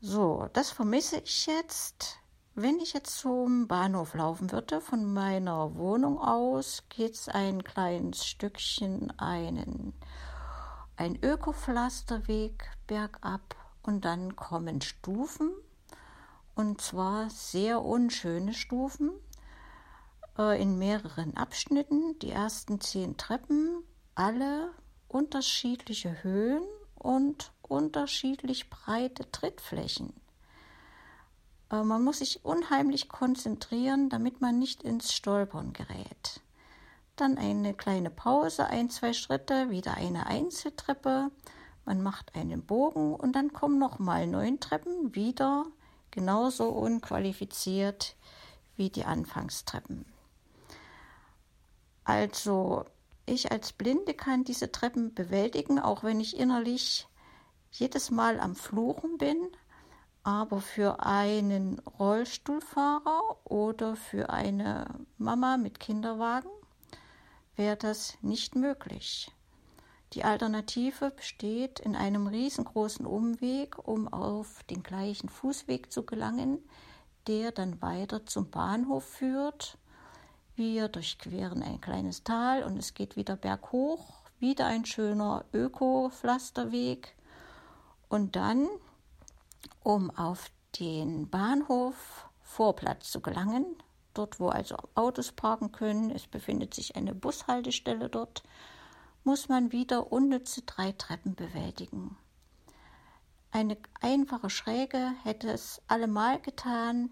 So, 0.00 0.48
das 0.52 0.70
vermisse 0.70 1.18
ich 1.18 1.46
jetzt. 1.46 2.18
Wenn 2.54 2.78
ich 2.80 2.92
jetzt 2.92 3.18
zum 3.18 3.68
Bahnhof 3.68 4.14
laufen 4.14 4.50
würde, 4.52 4.80
von 4.80 5.12
meiner 5.12 5.76
Wohnung 5.76 6.18
aus, 6.18 6.84
geht 6.88 7.14
es 7.14 7.28
ein 7.28 7.62
kleines 7.62 8.26
Stückchen 8.26 9.16
einen, 9.18 9.94
ein 10.96 11.18
Ökopflasterweg 11.22 12.68
bergab 12.86 13.56
und 13.82 14.04
dann 14.04 14.34
kommen 14.36 14.80
Stufen 14.80 15.52
und 16.58 16.80
zwar 16.80 17.30
sehr 17.30 17.84
unschöne 17.84 18.52
Stufen 18.52 19.12
äh, 20.36 20.60
in 20.60 20.76
mehreren 20.76 21.36
Abschnitten. 21.36 22.18
Die 22.18 22.32
ersten 22.32 22.80
zehn 22.80 23.16
Treppen, 23.16 23.84
alle 24.16 24.72
unterschiedliche 25.06 26.24
Höhen 26.24 26.64
und 26.96 27.52
unterschiedlich 27.62 28.70
breite 28.70 29.30
Trittflächen. 29.30 30.12
Äh, 31.70 31.84
man 31.84 32.02
muss 32.02 32.18
sich 32.18 32.44
unheimlich 32.44 33.08
konzentrieren, 33.08 34.08
damit 34.08 34.40
man 34.40 34.58
nicht 34.58 34.82
ins 34.82 35.12
Stolpern 35.12 35.72
gerät. 35.72 36.40
Dann 37.14 37.38
eine 37.38 37.72
kleine 37.72 38.10
Pause, 38.10 38.66
ein, 38.66 38.90
zwei 38.90 39.12
Schritte, 39.12 39.70
wieder 39.70 39.94
eine 39.94 40.26
Einzeltreppe. 40.26 41.30
Man 41.84 42.02
macht 42.02 42.34
einen 42.34 42.66
Bogen 42.66 43.14
und 43.14 43.36
dann 43.36 43.52
kommen 43.52 43.78
nochmal 43.78 44.26
neun 44.26 44.58
Treppen, 44.58 45.14
wieder 45.14 45.64
genauso 46.10 46.68
unqualifiziert 46.68 48.16
wie 48.76 48.90
die 48.90 49.04
Anfangstreppen. 49.04 50.04
Also 52.04 52.84
ich 53.26 53.52
als 53.52 53.72
Blinde 53.72 54.14
kann 54.14 54.44
diese 54.44 54.72
Treppen 54.72 55.12
bewältigen, 55.14 55.78
auch 55.78 56.02
wenn 56.02 56.20
ich 56.20 56.38
innerlich 56.38 57.06
jedes 57.70 58.10
Mal 58.10 58.40
am 58.40 58.56
Fluchen 58.56 59.18
bin. 59.18 59.36
Aber 60.22 60.60
für 60.60 61.00
einen 61.04 61.78
Rollstuhlfahrer 61.80 63.38
oder 63.44 63.96
für 63.96 64.30
eine 64.30 64.86
Mama 65.16 65.56
mit 65.56 65.80
Kinderwagen 65.80 66.50
wäre 67.56 67.76
das 67.76 68.16
nicht 68.22 68.54
möglich. 68.54 69.30
Die 70.14 70.24
Alternative 70.24 71.10
besteht 71.10 71.80
in 71.80 71.94
einem 71.94 72.26
riesengroßen 72.26 73.04
Umweg, 73.04 73.76
um 73.86 74.08
auf 74.08 74.62
den 74.70 74.82
gleichen 74.82 75.28
Fußweg 75.28 75.92
zu 75.92 76.04
gelangen, 76.04 76.58
der 77.26 77.52
dann 77.52 77.82
weiter 77.82 78.24
zum 78.24 78.50
Bahnhof 78.50 79.04
führt. 79.04 79.76
Wir 80.56 80.88
durchqueren 80.88 81.62
ein 81.62 81.80
kleines 81.80 82.24
Tal 82.24 82.64
und 82.64 82.78
es 82.78 82.94
geht 82.94 83.16
wieder 83.16 83.36
berghoch. 83.36 84.18
wieder 84.40 84.66
ein 84.66 84.84
schöner 84.84 85.44
Öko-Pflasterweg 85.52 87.16
und 88.08 88.36
dann, 88.36 88.68
um 89.82 90.10
auf 90.10 90.50
den 90.78 91.28
Bahnhof 91.28 92.28
Vorplatz 92.42 93.10
zu 93.10 93.20
gelangen, 93.20 93.66
dort 94.14 94.38
wo 94.40 94.48
also 94.48 94.76
Autos 94.94 95.32
parken 95.32 95.72
können, 95.72 96.10
es 96.10 96.26
befindet 96.26 96.72
sich 96.72 96.96
eine 96.96 97.14
Bushaltestelle 97.14 98.08
dort, 98.08 98.42
muss 99.28 99.50
man 99.50 99.72
wieder 99.72 100.10
unnütze 100.10 100.62
drei 100.62 100.92
Treppen 100.92 101.34
bewältigen. 101.34 102.16
Eine 103.50 103.76
einfache 104.00 104.48
Schräge 104.48 105.12
hätte 105.22 105.50
es 105.50 105.82
allemal 105.86 106.40
getan, 106.40 107.10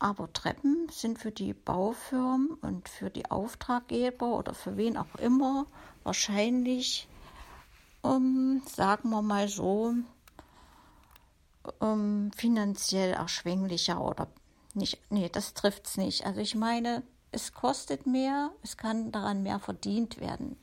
aber 0.00 0.32
Treppen 0.32 0.88
sind 0.90 1.20
für 1.20 1.30
die 1.30 1.54
Baufirmen 1.54 2.54
und 2.54 2.88
für 2.88 3.08
die 3.08 3.30
Auftraggeber 3.30 4.36
oder 4.36 4.52
für 4.52 4.76
wen 4.76 4.96
auch 4.96 5.14
immer 5.20 5.66
wahrscheinlich, 6.02 7.06
um, 8.02 8.60
sagen 8.66 9.10
wir 9.10 9.22
mal 9.22 9.46
so, 9.46 9.94
um, 11.78 12.32
finanziell 12.32 13.12
erschwinglicher 13.12 14.00
oder 14.00 14.26
nicht. 14.74 14.98
Nee, 15.12 15.28
das 15.28 15.54
trifft 15.54 15.86
es 15.86 15.98
nicht. 15.98 16.26
Also 16.26 16.40
ich 16.40 16.56
meine, 16.56 17.04
es 17.30 17.52
kostet 17.52 18.08
mehr, 18.08 18.50
es 18.64 18.76
kann 18.76 19.12
daran 19.12 19.44
mehr 19.44 19.60
verdient 19.60 20.18
werden. 20.18 20.56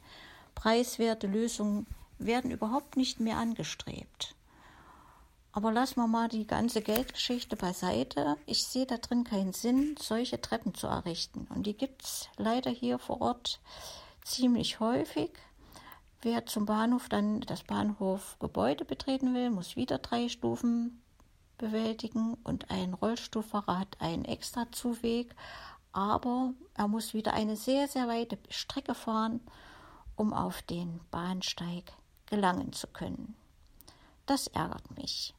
Preiswerte 0.55 1.27
Lösungen 1.27 1.87
werden 2.17 2.51
überhaupt 2.51 2.97
nicht 2.97 3.19
mehr 3.19 3.37
angestrebt. 3.37 4.35
Aber 5.51 5.71
lassen 5.71 5.97
wir 5.97 6.07
mal 6.07 6.29
die 6.29 6.47
ganze 6.47 6.81
Geldgeschichte 6.81 7.55
beiseite. 7.55 8.37
Ich 8.47 8.63
sehe 8.63 8.87
da 8.87 8.97
drin 8.97 9.23
keinen 9.23 9.53
Sinn, 9.53 9.95
solche 9.99 10.41
Treppen 10.41 10.73
zu 10.73 10.87
errichten. 10.87 11.47
Und 11.53 11.67
die 11.67 11.77
gibt 11.77 12.03
es 12.03 12.27
leider 12.37 12.71
hier 12.71 12.97
vor 12.97 13.21
Ort 13.21 13.61
ziemlich 14.23 14.79
häufig. 14.79 15.31
Wer 16.23 16.45
zum 16.45 16.65
Bahnhof 16.65 17.09
dann 17.09 17.41
das 17.41 17.63
Bahnhofgebäude 17.63 18.85
betreten 18.85 19.33
will, 19.35 19.51
muss 19.51 19.75
wieder 19.75 19.99
drei 19.99 20.29
Stufen 20.29 21.03
bewältigen 21.57 22.35
und 22.43 22.71
ein 22.71 22.93
Rollstuhlfahrer 22.93 23.79
hat 23.79 23.97
einen 23.99 24.25
extra 24.25 24.71
Zuweg, 24.71 25.35
aber 25.91 26.53
er 26.73 26.87
muss 26.87 27.13
wieder 27.13 27.33
eine 27.33 27.55
sehr, 27.55 27.87
sehr 27.87 28.07
weite 28.07 28.37
Strecke 28.49 28.95
fahren, 28.95 29.41
um 30.15 30.33
auf 30.33 30.61
den 30.61 30.99
Bahnsteig 31.11 31.93
gelangen 32.25 32.73
zu 32.73 32.87
können. 32.87 33.35
Das 34.25 34.47
ärgert 34.47 34.95
mich. 34.97 35.33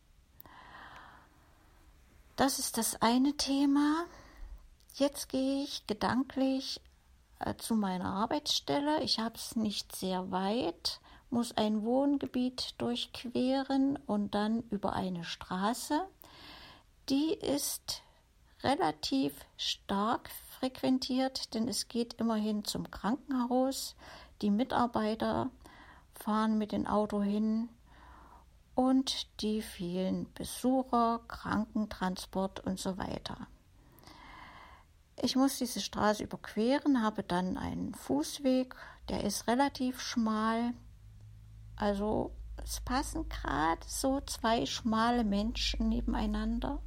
Das 2.36 2.58
ist 2.58 2.78
das 2.78 3.00
eine 3.00 3.36
Thema. 3.36 4.06
Jetzt 4.94 5.28
gehe 5.28 5.62
ich 5.62 5.86
gedanklich 5.86 6.80
äh, 7.38 7.54
zu 7.56 7.74
meiner 7.74 8.06
Arbeitsstelle. 8.06 9.02
Ich 9.02 9.18
habe 9.18 9.36
es 9.36 9.56
nicht 9.56 9.94
sehr 9.94 10.30
weit, 10.30 11.00
muss 11.30 11.56
ein 11.56 11.82
Wohngebiet 11.82 12.74
durchqueren 12.78 13.96
und 14.06 14.34
dann 14.34 14.62
über 14.70 14.92
eine 14.92 15.24
Straße. 15.24 16.06
Die 17.08 17.34
ist 17.34 18.02
relativ 18.62 19.34
stark 19.56 20.30
frequentiert, 20.58 21.54
denn 21.54 21.68
es 21.68 21.88
geht 21.88 22.14
immerhin 22.14 22.64
zum 22.64 22.90
Krankenhaus. 22.90 23.94
Die 24.42 24.50
Mitarbeiter 24.50 25.50
fahren 26.14 26.58
mit 26.58 26.72
dem 26.72 26.86
Auto 26.86 27.22
hin, 27.22 27.68
und 28.74 29.40
die 29.40 29.62
vielen 29.62 30.32
Besucher, 30.34 31.20
Krankentransport 31.28 32.60
und 32.60 32.78
so 32.78 32.98
weiter. 32.98 33.46
Ich 35.22 35.36
muss 35.36 35.58
diese 35.58 35.80
Straße 35.80 36.24
überqueren, 36.24 37.02
habe 37.02 37.22
dann 37.22 37.56
einen 37.56 37.94
Fußweg, 37.94 38.74
der 39.08 39.22
ist 39.22 39.46
relativ 39.46 40.00
schmal. 40.00 40.74
Also 41.76 42.32
es 42.62 42.80
passen 42.80 43.28
gerade 43.28 43.80
so 43.86 44.20
zwei 44.22 44.66
schmale 44.66 45.24
Menschen 45.24 45.88
nebeneinander 45.88 46.80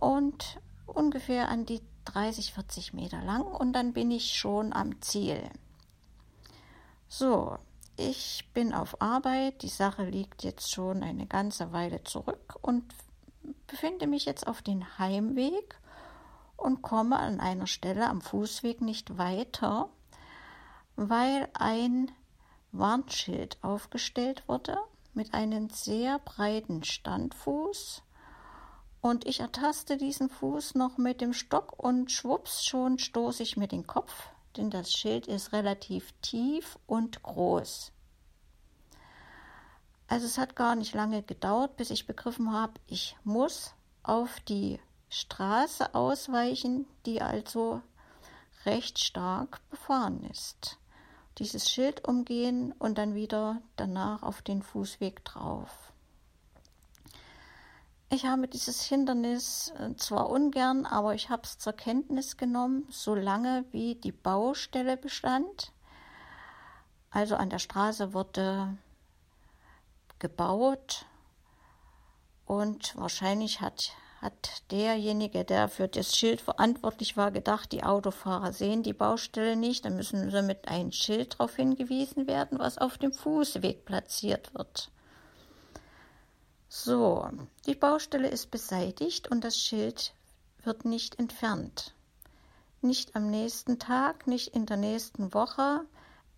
und 0.00 0.60
ungefähr 0.86 1.48
an 1.48 1.66
die 1.66 1.80
30, 2.06 2.54
40 2.54 2.94
Meter 2.94 3.22
lang 3.22 3.42
und 3.42 3.74
dann 3.74 3.92
bin 3.92 4.10
ich 4.10 4.36
schon 4.36 4.72
am 4.72 5.00
Ziel. 5.00 5.42
So, 7.10 7.56
ich 7.96 8.50
bin 8.52 8.74
auf 8.74 9.00
Arbeit, 9.00 9.62
die 9.62 9.68
Sache 9.68 10.04
liegt 10.04 10.44
jetzt 10.44 10.70
schon 10.70 11.02
eine 11.02 11.26
ganze 11.26 11.72
Weile 11.72 12.04
zurück 12.04 12.56
und 12.60 12.84
befinde 13.66 14.06
mich 14.06 14.26
jetzt 14.26 14.46
auf 14.46 14.60
den 14.60 14.98
Heimweg 14.98 15.80
und 16.58 16.82
komme 16.82 17.18
an 17.18 17.40
einer 17.40 17.66
Stelle 17.66 18.08
am 18.08 18.20
Fußweg 18.20 18.82
nicht 18.82 19.16
weiter, 19.16 19.88
weil 20.96 21.48
ein 21.54 22.10
Warnschild 22.72 23.56
aufgestellt 23.62 24.46
wurde 24.46 24.76
mit 25.14 25.32
einem 25.32 25.70
sehr 25.70 26.18
breiten 26.18 26.84
Standfuß 26.84 28.02
und 29.00 29.26
ich 29.26 29.40
ertaste 29.40 29.96
diesen 29.96 30.28
Fuß 30.28 30.74
noch 30.74 30.98
mit 30.98 31.22
dem 31.22 31.32
Stock 31.32 31.72
und 31.78 32.12
schwupps 32.12 32.66
schon 32.66 32.98
stoße 32.98 33.42
ich 33.42 33.56
mir 33.56 33.68
den 33.68 33.86
Kopf 33.86 34.28
denn 34.56 34.70
das 34.70 34.92
Schild 34.92 35.26
ist 35.26 35.52
relativ 35.52 36.12
tief 36.22 36.78
und 36.86 37.22
groß. 37.22 37.92
Also 40.08 40.24
es 40.26 40.38
hat 40.38 40.56
gar 40.56 40.74
nicht 40.74 40.94
lange 40.94 41.22
gedauert, 41.22 41.76
bis 41.76 41.90
ich 41.90 42.06
begriffen 42.06 42.52
habe, 42.52 42.74
ich 42.86 43.16
muss 43.24 43.74
auf 44.02 44.40
die 44.40 44.80
Straße 45.10 45.94
ausweichen, 45.94 46.86
die 47.04 47.20
also 47.20 47.82
recht 48.64 48.98
stark 48.98 49.60
befahren 49.70 50.24
ist. 50.30 50.78
Dieses 51.38 51.70
Schild 51.70 52.06
umgehen 52.08 52.72
und 52.78 52.98
dann 52.98 53.14
wieder 53.14 53.60
danach 53.76 54.22
auf 54.22 54.42
den 54.42 54.62
Fußweg 54.62 55.24
drauf. 55.24 55.92
Ich 58.10 58.24
habe 58.24 58.48
dieses 58.48 58.82
Hindernis 58.82 59.70
äh, 59.78 59.94
zwar 59.96 60.30
ungern, 60.30 60.86
aber 60.86 61.14
ich 61.14 61.28
habe 61.28 61.42
es 61.44 61.58
zur 61.58 61.74
Kenntnis 61.74 62.38
genommen, 62.38 62.86
solange 62.88 63.66
wie 63.70 63.96
die 63.96 64.12
Baustelle 64.12 64.96
bestand. 64.96 65.72
Also 67.10 67.36
an 67.36 67.50
der 67.50 67.58
Straße 67.58 68.14
wurde 68.14 68.78
gebaut 70.18 71.04
und 72.46 72.96
wahrscheinlich 72.96 73.60
hat, 73.60 73.92
hat 74.22 74.62
derjenige, 74.70 75.44
der 75.44 75.68
für 75.68 75.86
das 75.86 76.16
Schild 76.16 76.40
verantwortlich 76.40 77.18
war, 77.18 77.30
gedacht, 77.30 77.72
die 77.72 77.84
Autofahrer 77.84 78.54
sehen 78.54 78.82
die 78.82 78.94
Baustelle 78.94 79.54
nicht, 79.54 79.84
dann 79.84 79.96
müssen 79.96 80.30
sie 80.30 80.42
mit 80.42 80.66
einem 80.66 80.92
Schild 80.92 81.34
darauf 81.34 81.56
hingewiesen 81.56 82.26
werden, 82.26 82.58
was 82.58 82.78
auf 82.78 82.96
dem 82.96 83.12
Fußweg 83.12 83.84
platziert 83.84 84.54
wird. 84.54 84.90
So, 86.70 87.30
die 87.66 87.74
Baustelle 87.74 88.28
ist 88.28 88.50
beseitigt 88.50 89.28
und 89.28 89.42
das 89.42 89.56
Schild 89.56 90.12
wird 90.64 90.84
nicht 90.84 91.18
entfernt. 91.18 91.94
Nicht 92.82 93.16
am 93.16 93.30
nächsten 93.30 93.78
Tag, 93.78 94.26
nicht 94.26 94.48
in 94.48 94.66
der 94.66 94.76
nächsten 94.76 95.32
Woche. 95.32 95.86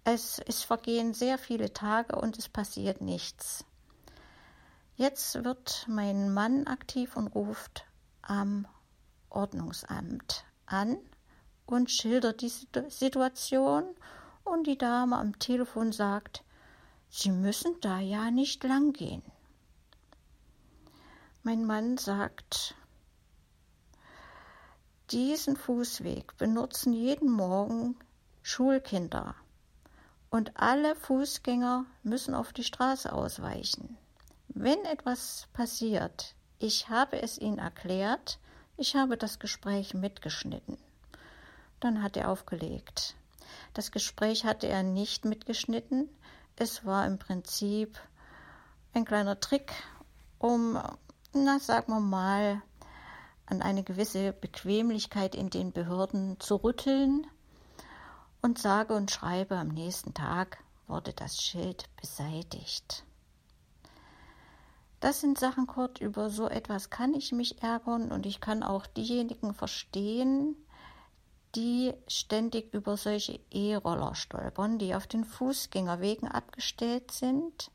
Es, 0.05 0.41
es 0.47 0.63
vergehen 0.63 1.15
sehr 1.15 1.37
viele 1.37 1.73
Tage 1.73 2.15
und 2.15 2.39
es 2.39 2.49
passiert 2.49 3.01
nichts. 3.01 3.65
Jetzt 4.95 5.43
wird 5.43 5.85
mein 5.89 6.33
Mann 6.33 6.67
aktiv 6.69 7.17
und 7.17 7.29
ruft 7.29 7.85
am 8.23 8.69
Ordnungsamt 9.31 10.45
an 10.67 10.97
und 11.67 11.91
schildert 11.91 12.41
die 12.41 12.53
Situation 12.89 13.85
und 14.45 14.67
die 14.67 14.79
Dame 14.79 15.17
am 15.17 15.39
Telefon 15.41 15.91
sagt, 15.91 16.45
Sie 17.09 17.33
müssen 17.33 17.75
da 17.81 17.99
ja 17.99 18.31
nicht 18.31 18.63
lang 18.63 18.93
gehen. 18.93 19.23
Mein 21.43 21.65
Mann 21.65 21.97
sagt, 21.97 22.75
diesen 25.11 25.57
Fußweg 25.57 26.37
benutzen 26.37 26.93
jeden 26.93 27.31
Morgen 27.31 27.97
Schulkinder 28.43 29.35
und 30.29 30.55
alle 30.61 30.95
Fußgänger 30.95 31.87
müssen 32.03 32.35
auf 32.35 32.53
die 32.53 32.63
Straße 32.63 33.11
ausweichen. 33.11 33.97
Wenn 34.49 34.85
etwas 34.85 35.49
passiert, 35.55 36.35
ich 36.59 36.91
habe 36.91 37.23
es 37.23 37.39
ihnen 37.39 37.59
erklärt, 37.59 38.39
ich 38.77 38.95
habe 38.95 39.17
das 39.17 39.39
Gespräch 39.39 39.95
mitgeschnitten. 39.95 40.77
Dann 41.81 42.03
hat 42.03 42.19
er 42.19 42.29
aufgelegt. 42.29 43.17
Das 43.73 43.93
Gespräch 43.93 44.45
hatte 44.45 44.67
er 44.67 44.83
nicht 44.83 45.25
mitgeschnitten. 45.25 46.11
Es 46.57 46.85
war 46.85 47.07
im 47.07 47.19
Prinzip 47.19 47.99
ein 48.93 49.07
kleiner 49.07 49.41
Trick, 49.41 49.73
um 50.39 50.79
na, 51.33 51.59
sagen 51.59 51.93
wir 51.93 52.01
mal, 52.01 52.63
an 53.47 53.63
eine 53.63 53.83
gewisse 53.83 54.33
Bequemlichkeit 54.33 55.35
in 55.35 55.51
den 55.51 55.73
Behörden 55.73 56.39
zu 56.41 56.57
rütteln 56.57 57.27
und 58.43 58.59
sage 58.59 58.95
und 58.95 59.11
schreibe, 59.11 59.57
am 59.57 59.69
nächsten 59.69 60.15
Tag 60.15 60.59
wurde 60.87 61.13
das 61.13 61.43
Schild 61.43 61.89
beseitigt. 62.01 63.05
Das 65.01 65.21
sind 65.21 65.39
Sachen, 65.39 65.67
Kurt, 65.67 66.01
über 66.01 66.31
so 66.31 66.49
etwas 66.49 66.91
kann 66.91 67.15
ich 67.15 67.33
mich 67.33 67.63
ärgern 67.63 68.13
und 68.13 68.27
ich 68.27 68.41
kann 68.41 68.63
auch 68.63 68.87
diejenigen 68.87 69.55
verstehen, 69.55 70.57
die 71.55 71.95
ständig 72.07 72.73
über 72.75 72.97
solche 72.97 73.41
E-Roller 73.51 74.15
stolpern, 74.15 74.79
die 74.79 74.95
auf 74.95 75.07
den 75.07 75.25
Fußgängerwegen 75.25 76.29
abgestellt 76.29 77.11
sind. 77.11 77.71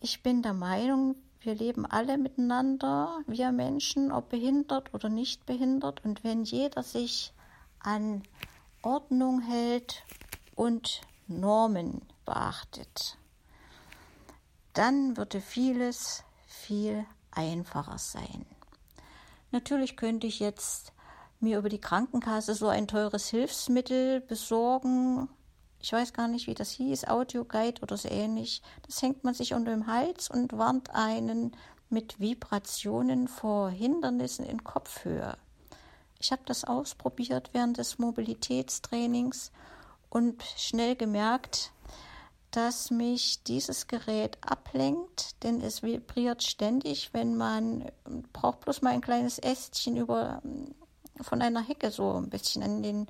Ich 0.00 0.22
bin 0.22 0.42
der 0.42 0.52
Meinung, 0.52 1.16
wir 1.46 1.54
leben 1.54 1.86
alle 1.86 2.18
miteinander, 2.18 3.20
wir 3.26 3.52
Menschen, 3.52 4.12
ob 4.12 4.28
behindert 4.28 4.92
oder 4.92 5.08
nicht 5.08 5.46
behindert. 5.46 6.04
Und 6.04 6.24
wenn 6.24 6.42
jeder 6.42 6.82
sich 6.82 7.32
an 7.78 8.22
Ordnung 8.82 9.40
hält 9.40 10.02
und 10.54 11.00
Normen 11.28 12.02
beachtet, 12.24 13.16
dann 14.72 15.16
würde 15.16 15.40
vieles 15.40 16.24
viel 16.46 17.06
einfacher 17.30 17.98
sein. 17.98 18.44
Natürlich 19.52 19.96
könnte 19.96 20.26
ich 20.26 20.40
jetzt 20.40 20.92
mir 21.40 21.58
über 21.58 21.68
die 21.68 21.80
Krankenkasse 21.80 22.54
so 22.54 22.68
ein 22.68 22.88
teures 22.88 23.28
Hilfsmittel 23.28 24.20
besorgen. 24.20 25.28
Ich 25.86 25.92
weiß 25.92 26.14
gar 26.14 26.26
nicht, 26.26 26.48
wie 26.48 26.54
das 26.54 26.72
hieß, 26.72 27.04
Audioguide 27.04 27.80
oder 27.80 27.96
so 27.96 28.08
ähnlich. 28.08 28.60
Das 28.86 29.00
hängt 29.02 29.22
man 29.22 29.34
sich 29.34 29.54
unter 29.54 29.70
dem 29.70 29.86
Hals 29.86 30.28
und 30.28 30.58
warnt 30.58 30.90
einen 30.90 31.52
mit 31.90 32.18
Vibrationen 32.18 33.28
vor 33.28 33.70
Hindernissen 33.70 34.44
in 34.44 34.64
Kopfhöhe. 34.64 35.36
Ich 36.18 36.32
habe 36.32 36.42
das 36.44 36.64
ausprobiert 36.64 37.50
während 37.52 37.78
des 37.78 38.00
Mobilitätstrainings 38.00 39.52
und 40.10 40.42
schnell 40.56 40.96
gemerkt, 40.96 41.70
dass 42.50 42.90
mich 42.90 43.44
dieses 43.44 43.86
Gerät 43.86 44.38
ablenkt, 44.40 45.40
denn 45.44 45.60
es 45.60 45.84
vibriert 45.84 46.42
ständig, 46.42 47.14
wenn 47.14 47.36
man 47.36 47.92
braucht 48.32 48.58
bloß 48.62 48.82
mal 48.82 48.90
ein 48.90 49.02
kleines 49.02 49.38
Ästchen 49.38 49.96
über 49.96 50.42
von 51.20 51.42
einer 51.42 51.62
Hecke 51.62 51.92
so 51.92 52.14
ein 52.14 52.28
bisschen 52.28 52.64
an 52.64 52.82
den, 52.82 53.06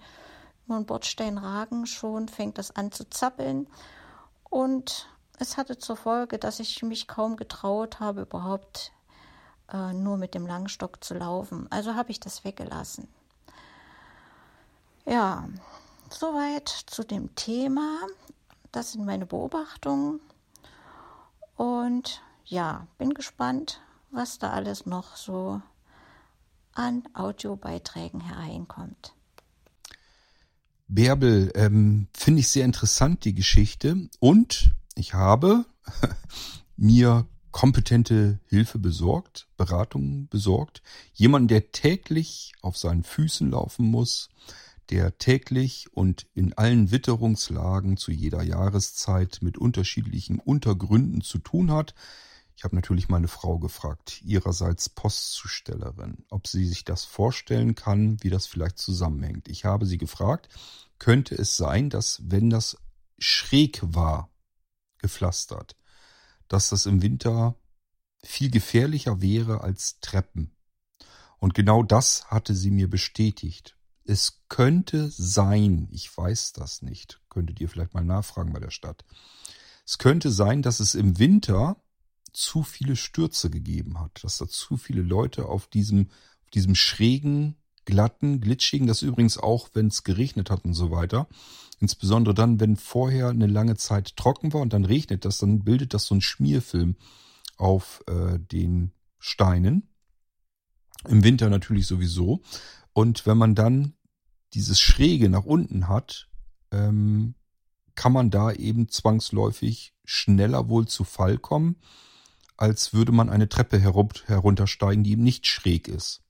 über 0.67 0.77
den 0.77 0.87
Bordstein 0.87 1.39
ragen, 1.39 1.87
schon 1.87 2.29
fängt 2.29 2.59
das 2.59 2.75
an 2.75 2.93
zu 2.93 3.09
zappeln. 3.09 3.69
Und 4.51 5.09
es 5.39 5.57
hatte 5.57 5.79
zur 5.79 5.97
Folge, 5.97 6.39
dass 6.39 6.61
ich 6.61 6.83
mich 6.83 7.09
kaum 7.09 7.37
getraut 7.37 8.01
habe, 8.01 8.23
überhaupt 8.23 8.93
äh, 9.73 9.93
nur 9.93 10.17
mit 10.17 10.35
dem 10.35 10.47
Langstock 10.47 11.03
zu 11.03 11.15
laufen. 11.15 11.67
Also 11.71 11.95
habe 11.95 12.11
ich 12.11 12.21
das 12.21 12.45
weggelassen. 12.45 13.09
Ja, 15.05 15.49
soweit 16.11 16.69
zu 16.69 17.05
dem 17.05 17.35
Thema. 17.37 17.99
Das 18.73 18.93
sind 18.93 19.05
meine 19.05 19.27
Beobachtungen. 19.27 20.21
Und 21.57 22.23
ja, 22.45 22.87
bin 22.99 23.15
gespannt, 23.15 23.81
was 24.11 24.39
da 24.39 24.51
alles 24.51 24.87
noch 24.87 25.17
so 25.17 25.61
an 26.75 27.03
Audiobeiträgen 27.15 28.21
hereinkommt. 28.21 29.16
Bärbel, 30.89 31.51
ähm, 31.55 32.09
finde 32.13 32.41
ich 32.41 32.49
sehr 32.49 32.65
interessant, 32.65 33.25
die 33.25 33.35
Geschichte. 33.35 34.09
Und 34.21 34.75
ich 34.95 35.15
habe 35.15 35.65
mir 36.77 37.27
kompetente 37.51 38.39
Hilfe 38.47 38.79
besorgt, 38.79 39.49
Beratung 39.57 40.29
besorgt. 40.29 40.83
Jemand, 41.15 41.51
der 41.51 41.73
täglich 41.73 42.53
auf 42.61 42.77
seinen 42.77 43.03
Füßen 43.03 43.51
laufen 43.51 43.87
muss, 43.87 44.29
der 44.91 45.19
täglich 45.19 45.89
und 45.93 46.27
in 46.35 46.53
allen 46.53 46.91
Witterungslagen 46.91 47.97
zu 47.97 48.13
jeder 48.13 48.43
Jahreszeit 48.43 49.39
mit 49.41 49.59
unterschiedlichen 49.59 50.39
Untergründen 50.39 51.23
zu 51.23 51.39
tun 51.39 51.73
hat, 51.73 51.95
ich 52.57 52.65
habe 52.65 52.75
natürlich 52.75 53.11
meine 53.11 53.29
Frau 53.29 53.59
gefragt, 53.59 54.23
ihrerseits 54.23 54.89
Postzustellerin, 54.89 56.25
ob 56.31 56.47
sie 56.47 56.67
sich 56.67 56.85
das 56.85 57.05
vorstellen 57.05 57.75
kann, 57.75 58.17
wie 58.23 58.31
das 58.31 58.47
vielleicht 58.47 58.79
zusammenhängt. 58.79 59.49
Ich 59.49 59.67
habe 59.67 59.85
sie 59.85 59.99
gefragt, 59.99 60.49
könnte 60.99 61.35
es 61.35 61.59
sein, 61.59 61.91
dass 61.91 62.23
wenn 62.25 62.49
das 62.49 62.79
schräg 63.19 63.81
war, 63.83 64.31
gepflastert, 64.97 65.77
dass 66.49 66.71
das 66.71 66.87
im 66.87 67.03
Winter 67.03 67.57
viel 68.23 68.51
gefährlicher 68.51 69.21
wäre 69.21 69.61
als 69.61 70.01
Treppen. 70.01 70.57
Und 71.39 71.53
genau 71.53 71.83
das 71.83 72.25
hatte 72.31 72.55
sie 72.55 72.71
mir 72.71 72.89
bestätigt. 72.89 73.77
Es 74.05 74.45
könnte 74.49 75.11
sein, 75.11 75.89
ich 75.91 76.17
weiß 76.17 76.55
das 76.55 76.81
nicht, 76.81 77.21
könntet 77.29 77.61
ihr 77.61 77.69
vielleicht 77.69 77.93
mal 77.93 78.05
nachfragen 78.05 78.55
bei 78.55 78.61
der 78.61 78.71
Stadt. 78.71 79.05
Es 79.85 79.99
könnte 79.99 80.31
sein, 80.31 80.63
dass 80.63 80.81
es 80.81 80.95
im 80.95 81.19
Winter 81.19 81.77
zu 82.33 82.63
viele 82.63 82.97
Stürze 82.97 83.51
gegeben 83.51 83.99
hat, 84.01 84.23
dass 84.23 84.39
da 84.39 84.49
zu 84.49 84.77
viele 84.77 85.03
Leute 85.03 85.47
auf 85.47 85.67
diesem, 85.67 86.09
auf 86.45 86.51
diesem 86.51 86.75
schrägen, 86.75 87.57
glatten, 87.85 88.41
glitschigen, 88.41 88.87
das 88.87 89.03
übrigens 89.03 89.39
auch, 89.39 89.71
wenn 89.75 89.87
es 89.87 90.05
geregnet 90.05 90.51
hat 90.51 90.65
und 90.65 90.75
so 90.75 90.91
weiter. 90.91 91.29
Insbesondere 91.81 92.35
dann, 92.35 92.61
wenn 92.61 92.77
vorher 92.77 93.29
eine 93.29 93.47
lange 93.47 93.77
Zeit 93.77 94.17
trocken 94.17 94.53
war 94.53 94.61
und 94.61 94.73
dann 94.73 94.85
regnet 94.85 95.25
das, 95.25 95.39
dann 95.39 95.65
bildet 95.65 95.95
das 95.95 96.07
so 96.07 96.15
ein 96.15 96.21
Schmierfilm 96.21 96.97
auf 97.57 98.03
äh, 98.07 98.39
den 98.39 98.93
Steinen. 99.19 99.89
Im 101.09 101.23
Winter 101.23 101.49
natürlich 101.49 101.87
sowieso. 101.87 102.43
Und 102.93 103.27
wenn 103.27 103.39
man 103.39 103.55
dann 103.55 103.95
dieses 104.55 104.81
Schräge 104.81 105.29
nach 105.29 105.45
unten 105.45 105.89
hat, 105.89 106.29
ähm, 106.71 107.35
kann 107.95 108.13
man 108.13 108.31
da 108.31 108.53
eben 108.53 108.89
zwangsläufig 108.89 109.95
schneller 110.05 110.69
wohl 110.69 110.87
zu 110.87 111.05
Fall 111.05 111.39
kommen 111.39 111.77
als 112.57 112.93
würde 112.93 113.13
man 113.13 113.29
eine 113.31 113.49
Treppe 113.49 113.79
heruntersteigen, 113.79 115.05
die 115.05 115.13
eben 115.13 115.23
nicht 115.23 115.47
schräg 115.47 115.89
ist. 115.89 116.23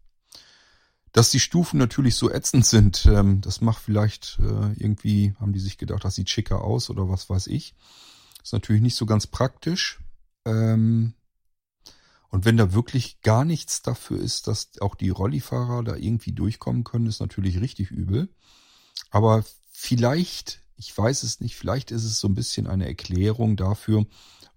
Dass 1.13 1.31
die 1.31 1.41
Stufen 1.41 1.79
natürlich 1.79 2.17
so 2.17 2.31
ätzend 2.31 2.67
sind, 2.67 3.07
ähm, 3.07 3.41
das 3.41 3.61
macht 3.61 3.83
vielleicht 3.83 4.39
äh, 4.41 4.73
irgendwie, 4.75 5.35
haben 5.41 5.53
die 5.53 5.61
sich 5.61 5.79
gedacht, 5.79 6.05
das 6.05 6.15
sieht 6.15 6.29
schicker 6.29 6.63
aus 6.63 6.91
oder 6.91 7.09
was 7.09 7.31
weiß 7.31 7.47
ich. 7.47 7.75
Ist 8.43 8.53
natürlich 8.53 8.83
nicht 8.83 8.97
so 8.97 9.07
ganz 9.07 9.27
praktisch. 9.27 10.01
Ähm, 10.45 11.15
und 12.29 12.45
wenn 12.45 12.57
da 12.57 12.75
wirklich 12.75 13.23
gar 13.23 13.45
nichts 13.45 13.83
dafür 13.83 14.21
ist, 14.21 14.47
dass 14.47 14.73
auch 14.81 14.95
die 14.95 15.09
Rollifahrer 15.09 15.83
da 15.83 15.97
irgendwie 15.97 16.33
durchkommen 16.33 16.85
können, 16.85 17.07
ist 17.07 17.21
natürlich 17.21 17.61
richtig 17.61 17.91
übel. 17.91 18.29
Aber 19.11 19.45
vielleicht, 19.71 20.61
ich 20.77 20.97
weiß 20.97 21.23
es 21.23 21.41
nicht, 21.41 21.57
vielleicht 21.57 21.91
ist 21.91 22.05
es 22.05 22.21
so 22.21 22.29
ein 22.29 22.35
bisschen 22.35 22.67
eine 22.67 22.87
Erklärung 22.87 23.57
dafür, 23.57 24.05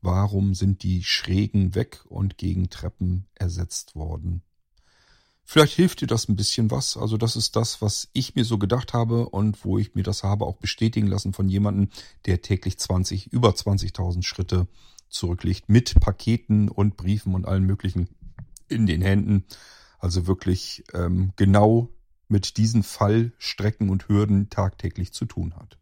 Warum 0.02 0.54
sind 0.54 0.84
die 0.84 1.04
Schrägen 1.04 1.76
weg 1.76 2.06
und 2.08 2.38
gegen 2.38 2.70
Treppen 2.70 3.28
ersetzt 3.36 3.96
worden? 3.96 4.44
Vielleicht 5.44 5.74
hilft 5.74 6.02
dir 6.02 6.08
das 6.08 6.30
ein 6.30 6.36
bisschen 6.36 6.70
was. 6.70 6.96
Also 6.96 7.18
das 7.18 7.36
ist 7.36 7.56
das, 7.56 7.82
was 7.82 8.10
ich 8.14 8.36
mir 8.36 8.46
so 8.46 8.60
gedacht 8.60 8.94
habe 8.94 9.30
und 9.30 9.66
wo 9.66 9.80
ich 9.80 9.96
mir 9.96 10.04
das 10.04 10.24
habe 10.24 10.46
auch 10.46 10.58
bestätigen 10.58 11.08
lassen 11.08 11.34
von 11.34 11.50
jemandem, 11.50 11.90
der 12.28 12.44
täglich 12.44 12.78
20, 12.78 13.34
über 13.34 13.50
20.000 13.50 14.24
Schritte 14.24 14.68
zurücklegt 15.10 15.68
mit 15.68 16.00
Paketen 16.00 16.70
und 16.70 16.98
Briefen 16.98 17.34
und 17.34 17.48
allen 17.48 17.64
möglichen 17.64 18.10
in 18.68 18.86
den 18.86 19.02
Händen. 19.02 19.46
Also 19.98 20.28
wirklich 20.28 20.84
ähm, 20.94 21.34
genau 21.36 21.90
mit 22.28 22.58
diesen 22.58 22.84
Fallstrecken 22.84 23.90
und 23.90 24.08
Hürden 24.08 24.52
tagtäglich 24.52 25.14
zu 25.14 25.26
tun 25.26 25.56
hat. 25.56 25.80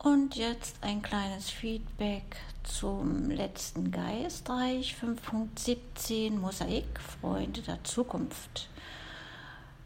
Und 0.00 0.36
jetzt 0.36 0.76
ein 0.80 1.02
kleines 1.02 1.50
Feedback 1.50 2.36
zum 2.62 3.30
letzten 3.30 3.90
Geistreich 3.90 4.94
5.17 4.94 6.38
Mosaik 6.38 7.00
Freunde 7.00 7.62
der 7.62 7.82
Zukunft. 7.82 8.68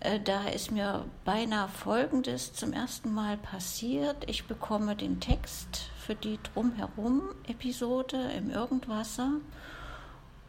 Äh, 0.00 0.20
da 0.20 0.48
ist 0.48 0.70
mir 0.70 1.06
beinahe 1.24 1.68
Folgendes 1.68 2.52
zum 2.52 2.74
ersten 2.74 3.14
Mal 3.14 3.38
passiert. 3.38 4.28
Ich 4.28 4.44
bekomme 4.44 4.96
den 4.96 5.18
Text 5.18 5.88
für 5.98 6.14
die 6.14 6.38
Drumherum 6.52 7.22
Episode 7.48 8.32
im 8.36 8.50
Irgendwasser 8.50 9.30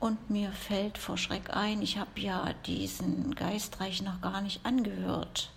und 0.01 0.29
mir 0.29 0.51
fällt 0.51 0.97
vor 0.97 1.17
Schreck 1.17 1.55
ein, 1.55 1.81
ich 1.81 1.97
habe 1.97 2.19
ja 2.19 2.51
diesen 2.65 3.33
Geistreich 3.35 4.01
noch 4.01 4.19
gar 4.19 4.41
nicht 4.41 4.65
angehört. 4.65 5.51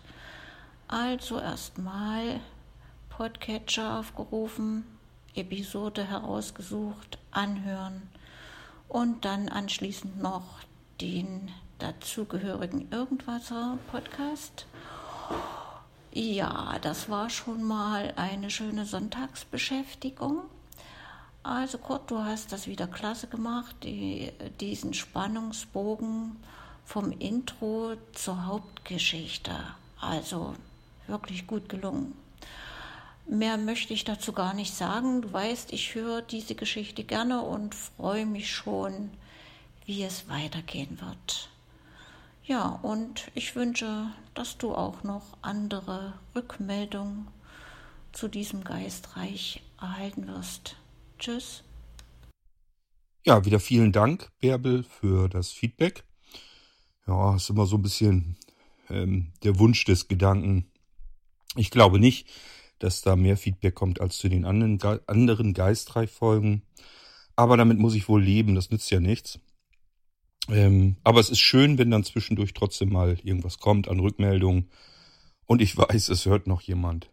Also 0.87 1.41
erstmal 1.41 2.39
Podcatcher 3.17 3.99
aufgerufen, 3.99 4.85
Episode 5.35 6.05
herausgesucht, 6.05 7.17
anhören 7.31 8.03
und 8.91 9.25
dann 9.25 9.49
anschließend 9.49 10.21
noch 10.23 10.43
den 11.01 11.51
dazugehörigen 11.79 12.93
Irgendwasser 12.93 13.79
Podcast. 13.91 14.67
Ja, 16.13 16.79
das 16.83 17.09
war 17.09 17.31
schon 17.31 17.63
mal 17.63 18.13
eine 18.17 18.51
schöne 18.51 18.85
Sonntagsbeschäftigung. 18.85 20.43
Also 21.43 21.79
Kurt, 21.79 22.11
du 22.11 22.19
hast 22.19 22.53
das 22.53 22.67
wieder 22.67 22.87
klasse 22.87 23.29
gemacht, 23.29 23.77
die, 23.83 24.31
diesen 24.61 24.93
Spannungsbogen 24.93 26.37
vom 26.85 27.13
Intro 27.13 27.95
zur 28.13 28.45
Hauptgeschichte. 28.45 29.53
Also 30.03 30.55
wirklich 31.07 31.47
gut 31.47 31.71
gelungen. 31.71 32.26
Mehr 33.29 33.57
möchte 33.57 33.93
ich 33.93 34.05
dazu 34.05 34.33
gar 34.33 34.55
nicht 34.55 34.73
sagen. 34.73 35.23
Du 35.23 35.33
weißt, 35.33 35.73
ich 35.73 35.95
höre 35.95 36.23
diese 36.23 36.55
Geschichte 36.55 37.03
gerne 37.03 37.43
und 37.43 37.75
freue 37.75 38.25
mich 38.25 38.53
schon, 38.53 39.11
wie 39.85 40.05
es 40.05 40.29
weitergehen 40.29 41.01
wird. 41.01 41.51
Ja, 42.45 42.79
und 42.83 43.31
ich 43.35 43.57
wünsche, 43.57 44.13
dass 44.35 44.59
du 44.59 44.73
auch 44.73 45.03
noch 45.03 45.25
andere 45.43 46.13
Rückmeldungen 46.37 47.27
zu 48.13 48.29
diesem 48.29 48.63
Geistreich 48.63 49.63
erhalten 49.81 50.29
wirst. 50.29 50.77
Tschüss. 51.19 51.65
Ja, 53.25 53.45
wieder 53.45 53.59
vielen 53.59 53.91
Dank, 53.91 54.31
Bärbel, 54.39 54.85
für 54.85 55.29
das 55.29 55.51
Feedback. 55.51 56.05
Ja, 57.09 57.35
ist 57.35 57.51
immer 57.51 57.67
so 57.67 57.77
ein 57.77 57.83
bisschen 57.83 58.37
ähm, 58.89 59.33
der 59.43 59.59
Wunsch 59.59 59.85
des 59.85 60.07
Gedanken. 60.07 60.71
Ich 61.57 61.73
glaube 61.73 61.99
nicht, 61.99 62.29
dass 62.79 63.03
da 63.03 63.17
mehr 63.17 63.37
Feedback 63.37 63.75
kommt 63.75 64.01
als 64.01 64.19
zu 64.19 64.29
den 64.29 64.45
anderen, 64.45 64.79
Ge 64.79 65.01
anderen 65.07 65.55
Geistreich-Folgen. 65.55 66.63
Aber 67.35 67.57
damit 67.57 67.79
muss 67.79 67.95
ich 67.95 68.09
wohl 68.09 68.23
leben, 68.23 68.55
das 68.55 68.71
nützt 68.71 68.91
ja 68.91 69.01
nichts. 69.01 69.39
Ähm, 70.49 70.97
aber 71.03 71.21
es 71.21 71.31
ist 71.31 71.41
schön, 71.41 71.79
wenn 71.79 71.91
dann 71.91 72.05
zwischendurch 72.05 72.55
trotzdem 72.55 72.93
mal 72.93 73.19
irgendwas 73.23 73.59
kommt 73.59 73.89
an 73.89 74.01
Rückmeldungen. 74.01 74.71
Und 75.47 75.61
ich 75.63 75.77
weiß, 75.77 76.09
es 76.09 76.27
hört 76.27 76.47
noch 76.47 76.61
jemand. 76.61 77.11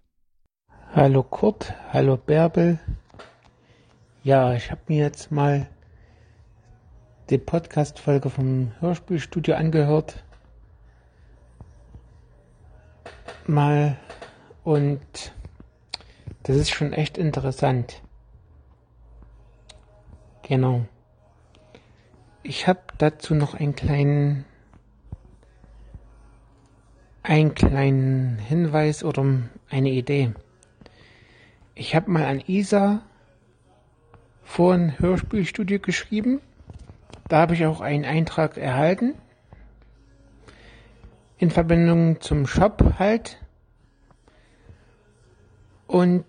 Hallo 0.93 1.23
Kurt, 1.23 1.73
hallo 1.91 2.17
Bärbel. 2.17 2.79
Ja, 4.23 4.53
ich 4.53 4.71
habe 4.71 4.81
mir 4.87 4.99
jetzt 4.99 5.31
mal 5.31 5.67
die 7.29 7.37
Podcast-Folge 7.37 8.29
vom 8.29 8.71
Hörspielstudio 8.79 9.55
angehört. 9.55 10.23
Mal 13.47 13.97
und 14.63 15.33
das 16.43 16.57
ist 16.57 16.71
schon 16.71 16.93
echt 16.93 17.17
interessant. 17.17 18.01
Genau. 20.43 20.85
Ich 22.43 22.67
habe 22.67 22.81
dazu 22.97 23.33
noch 23.33 23.53
einen 23.53 23.75
kleinen 23.75 24.45
einen 27.23 27.55
kleinen 27.55 28.37
Hinweis 28.37 29.03
oder 29.05 29.25
eine 29.69 29.89
Idee. 29.89 30.33
Ich 31.73 31.95
habe 31.95 32.11
mal 32.11 32.25
an 32.25 32.43
Isa 32.45 33.01
vor 34.43 34.73
ein 34.73 34.99
Hörspielstudio 34.99 35.79
geschrieben. 35.79 36.41
Da 37.29 37.37
habe 37.37 37.53
ich 37.53 37.65
auch 37.65 37.79
einen 37.79 38.03
Eintrag 38.03 38.57
erhalten. 38.57 39.15
In 41.37 41.49
Verbindung 41.49 42.19
zum 42.19 42.45
Shop 42.45 42.95
halt. 42.99 43.42
Und 45.93 46.25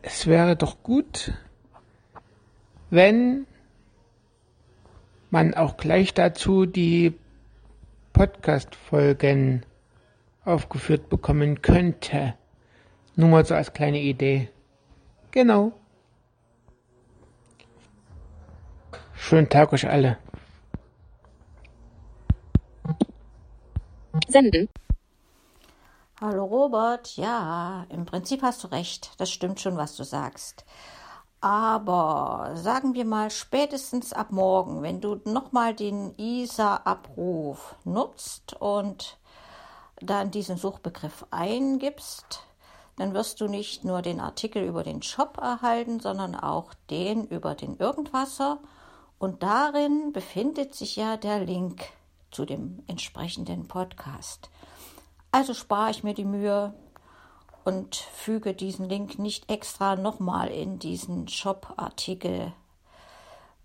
es 0.00 0.26
wäre 0.26 0.56
doch 0.56 0.82
gut, 0.82 1.34
wenn 2.88 3.46
man 5.28 5.52
auch 5.52 5.76
gleich 5.76 6.14
dazu 6.14 6.64
die 6.64 7.12
Podcast-Folgen 8.14 9.66
aufgeführt 10.46 11.10
bekommen 11.10 11.60
könnte. 11.60 12.32
Nur 13.16 13.28
mal 13.28 13.44
so 13.44 13.54
als 13.54 13.74
kleine 13.74 14.00
Idee. 14.00 14.48
Genau. 15.30 15.72
Schönen 19.12 19.50
Tag 19.50 19.74
euch 19.74 19.86
alle. 19.86 20.16
Senden. 24.26 24.70
Hallo 26.20 26.46
Robert, 26.46 27.16
ja, 27.16 27.86
im 27.90 28.04
Prinzip 28.04 28.42
hast 28.42 28.64
du 28.64 28.72
recht. 28.72 29.12
Das 29.18 29.30
stimmt 29.30 29.60
schon, 29.60 29.76
was 29.76 29.94
du 29.94 30.02
sagst. 30.02 30.64
Aber 31.40 32.50
sagen 32.56 32.94
wir 32.94 33.04
mal 33.04 33.30
spätestens 33.30 34.12
ab 34.12 34.32
morgen, 34.32 34.82
wenn 34.82 35.00
du 35.00 35.20
nochmal 35.26 35.74
den 35.74 36.18
ISA-Abruf 36.18 37.76
nutzt 37.84 38.54
und 38.54 39.16
dann 40.00 40.32
diesen 40.32 40.56
Suchbegriff 40.56 41.24
eingibst, 41.30 42.42
dann 42.96 43.14
wirst 43.14 43.40
du 43.40 43.46
nicht 43.46 43.84
nur 43.84 44.02
den 44.02 44.18
Artikel 44.18 44.64
über 44.64 44.82
den 44.82 45.02
Shop 45.02 45.38
erhalten, 45.40 46.00
sondern 46.00 46.34
auch 46.34 46.74
den 46.90 47.28
über 47.28 47.54
den 47.54 47.76
Irgendwasser. 47.76 48.58
Und 49.20 49.44
darin 49.44 50.12
befindet 50.12 50.74
sich 50.74 50.96
ja 50.96 51.16
der 51.16 51.38
Link 51.38 51.84
zu 52.32 52.44
dem 52.44 52.82
entsprechenden 52.88 53.68
Podcast. 53.68 54.50
Also 55.30 55.54
spare 55.54 55.90
ich 55.90 56.02
mir 56.02 56.14
die 56.14 56.24
Mühe, 56.24 56.74
und 57.68 57.96
füge 57.96 58.54
diesen 58.54 58.88
Link 58.88 59.18
nicht 59.18 59.50
extra 59.50 59.94
nochmal 59.94 60.48
in 60.48 60.78
diesen 60.78 61.28
Shop-Artikel 61.28 62.54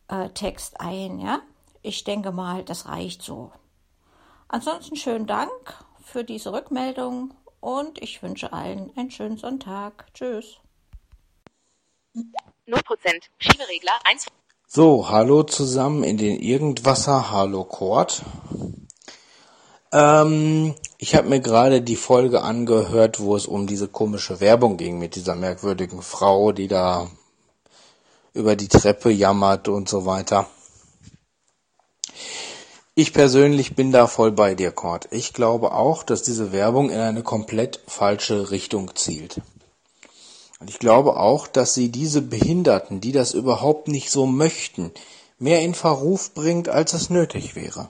äh, 0.09 0.28
Text 0.32 0.82
ein. 0.82 1.20
Ja? 1.20 1.39
Ich 1.82 2.03
denke 2.03 2.34
mal, 2.34 2.66
das 2.66 2.86
reicht 2.86 3.22
so. 3.22 3.53
Ansonsten 4.49 4.97
schönen 4.97 5.26
Dank 5.26 5.86
für 6.01 6.26
diese 6.26 6.51
Rückmeldung 6.51 7.34
und 7.61 8.01
ich 8.01 8.22
wünsche 8.22 8.51
allen 8.51 8.91
einen 8.97 9.09
schönen 9.09 9.38
Sonntag. 9.38 10.05
Tschüss. 10.14 10.57
0% 12.14 12.24
Schieberegler 13.38 13.93
1. 14.03 14.26
So, 14.68 15.09
hallo 15.09 15.43
zusammen 15.43 16.03
in 16.03 16.18
den 16.18 16.41
Irgendwasser. 16.41 17.32
Hallo 17.32 17.64
Kurt. 17.64 18.22
Ähm, 19.93 20.76
ich 21.04 21.16
habe 21.16 21.28
mir 21.28 21.41
gerade 21.41 21.82
die 21.82 21.97
Folge 21.97 22.43
angehört, 22.43 23.20
wo 23.20 23.36
es 23.36 23.45
um 23.45 23.68
diese 23.68 23.89
komische 23.89 24.39
Werbung 24.39 24.78
ging 24.78 24.99
mit 24.99 25.18
dieser 25.18 25.36
merkwürdigen 25.36 26.01
Frau, 26.01 26.54
die 26.54 26.70
da 26.70 27.12
über 28.34 28.56
die 28.56 28.70
Treppe 28.70 29.12
jammert 29.12 29.68
und 29.68 29.89
so 29.89 30.06
weiter. 30.06 30.47
Ich 32.95 33.12
persönlich 33.12 33.76
bin 33.76 33.91
da 33.91 34.08
voll 34.08 34.32
bei 34.32 34.56
dir, 34.56 34.72
Cord. 34.72 35.10
Ich 35.12 35.34
glaube 35.34 35.74
auch, 35.74 36.04
dass 36.04 36.24
diese 36.24 36.54
Werbung 36.54 36.89
in 36.89 37.01
eine 37.01 37.22
komplett 37.22 37.82
falsche 37.86 38.49
Richtung 38.51 38.95
zielt. 38.95 39.41
Und 40.62 40.70
ich 40.70 40.80
glaube 40.80 41.18
auch, 41.18 41.47
dass 41.47 41.74
sie 41.74 41.89
diese 41.89 42.22
Behinderten, 42.22 43.01
die 43.01 43.12
das 43.12 43.34
überhaupt 43.34 43.89
nicht 43.89 44.10
so 44.10 44.26
möchten, 44.26 44.93
mehr 45.38 45.64
in 45.64 45.74
Verruf 45.74 46.34
bringt, 46.34 46.70
als 46.70 46.93
es 46.93 47.10
nötig 47.10 47.58
wäre. 47.58 47.89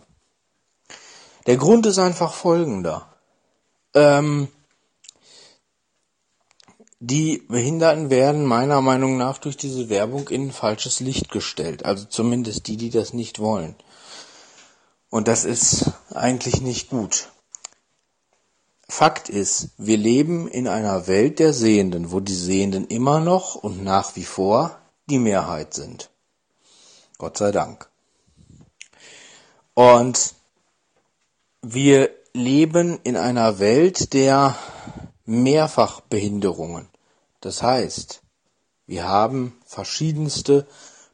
Der 1.45 1.57
Grund 1.57 1.85
ist 1.85 1.99
einfach 1.99 2.33
folgender. 2.33 3.13
Ähm, 3.93 4.47
die 6.99 7.43
Behinderten 7.49 8.09
werden 8.09 8.45
meiner 8.45 8.79
Meinung 8.79 9.17
nach 9.17 9.37
durch 9.37 9.57
diese 9.57 9.89
Werbung 9.89 10.29
in 10.29 10.53
falsches 10.53 11.01
Licht 11.01 11.29
gestellt. 11.29 11.83
Also 11.83 12.05
zumindest 12.05 12.67
die, 12.67 12.77
die 12.77 12.89
das 12.89 13.11
nicht 13.11 13.39
wollen. 13.39 13.75
Und 15.09 15.27
das 15.27 15.43
ist 15.43 15.91
eigentlich 16.13 16.61
nicht 16.61 16.89
gut. 16.89 17.29
Fakt 18.87 19.27
ist, 19.27 19.71
wir 19.77 19.97
leben 19.97 20.47
in 20.47 20.67
einer 20.67 21.07
Welt 21.07 21.39
der 21.39 21.51
Sehenden, 21.51 22.11
wo 22.11 22.19
die 22.19 22.33
Sehenden 22.33 22.87
immer 22.87 23.19
noch 23.19 23.55
und 23.55 23.83
nach 23.83 24.15
wie 24.15 24.23
vor 24.23 24.79
die 25.09 25.19
Mehrheit 25.19 25.73
sind. 25.73 26.09
Gott 27.17 27.37
sei 27.37 27.51
Dank. 27.51 27.89
Und 29.73 30.35
wir 31.63 32.11
leben 32.33 32.99
in 33.03 33.15
einer 33.15 33.57
Welt 33.59 34.13
der 34.13 34.55
Mehrfachbehinderungen. 35.25 36.89
Das 37.39 37.63
heißt, 37.63 38.21
wir 38.85 39.07
haben 39.07 39.57
verschiedenste 39.65 40.67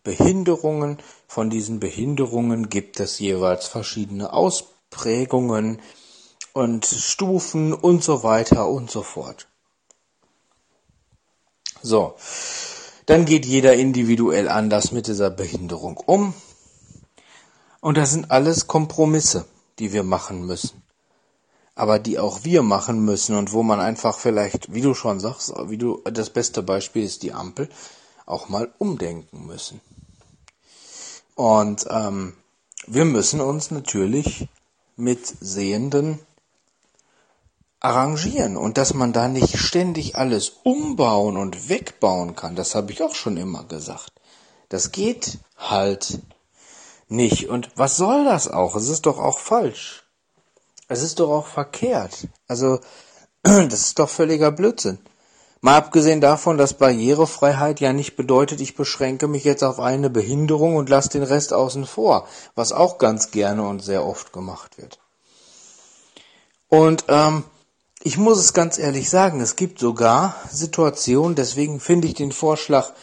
Behinderungen. 0.04 0.98
Von 1.28 1.52
diesen 1.52 1.80
Behinderungen 1.80 2.70
gibt 2.70 3.00
es 3.00 3.20
jeweils 3.20 3.68
verschiedene 3.68 4.34
Ausprägungen 4.34 5.80
und 6.54 6.84
Stufen 6.88 7.72
und 7.72 8.04
so 8.04 8.24
weiter 8.24 8.68
und 8.68 8.90
so 8.90 9.04
fort. 9.04 9.48
So, 11.84 12.16
dann 13.06 13.26
geht 13.26 13.46
jeder 13.46 13.76
individuell 13.76 14.50
anders 14.50 14.92
mit 14.92 15.06
dieser 15.06 15.30
Behinderung 15.30 15.98
um. 15.98 16.34
Und 17.82 17.98
das 17.98 18.12
sind 18.12 18.32
alles 18.32 18.66
Kompromisse 18.66 19.46
die 19.80 19.94
wir 19.94 20.04
machen 20.04 20.46
müssen. 20.46 20.84
Aber 21.76 21.98
die 21.98 22.20
auch 22.20 22.44
wir 22.44 22.62
machen 22.62 23.06
müssen 23.06 23.38
und 23.38 23.54
wo 23.54 23.64
man 23.64 23.80
einfach 23.80 24.20
vielleicht, 24.20 24.74
wie 24.74 24.82
du 24.82 24.94
schon 24.94 25.20
sagst, 25.20 25.54
wie 25.68 25.78
du, 25.78 26.02
das 26.04 26.30
beste 26.30 26.62
Beispiel 26.62 27.04
ist 27.04 27.24
die 27.24 27.34
Ampel, 27.34 27.70
auch 28.26 28.50
mal 28.50 28.72
umdenken 28.78 29.46
müssen. 29.46 29.82
Und 31.36 31.86
ähm, 31.90 32.34
wir 32.86 33.06
müssen 33.06 33.40
uns 33.40 33.72
natürlich 33.72 34.50
mit 34.98 35.26
Sehenden 35.40 36.20
arrangieren 37.80 38.58
und 38.58 38.78
dass 38.78 38.94
man 38.94 39.14
da 39.14 39.28
nicht 39.30 39.58
ständig 39.58 40.18
alles 40.18 40.52
umbauen 40.64 41.38
und 41.38 41.70
wegbauen 41.70 42.36
kann, 42.36 42.56
das 42.56 42.76
habe 42.76 42.92
ich 42.92 43.02
auch 43.02 43.16
schon 43.16 43.38
immer 43.38 43.64
gesagt. 43.64 44.12
Das 44.68 44.92
geht 44.92 45.40
halt 45.58 46.20
nicht. 47.10 47.50
Und 47.50 47.70
was 47.76 47.98
soll 47.98 48.26
das 48.26 48.48
auch? 48.48 48.76
Es 48.76 48.88
ist 48.88 49.06
doch 49.06 49.20
auch 49.20 49.40
falsch. 49.40 50.04
Es 50.88 51.04
ist 51.04 51.20
doch 51.20 51.30
auch 51.30 51.48
verkehrt. 51.48 52.28
Also, 52.48 52.80
das 53.44 53.74
ist 53.74 54.00
doch 54.00 54.10
völliger 54.10 54.52
Blödsinn. 54.52 55.00
Mal 55.62 55.76
abgesehen 55.76 56.22
davon, 56.22 56.58
dass 56.58 56.76
Barrierefreiheit 56.76 57.82
ja 57.82 57.92
nicht 57.92 58.16
bedeutet, 58.16 58.62
ich 58.62 58.76
beschränke 58.76 59.28
mich 59.28 59.44
jetzt 59.44 59.64
auf 59.64 59.80
eine 59.80 60.10
Behinderung 60.10 60.78
und 60.78 60.88
lasse 60.88 61.10
den 61.10 61.24
Rest 61.24 61.52
außen 61.52 61.86
vor, 61.86 62.28
was 62.56 62.72
auch 62.72 62.98
ganz 62.98 63.32
gerne 63.32 63.68
und 63.68 63.84
sehr 63.84 64.06
oft 64.06 64.32
gemacht 64.32 64.78
wird. 64.78 65.00
Und 66.70 67.06
ähm, 67.10 67.44
ich 68.02 68.18
muss 68.18 68.40
es 68.40 68.54
ganz 68.54 68.78
ehrlich 68.78 69.10
sagen, 69.10 69.42
es 69.42 69.58
gibt 69.58 69.80
sogar 69.80 70.36
Situationen, 70.50 71.36
deswegen 71.36 71.82
finde 71.82 72.08
ich 72.08 72.14
den 72.14 72.32
Vorschlag, 72.32 72.94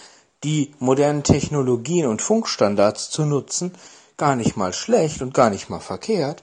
die 0.43 0.75
modernen 0.79 1.25
Technologien 1.25 2.07
und 2.07 2.23
Funkstandards 2.23 3.11
zu 3.11 3.27
nutzen, 3.27 3.75
gar 4.17 4.37
nicht 4.37 4.57
mal 4.57 4.73
schlecht 4.73 5.23
und 5.23 5.35
gar 5.35 5.51
nicht 5.51 5.69
mal 5.69 5.81
verkehrt. 5.81 6.43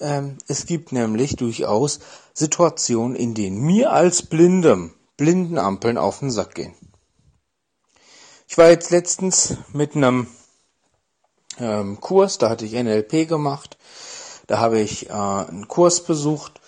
Ähm, 0.00 0.38
es 0.46 0.66
gibt 0.66 0.92
nämlich 0.92 1.36
durchaus 1.36 2.00
Situationen, 2.32 3.16
in 3.16 3.34
denen 3.34 3.60
mir 3.60 3.92
als 3.92 4.22
Blindem 4.22 4.94
Blindenampeln 5.16 5.98
auf 5.98 6.20
den 6.20 6.30
Sack 6.30 6.54
gehen. 6.54 6.74
Ich 8.46 8.56
war 8.56 8.70
jetzt 8.70 8.90
letztens 8.90 9.56
mit 9.72 9.96
einem 9.96 10.28
ähm, 11.58 12.00
Kurs, 12.00 12.38
da 12.38 12.48
hatte 12.48 12.64
ich 12.64 12.72
NLP 12.72 13.28
gemacht, 13.28 13.76
da 14.46 14.58
habe 14.58 14.78
ich 14.78 15.10
äh, 15.10 15.12
einen 15.12 15.66
Kurs 15.66 16.04
besucht 16.04 16.60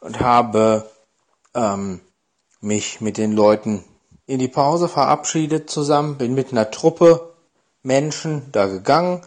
und 0.00 0.20
habe 0.20 0.88
ähm, 1.54 2.00
mich 2.60 3.00
mit 3.00 3.18
den 3.18 3.32
Leuten 3.32 3.84
in 4.26 4.38
die 4.38 4.48
Pause 4.48 4.88
verabschiedet 4.88 5.68
zusammen, 5.68 6.16
bin 6.16 6.34
mit 6.34 6.52
einer 6.52 6.70
Truppe 6.70 7.34
Menschen 7.82 8.52
da 8.52 8.66
gegangen, 8.66 9.22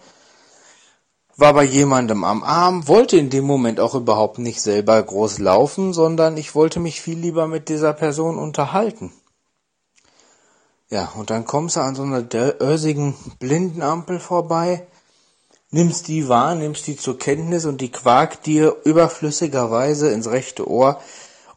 war 1.35 1.53
bei 1.53 1.63
jemandem 1.63 2.23
am 2.23 2.43
Arm, 2.43 2.87
wollte 2.87 3.17
in 3.17 3.29
dem 3.29 3.45
Moment 3.45 3.79
auch 3.79 3.95
überhaupt 3.95 4.37
nicht 4.37 4.61
selber 4.61 5.01
groß 5.01 5.39
laufen, 5.39 5.93
sondern 5.93 6.37
ich 6.37 6.53
wollte 6.53 6.79
mich 6.79 7.01
viel 7.01 7.17
lieber 7.17 7.47
mit 7.47 7.69
dieser 7.69 7.93
Person 7.93 8.37
unterhalten. 8.37 9.11
Ja, 10.89 11.11
und 11.15 11.31
dann 11.31 11.45
kommst 11.45 11.75
du 11.75 11.79
an 11.79 11.95
so 11.95 12.03
einer 12.03 12.23
örsigen 12.61 13.15
Blindenampel 13.39 14.19
vorbei, 14.19 14.85
nimmst 15.71 16.07
die 16.07 16.29
wahr, 16.29 16.53
nimmst 16.53 16.85
die 16.85 16.97
zur 16.97 17.17
Kenntnis 17.17 17.65
und 17.65 17.81
die 17.81 17.91
quakt 17.91 18.45
dir 18.45 18.75
überflüssigerweise 18.83 20.11
ins 20.11 20.29
rechte 20.29 20.69
Ohr 20.69 21.01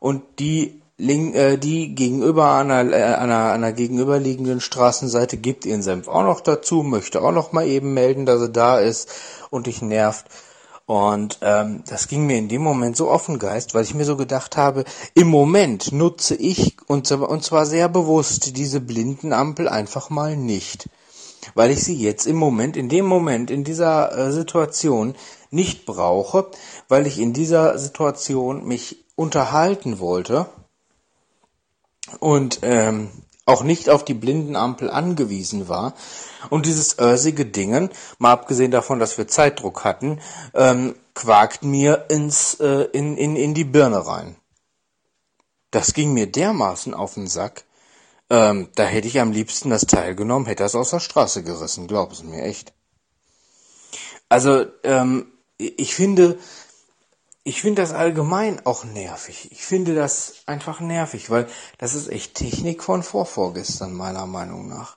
und 0.01 0.23
die 0.39 0.81
äh, 0.99 1.59
die 1.59 1.95
gegenüber 1.95 2.47
an 2.47 2.71
einer, 2.71 2.97
äh, 2.97 3.03
einer, 3.03 3.53
einer 3.53 3.73
gegenüberliegenden 3.73 4.63
Straßenseite 4.63 5.37
gibt 5.37 5.67
ihren 5.67 5.83
Senf 5.83 6.09
auch 6.09 6.23
noch 6.23 6.41
dazu, 6.41 6.83
möchte 6.83 7.21
auch 7.21 7.33
noch 7.33 7.53
mal 7.53 7.67
eben 7.67 7.93
melden, 7.93 8.25
dass 8.25 8.41
er 8.41 8.49
da 8.49 8.79
ist 8.79 9.13
und 9.51 9.67
dich 9.67 9.83
nervt. 9.83 10.27
Und 10.87 11.39
ähm, 11.43 11.83
das 11.89 12.07
ging 12.07 12.27
mir 12.27 12.39
in 12.39 12.49
dem 12.49 12.63
Moment 12.63 12.97
so 12.97 13.11
offen 13.11 13.41
Geist, 13.41 13.75
weil 13.75 13.83
ich 13.83 13.95
mir 13.95 14.05
so 14.05 14.17
gedacht 14.17 14.57
habe, 14.57 14.85
im 15.15 15.27
Moment 15.27 15.91
nutze 15.91 16.37
ich, 16.37 16.77
und, 16.87 17.11
und 17.11 17.43
zwar 17.43 17.67
sehr 17.67 17.89
bewusst, 17.89 18.57
diese 18.57 18.81
Blindenampel 18.81 19.69
einfach 19.69 20.11
mal 20.11 20.37
nicht. 20.37 20.89
Weil 21.55 21.73
ich 21.73 21.83
sie 21.83 21.97
jetzt 21.97 22.27
im 22.27 22.37
Moment, 22.37 22.77
in 22.77 22.89
dem 22.89 23.05
Moment, 23.05 23.51
in 23.51 23.65
dieser 23.65 24.17
äh, 24.17 24.33
Situation 24.33 25.17
nicht 25.51 25.87
brauche, 25.87 26.51
weil 26.89 27.07
ich 27.07 27.19
in 27.19 27.33
dieser 27.33 27.79
Situation 27.79 28.65
mich 28.65 29.05
unterhalten 29.17 29.99
wollte 29.99 30.47
und 32.21 32.61
ähm, 32.63 33.11
auch 33.47 33.63
nicht 33.63 33.89
auf 33.89 34.05
die 34.05 34.15
Blindenampel 34.15 34.91
angewiesen 34.91 35.69
war. 35.69 35.95
Und 36.51 36.67
dieses 36.67 36.99
örsige 36.99 37.47
Dingen, 37.47 37.91
mal 38.19 38.33
abgesehen 38.33 38.71
davon, 38.71 38.99
dass 38.99 39.17
wir 39.17 39.29
Zeitdruck 39.29 39.85
hatten, 39.85 40.21
ähm, 40.53 40.95
quakt 41.15 41.63
mir 41.63 42.07
ins, 42.11 42.55
äh, 42.55 42.89
in, 42.93 43.17
in, 43.17 43.37
in 43.37 43.55
die 43.55 43.65
Birne 43.65 44.07
rein. 44.07 44.37
Das 45.71 45.95
ging 45.95 46.13
mir 46.13 46.27
dermaßen 46.31 46.93
auf 46.93 47.15
den 47.15 47.27
Sack, 47.27 47.65
ähm, 48.29 48.69
da 48.75 48.85
hätte 48.85 49.07
ich 49.07 49.21
am 49.21 49.31
liebsten 49.31 49.71
das 49.71 49.87
Teil 49.87 50.17
genommen, 50.17 50.47
hätte 50.47 50.65
das 50.65 50.75
aus 50.75 50.91
der 50.91 51.01
Straße 51.01 51.45
gerissen, 51.45 51.87
glaub 51.87 52.13
es 52.13 52.25
mir 52.25 52.43
echt. 52.43 52.73
Also, 54.29 54.67
ähm, 54.83 55.33
ich 55.59 55.95
finde, 55.95 56.39
ich 57.47 57.63
finde 57.63 57.81
das 57.81 57.93
allgemein 57.93 58.67
auch 58.67 58.85
nervig. 58.85 59.53
Ich 59.53 59.65
finde 59.65 59.95
das 59.95 60.43
einfach 60.47 60.81
nervig, 60.81 61.31
weil 61.31 61.47
das 61.79 61.95
ist 61.95 62.09
echt 62.09 62.35
Technik 62.35 62.83
von 62.83 63.05
vorvorgestern, 63.05 63.95
meiner 63.95 64.27
Meinung 64.27 64.69
nach. 64.69 64.97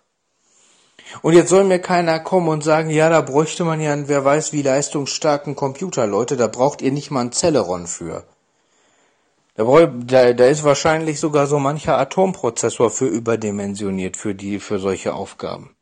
Und 1.21 1.33
jetzt 1.33 1.49
soll 1.49 1.63
mir 1.63 1.77
keiner 1.77 2.19
kommen 2.19 2.47
und 2.47 2.63
sagen, 2.63 2.89
ja, 2.89 3.07
da 3.07 3.21
bräuchte 3.21 3.65
man 3.65 3.79
ja 3.79 3.93
einen, 3.93 4.07
wer 4.07 4.25
weiß 4.25 4.51
wie 4.51 4.63
leistungsstarken 4.63 5.55
Computer, 5.55 6.07
Leute, 6.07 6.37
da 6.37 6.47
braucht 6.47 6.81
ihr 6.81 6.91
nicht 6.91 7.11
mal 7.11 7.21
einen 7.21 7.33
Celeron 7.33 7.85
für. 7.85 8.23
Da, 9.53 9.63
da, 9.85 10.33
da 10.33 10.45
ist 10.45 10.63
wahrscheinlich 10.63 11.19
sogar 11.19 11.45
so 11.45 11.59
mancher 11.59 11.99
Atomprozessor 11.99 12.89
für 12.89 13.05
überdimensioniert 13.05 14.17
für 14.17 14.33
die, 14.33 14.59
für 14.59 14.79
solche 14.79 15.13
Aufgaben. 15.13 15.75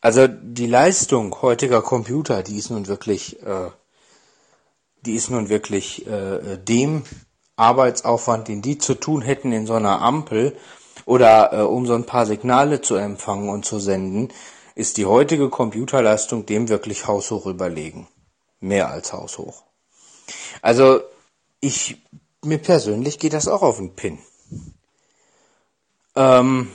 Also 0.00 0.26
die 0.26 0.66
Leistung 0.66 1.42
heutiger 1.42 1.80
Computer, 1.80 2.42
die 2.42 2.58
ist 2.58 2.70
nun 2.70 2.88
wirklich 2.88 3.40
äh, 3.44 3.70
die 5.06 5.14
ist 5.14 5.30
nun 5.30 5.48
wirklich 5.48 6.06
äh, 6.06 6.58
dem 6.58 7.04
Arbeitsaufwand, 7.56 8.48
den 8.48 8.62
die 8.62 8.78
zu 8.78 8.94
tun 8.94 9.22
hätten 9.22 9.52
in 9.52 9.66
so 9.66 9.74
einer 9.74 10.02
Ampel 10.02 10.56
oder 11.04 11.52
äh, 11.52 11.62
um 11.62 11.86
so 11.86 11.94
ein 11.94 12.04
paar 12.04 12.26
Signale 12.26 12.80
zu 12.80 12.96
empfangen 12.96 13.48
und 13.48 13.64
zu 13.64 13.78
senden, 13.78 14.32
ist 14.74 14.98
die 14.98 15.06
heutige 15.06 15.48
Computerleistung 15.48 16.44
dem 16.44 16.68
wirklich 16.68 17.06
haushoch 17.06 17.46
überlegen. 17.46 18.08
Mehr 18.60 18.90
als 18.90 19.12
haushoch. 19.12 19.62
Also 20.60 21.00
ich, 21.60 22.02
mir 22.44 22.58
persönlich 22.58 23.18
geht 23.18 23.32
das 23.32 23.48
auch 23.48 23.62
auf 23.62 23.78
den 23.78 23.94
Pin. 23.94 24.18
Ähm, 26.14 26.70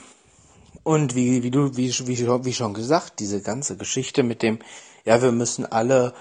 und 0.82 1.14
wie, 1.14 1.42
wie 1.42 1.50
du, 1.50 1.76
wie, 1.76 1.90
wie, 1.90 2.44
wie 2.44 2.54
schon 2.54 2.74
gesagt, 2.74 3.20
diese 3.20 3.40
ganze 3.40 3.76
Geschichte 3.76 4.22
mit 4.22 4.42
dem, 4.42 4.58
ja, 5.04 5.22
wir 5.22 5.32
müssen 5.32 5.64
alle 5.66 6.14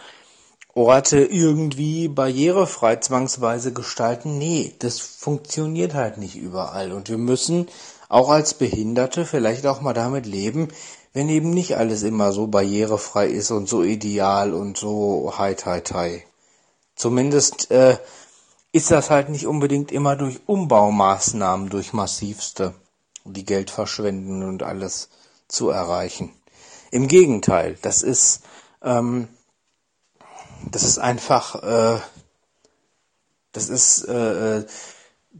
Orte 0.73 1.19
irgendwie 1.19 2.07
barrierefrei 2.07 2.95
zwangsweise 2.97 3.73
gestalten. 3.73 4.37
Nee, 4.37 4.73
das 4.79 4.99
funktioniert 4.99 5.93
halt 5.93 6.17
nicht 6.17 6.35
überall. 6.35 6.91
Und 6.93 7.09
wir 7.09 7.17
müssen 7.17 7.67
auch 8.07 8.29
als 8.29 8.53
Behinderte 8.53 9.25
vielleicht 9.25 9.65
auch 9.67 9.81
mal 9.81 9.93
damit 9.93 10.25
leben, 10.25 10.69
wenn 11.13 11.27
eben 11.29 11.49
nicht 11.49 11.75
alles 11.75 12.03
immer 12.03 12.31
so 12.31 12.47
barrierefrei 12.47 13.27
ist 13.27 13.51
und 13.51 13.67
so 13.67 13.83
ideal 13.83 14.53
und 14.53 14.77
so 14.77 15.33
hi 15.37 15.55
hi 15.55 15.81
hi. 15.93 16.23
Zumindest 16.95 17.69
äh, 17.71 17.97
ist 18.71 18.91
das 18.91 19.09
halt 19.09 19.29
nicht 19.29 19.47
unbedingt 19.47 19.91
immer 19.91 20.15
durch 20.15 20.39
Umbaumaßnahmen, 20.45 21.69
durch 21.69 21.91
massivste, 21.91 22.73
die 23.25 23.45
Geld 23.45 23.69
verschwenden 23.71 24.43
und 24.43 24.63
alles 24.63 25.09
zu 25.47 25.69
erreichen. 25.69 26.31
Im 26.91 27.07
Gegenteil, 27.07 27.77
das 27.81 28.03
ist 28.03 28.43
ähm, 28.81 29.27
das 30.69 30.83
ist 30.83 30.99
einfach, 30.99 31.63
äh, 31.63 31.99
das 33.51 33.69
ist 33.69 34.07
äh, 34.07 34.57
äh, 34.57 34.65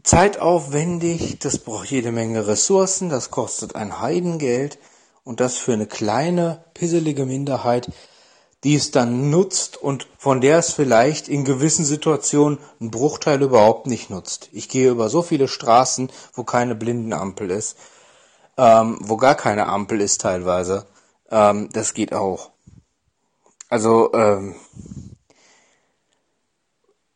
zeitaufwendig, 0.02 1.38
das 1.38 1.58
braucht 1.58 1.90
jede 1.90 2.12
Menge 2.12 2.46
Ressourcen, 2.46 3.08
das 3.08 3.30
kostet 3.30 3.76
ein 3.76 4.00
Heidengeld 4.00 4.78
und 5.24 5.40
das 5.40 5.56
für 5.56 5.72
eine 5.72 5.86
kleine, 5.86 6.64
pisselige 6.74 7.26
Minderheit, 7.26 7.90
die 8.64 8.74
es 8.76 8.90
dann 8.90 9.30
nutzt 9.30 9.76
und 9.76 10.06
von 10.18 10.40
der 10.40 10.58
es 10.58 10.72
vielleicht 10.72 11.28
in 11.28 11.44
gewissen 11.44 11.84
Situationen 11.84 12.58
einen 12.80 12.90
Bruchteil 12.90 13.42
überhaupt 13.42 13.86
nicht 13.86 14.08
nutzt. 14.08 14.48
Ich 14.52 14.68
gehe 14.68 14.90
über 14.90 15.08
so 15.08 15.22
viele 15.22 15.48
Straßen, 15.48 16.10
wo 16.32 16.44
keine 16.44 16.74
Blindenampel 16.74 17.50
ist, 17.50 17.76
ähm, 18.56 18.98
wo 19.00 19.16
gar 19.16 19.34
keine 19.34 19.66
Ampel 19.66 20.00
ist 20.00 20.20
teilweise. 20.20 20.86
Ähm, 21.30 21.70
das 21.72 21.94
geht 21.94 22.12
auch. 22.12 22.50
Also, 23.68 24.12
ähm, 24.12 24.54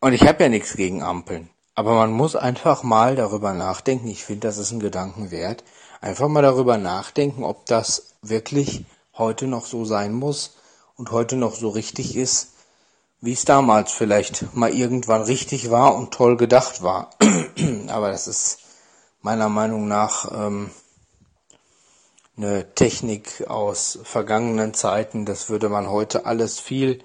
und 0.06 0.12
ich 0.12 0.22
habe 0.22 0.44
ja 0.44 0.48
nichts 0.48 0.76
gegen 0.76 1.02
Ampeln. 1.02 1.50
Aber 1.74 1.94
man 1.94 2.12
muss 2.12 2.36
einfach 2.36 2.84
mal 2.84 3.16
darüber 3.16 3.54
nachdenken, 3.54 4.06
ich 4.06 4.24
finde, 4.24 4.46
das 4.46 4.56
ist 4.56 4.70
ein 4.70 4.78
Gedanken 4.78 5.32
wert, 5.32 5.64
einfach 6.00 6.28
mal 6.28 6.42
darüber 6.42 6.78
nachdenken, 6.78 7.42
ob 7.42 7.66
das 7.66 8.14
wirklich 8.22 8.84
heute 9.18 9.48
noch 9.48 9.66
so 9.66 9.84
sein 9.84 10.12
muss 10.12 10.58
und 10.96 11.10
heute 11.10 11.34
noch 11.34 11.56
so 11.56 11.70
richtig 11.70 12.14
ist, 12.14 12.52
wie 13.20 13.32
es 13.32 13.44
damals 13.46 13.90
vielleicht 13.90 14.54
mal 14.54 14.72
irgendwann 14.72 15.22
richtig 15.22 15.72
war 15.72 15.96
und 15.96 16.14
toll 16.14 16.36
gedacht 16.36 16.84
war. 16.84 17.10
Aber 17.88 18.12
das 18.12 18.28
ist 18.28 18.60
meiner 19.22 19.48
Meinung 19.48 19.88
nach 19.88 20.30
ähm, 20.30 20.70
eine 22.36 22.72
Technik 22.76 23.44
aus 23.48 23.98
vergangenen 24.04 24.72
Zeiten. 24.72 25.26
Das 25.26 25.50
würde 25.50 25.68
man 25.68 25.90
heute 25.90 26.26
alles 26.26 26.60
viel 26.60 27.02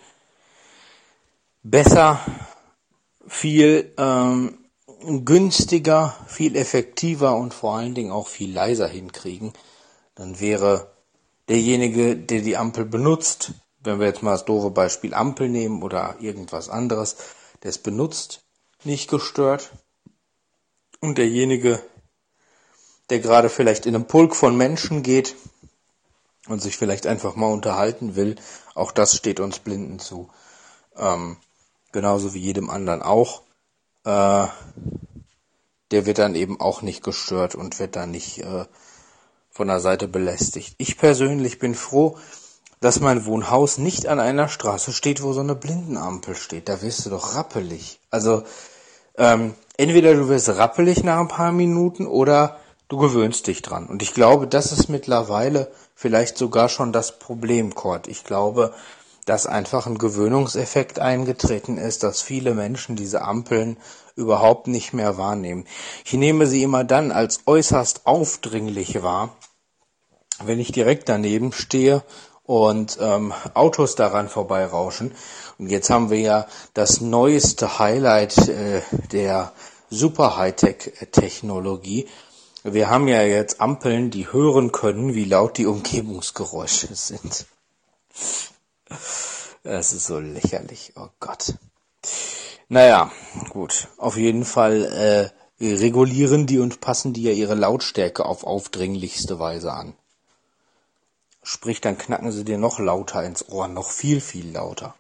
besser 1.63 2.19
viel 3.27 3.93
ähm, 3.97 4.57
günstiger, 5.25 6.15
viel 6.27 6.55
effektiver 6.55 7.35
und 7.35 7.53
vor 7.53 7.75
allen 7.75 7.95
Dingen 7.95 8.11
auch 8.11 8.27
viel 8.27 8.53
leiser 8.53 8.87
hinkriegen, 8.87 9.53
dann 10.15 10.39
wäre 10.39 10.91
derjenige, 11.49 12.15
der 12.15 12.41
die 12.41 12.57
Ampel 12.57 12.85
benutzt, 12.85 13.53
wenn 13.83 13.99
wir 13.99 14.07
jetzt 14.07 14.21
mal 14.21 14.31
das 14.31 14.45
doofe 14.45 14.69
Beispiel 14.69 15.13
Ampel 15.13 15.49
nehmen 15.49 15.81
oder 15.81 16.15
irgendwas 16.19 16.69
anderes, 16.69 17.17
der 17.63 17.69
es 17.69 17.77
benutzt, 17.77 18.41
nicht 18.83 19.09
gestört 19.09 19.71
und 20.99 21.17
derjenige, 21.17 21.81
der 23.09 23.19
gerade 23.19 23.49
vielleicht 23.49 23.85
in 23.85 23.95
einem 23.95 24.05
Pulk 24.05 24.35
von 24.35 24.55
Menschen 24.55 25.03
geht 25.03 25.35
und 26.47 26.61
sich 26.61 26.77
vielleicht 26.77 27.07
einfach 27.07 27.35
mal 27.35 27.51
unterhalten 27.51 28.15
will. 28.15 28.35
Auch 28.73 28.91
das 28.91 29.15
steht 29.15 29.39
uns 29.39 29.59
Blinden 29.59 29.99
zu. 29.99 30.29
Ähm, 30.95 31.37
genauso 31.91 32.33
wie 32.33 32.39
jedem 32.39 32.69
anderen 32.69 33.01
auch. 33.01 33.41
Äh, 34.05 34.47
der 35.91 36.05
wird 36.05 36.17
dann 36.17 36.35
eben 36.35 36.59
auch 36.59 36.81
nicht 36.81 37.03
gestört 37.03 37.55
und 37.55 37.79
wird 37.79 37.95
dann 37.95 38.11
nicht 38.11 38.39
äh, 38.39 38.65
von 39.49 39.67
der 39.67 39.79
Seite 39.79 40.07
belästigt. 40.07 40.75
Ich 40.77 40.97
persönlich 40.97 41.59
bin 41.59 41.75
froh, 41.75 42.17
dass 42.79 42.99
mein 42.99 43.25
Wohnhaus 43.25 43.77
nicht 43.77 44.07
an 44.07 44.19
einer 44.19 44.47
Straße 44.47 44.91
steht, 44.91 45.21
wo 45.21 45.33
so 45.33 45.41
eine 45.41 45.55
Blindenampel 45.55 46.35
steht. 46.35 46.67
Da 46.67 46.81
wirst 46.81 47.05
du 47.05 47.09
doch 47.09 47.35
rappelig. 47.35 47.99
Also 48.09 48.43
ähm, 49.17 49.53
entweder 49.77 50.15
du 50.15 50.29
wirst 50.29 50.49
rappelig 50.49 51.03
nach 51.03 51.19
ein 51.19 51.27
paar 51.27 51.51
Minuten 51.51 52.07
oder 52.07 52.57
du 52.87 52.97
gewöhnst 52.97 53.47
dich 53.47 53.61
dran. 53.61 53.87
Und 53.87 54.01
ich 54.01 54.13
glaube, 54.13 54.47
das 54.47 54.71
ist 54.71 54.89
mittlerweile 54.89 55.71
vielleicht 55.95 56.37
sogar 56.37 56.69
schon 56.69 56.91
das 56.91 57.19
Problem, 57.19 57.75
Kurt. 57.75 58.07
Ich 58.07 58.23
glaube, 58.23 58.73
dass 59.25 59.45
einfach 59.45 59.87
ein 59.87 59.97
Gewöhnungseffekt 59.97 60.99
eingetreten 60.99 61.77
ist, 61.77 62.03
dass 62.03 62.21
viele 62.21 62.53
Menschen 62.53 62.95
diese 62.95 63.21
Ampeln 63.21 63.77
überhaupt 64.15 64.67
nicht 64.67 64.93
mehr 64.93 65.17
wahrnehmen. 65.17 65.65
Ich 66.05 66.13
nehme 66.13 66.47
sie 66.47 66.63
immer 66.63 66.83
dann 66.83 67.11
als 67.11 67.41
äußerst 67.45 68.05
aufdringlich 68.05 69.03
wahr, 69.03 69.35
wenn 70.43 70.59
ich 70.59 70.71
direkt 70.71 71.09
daneben 71.09 71.51
stehe 71.51 72.03
und 72.43 72.97
ähm, 72.99 73.33
Autos 73.53 73.95
daran 73.95 74.27
vorbeirauschen. 74.27 75.13
Und 75.57 75.67
jetzt 75.69 75.89
haben 75.89 76.09
wir 76.09 76.19
ja 76.19 76.47
das 76.73 77.01
neueste 77.01 77.79
Highlight 77.79 78.37
äh, 78.49 78.81
der 79.11 79.53
Super 79.89 80.37
Hightech-Technologie. 80.37 82.07
Wir 82.63 82.89
haben 82.89 83.07
ja 83.07 83.21
jetzt 83.23 83.61
Ampeln, 83.61 84.09
die 84.09 84.31
hören 84.31 84.71
können, 84.71 85.13
wie 85.13 85.25
laut 85.25 85.57
die 85.57 85.65
Umgebungsgeräusche 85.65 86.93
sind. 86.95 87.45
Es 89.63 89.93
ist 89.93 90.05
so 90.05 90.19
lächerlich, 90.19 90.93
oh 90.95 91.09
Gott. 91.19 91.55
Naja, 92.67 93.11
gut. 93.49 93.87
Auf 93.97 94.17
jeden 94.17 94.45
Fall 94.45 95.31
äh, 95.59 95.65
regulieren 95.65 96.47
die 96.47 96.59
und 96.59 96.81
passen 96.81 97.13
die 97.13 97.23
ja 97.23 97.31
ihre 97.31 97.55
Lautstärke 97.55 98.25
auf 98.25 98.43
aufdringlichste 98.43 99.39
Weise 99.39 99.73
an. 99.73 99.93
Sprich, 101.43 101.81
dann 101.81 101.97
knacken 101.97 102.31
sie 102.31 102.43
dir 102.43 102.57
noch 102.57 102.79
lauter 102.79 103.23
ins 103.23 103.49
Ohr, 103.49 103.67
noch 103.67 103.89
viel, 103.89 104.21
viel 104.21 104.51
lauter. 104.51 104.95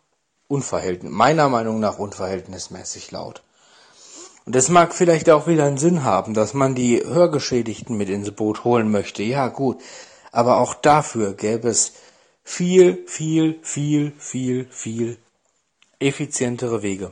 Unverhältnis, 0.47 1.11
meiner 1.11 1.49
Meinung 1.49 1.79
nach 1.79 1.97
unverhältnismäßig 1.97 3.11
laut. 3.11 3.41
Und 4.45 4.55
das 4.55 4.69
mag 4.69 4.93
vielleicht 4.93 5.29
auch 5.29 5.47
wieder 5.47 5.65
einen 5.65 5.77
Sinn 5.77 6.03
haben, 6.03 6.33
dass 6.33 6.53
man 6.53 6.75
die 6.75 7.03
Hörgeschädigten 7.03 7.95
mit 7.95 8.09
ins 8.09 8.31
Boot 8.31 8.63
holen 8.63 8.91
möchte. 8.91 9.23
Ja, 9.23 9.47
gut. 9.47 9.79
Aber 10.31 10.57
auch 10.57 10.73
dafür 10.73 11.33
gäbe 11.33 11.69
es 11.69 11.93
viel, 12.43 13.05
viel, 13.07 13.59
viel, 13.61 14.13
viel, 14.17 14.65
viel 14.69 15.17
effizientere 15.99 16.81
Wege. 16.81 17.11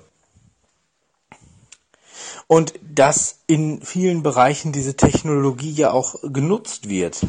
Und 2.47 2.73
dass 2.81 3.39
in 3.45 3.81
vielen 3.81 4.23
Bereichen 4.23 4.71
diese 4.71 4.95
Technologie 4.95 5.71
ja 5.71 5.91
auch 5.91 6.15
genutzt 6.23 6.89
wird. 6.89 7.21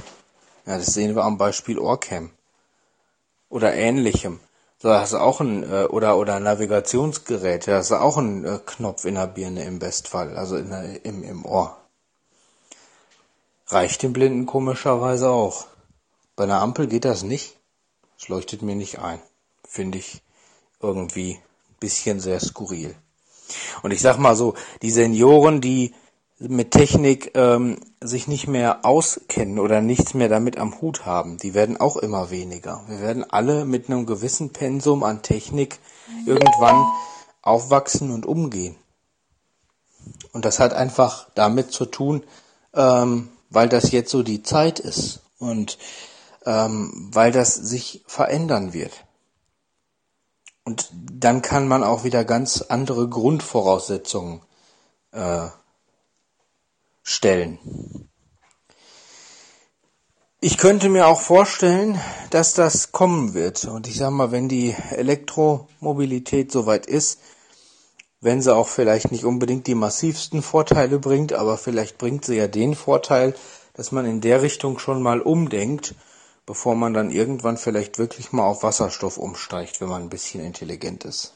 Ja, 0.67 0.79
das 0.79 0.95
sehen 0.95 1.15
wir 1.15 1.25
am 1.25 1.37
Beispiel 1.37 1.79
Orcam. 1.79 2.31
Oder 3.51 3.75
ähnlichem. 3.75 4.41
So, 4.79 4.91
hast 4.91 5.13
du 5.13 5.19
auch 5.19 5.41
ein, 5.41 5.63
äh, 5.63 5.85
oder, 5.85 6.17
oder 6.17 6.41
Navigationsgerät, 6.41 7.69
da 7.69 7.77
hast 7.77 7.91
du 7.91 7.97
auch 7.97 8.17
einen 8.17 8.47
äh, 8.47 8.61
Knopf 8.65 9.05
in 9.05 9.17
der 9.17 9.27
Birne 9.27 9.65
im 9.65 9.79
Bestfall, 9.79 10.39
also 10.39 10.57
in 10.57 10.71
der, 10.71 11.05
im, 11.05 11.23
im 11.23 11.45
Ohr. 11.45 11.77
Reicht 13.67 14.03
dem 14.03 14.15
Blinden 14.15 14.47
komischerweise 14.47 15.29
auch. 15.29 15.67
Bei 16.35 16.45
einer 16.45 16.63
Ampel 16.63 16.87
geht 16.87 17.05
das 17.05 17.25
nicht. 17.25 17.60
Es 18.21 18.29
leuchtet 18.29 18.61
mir 18.61 18.77
nicht 18.77 18.99
ein. 18.99 19.21
Finde 19.67 19.99
ich 19.99 20.21
irgendwie 20.81 21.35
ein 21.35 21.77
bisschen 21.81 22.21
sehr 22.21 22.39
skurril. 22.39 22.95
Und 23.83 23.93
ich 23.93 24.03
sag 24.03 24.19
mal 24.19 24.37
so, 24.37 24.55
die 24.83 24.91
Senioren, 24.91 25.61
die 25.61 25.95
mit 26.39 26.71
Technik 26.71 27.33
ähm, 27.35 27.79
sich 28.01 28.29
nicht 28.29 28.47
mehr 28.47 28.85
auskennen 28.85 29.59
oder 29.59 29.81
nichts 29.81 30.15
mehr 30.15 30.29
damit 30.29 30.59
am 30.59 30.81
Hut 30.81 31.07
haben, 31.07 31.39
die 31.39 31.55
werden 31.55 31.79
auch 31.79 31.97
immer 31.97 32.31
weniger. 32.31 32.83
Wir 32.89 33.01
werden 33.01 33.25
alle 33.29 33.65
mit 33.65 33.89
einem 33.89 34.07
gewissen 34.07 34.51
Pensum 34.51 35.03
an 35.03 35.23
Technik 35.23 35.79
irgendwann 36.27 36.83
aufwachsen 37.43 38.11
und 38.11 38.27
umgehen. 38.27 38.77
Und 40.33 40.45
das 40.45 40.61
hat 40.61 40.73
einfach 40.73 41.29
damit 41.35 41.73
zu 41.73 41.87
tun, 41.87 42.23
ähm, 42.75 43.31
weil 43.49 43.69
das 43.69 43.91
jetzt 43.93 44.11
so 44.11 44.23
die 44.23 44.43
Zeit 44.43 44.79
ist 44.79 45.21
und 45.39 45.79
ähm, 46.47 47.11
weil 47.13 47.33
das 47.33 47.55
sich 47.55 48.03
verändern 48.07 48.73
wird. 48.73 48.93
Und 50.65 50.91
dann 50.93 51.43
kann 51.43 51.69
man 51.69 51.83
auch 51.83 52.05
wieder 52.05 52.25
ganz 52.25 52.63
andere 52.63 53.09
Grundvoraussetzungen 53.09 54.43
äh, 55.13 55.49
stellen. 57.03 57.59
Ich 60.43 60.57
könnte 60.57 60.89
mir 60.89 61.07
auch 61.07 61.21
vorstellen, 61.21 62.01
dass 62.31 62.55
das 62.55 62.93
kommen 62.93 63.35
wird. 63.35 63.65
Und 63.67 63.87
ich 63.87 63.97
sage 63.97 64.13
mal, 64.13 64.33
wenn 64.33 64.49
die 64.49 64.75
Elektromobilität 64.91 66.51
soweit 66.51 66.87
ist, 66.87 67.21
wenn 68.23 68.41
sie 68.41 68.55
auch 68.55 68.69
vielleicht 68.69 69.13
nicht 69.13 69.25
unbedingt 69.25 69.67
die 69.67 69.75
massivsten 69.75 70.43
Vorteile 70.43 70.99
bringt, 70.99 71.33
aber 71.33 71.59
vielleicht 71.59 71.99
bringt 71.99 72.25
sie 72.25 72.37
ja 72.37 72.49
den 72.49 72.75
Vorteil, 72.75 73.35
dass 73.75 73.93
man 73.93 74.07
in 74.07 74.21
der 74.21 74.43
Richtung 74.43 74.79
schon 74.79 75.03
mal 75.03 75.21
umdenkt, 75.21 75.95
bevor 76.51 76.75
man 76.75 76.93
dann 76.93 77.13
irgendwann 77.13 77.57
vielleicht 77.57 78.01
wirklich 78.01 78.33
mal 78.33 78.43
auf 78.43 78.65
Wasserstoff 78.65 79.19
umsteigt, 79.19 79.81
wenn 79.81 79.89
man 79.89 80.03
ein 80.03 80.09
bisschen 80.09 80.45
intelligent 80.45 81.05
ist. 81.05 81.35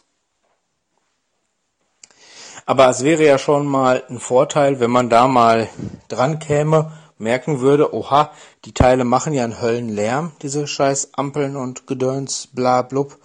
Aber 2.67 2.89
es 2.89 3.05
wäre 3.05 3.25
ja 3.25 3.39
schon 3.39 3.65
mal 3.65 4.03
ein 4.11 4.19
Vorteil, 4.19 4.81
wenn 4.81 4.91
man 4.91 5.11
da 5.11 5.29
mal 5.29 5.69
dran 6.09 6.41
käme, 6.41 6.99
merken 7.17 7.61
würde, 7.61 7.95
oha, 7.95 8.33
die 8.65 8.75
Teile 8.75 9.05
machen 9.05 9.33
ja 9.33 9.45
einen 9.45 9.63
Höllenlärm, 9.63 10.33
diese 10.43 10.67
scheiß 10.67 11.15
Ampeln 11.15 11.55
und 11.55 11.87
Gedöns, 11.87 12.49
bla 12.53 12.83
blub, 12.83 13.17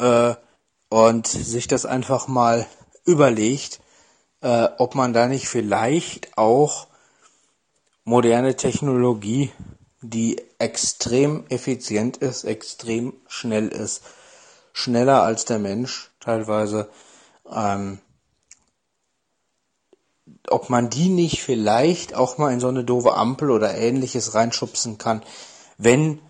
äh, 0.00 0.34
und 0.90 1.26
sich 1.26 1.66
das 1.66 1.86
einfach 1.86 2.28
mal 2.28 2.66
überlegt, 3.06 3.80
äh, 4.42 4.68
ob 4.76 4.94
man 4.94 5.14
da 5.14 5.28
nicht 5.28 5.48
vielleicht 5.48 6.36
auch 6.36 6.88
moderne 8.04 8.54
Technologie, 8.54 9.50
die 10.02 10.42
extrem 10.58 11.44
effizient 11.48 12.16
ist, 12.16 12.44
extrem 12.44 13.14
schnell 13.28 13.68
ist, 13.68 14.02
schneller 14.72 15.22
als 15.22 15.44
der 15.44 15.58
Mensch 15.58 16.10
teilweise, 16.20 16.90
ähm, 17.50 18.00
ob 20.48 20.70
man 20.70 20.90
die 20.90 21.08
nicht 21.08 21.40
vielleicht 21.42 22.14
auch 22.14 22.36
mal 22.38 22.52
in 22.52 22.60
so 22.60 22.68
eine 22.68 22.84
doofe 22.84 23.14
Ampel 23.14 23.50
oder 23.50 23.74
ähnliches 23.74 24.34
reinschubsen 24.34 24.98
kann, 24.98 25.22
wenn 25.78 26.20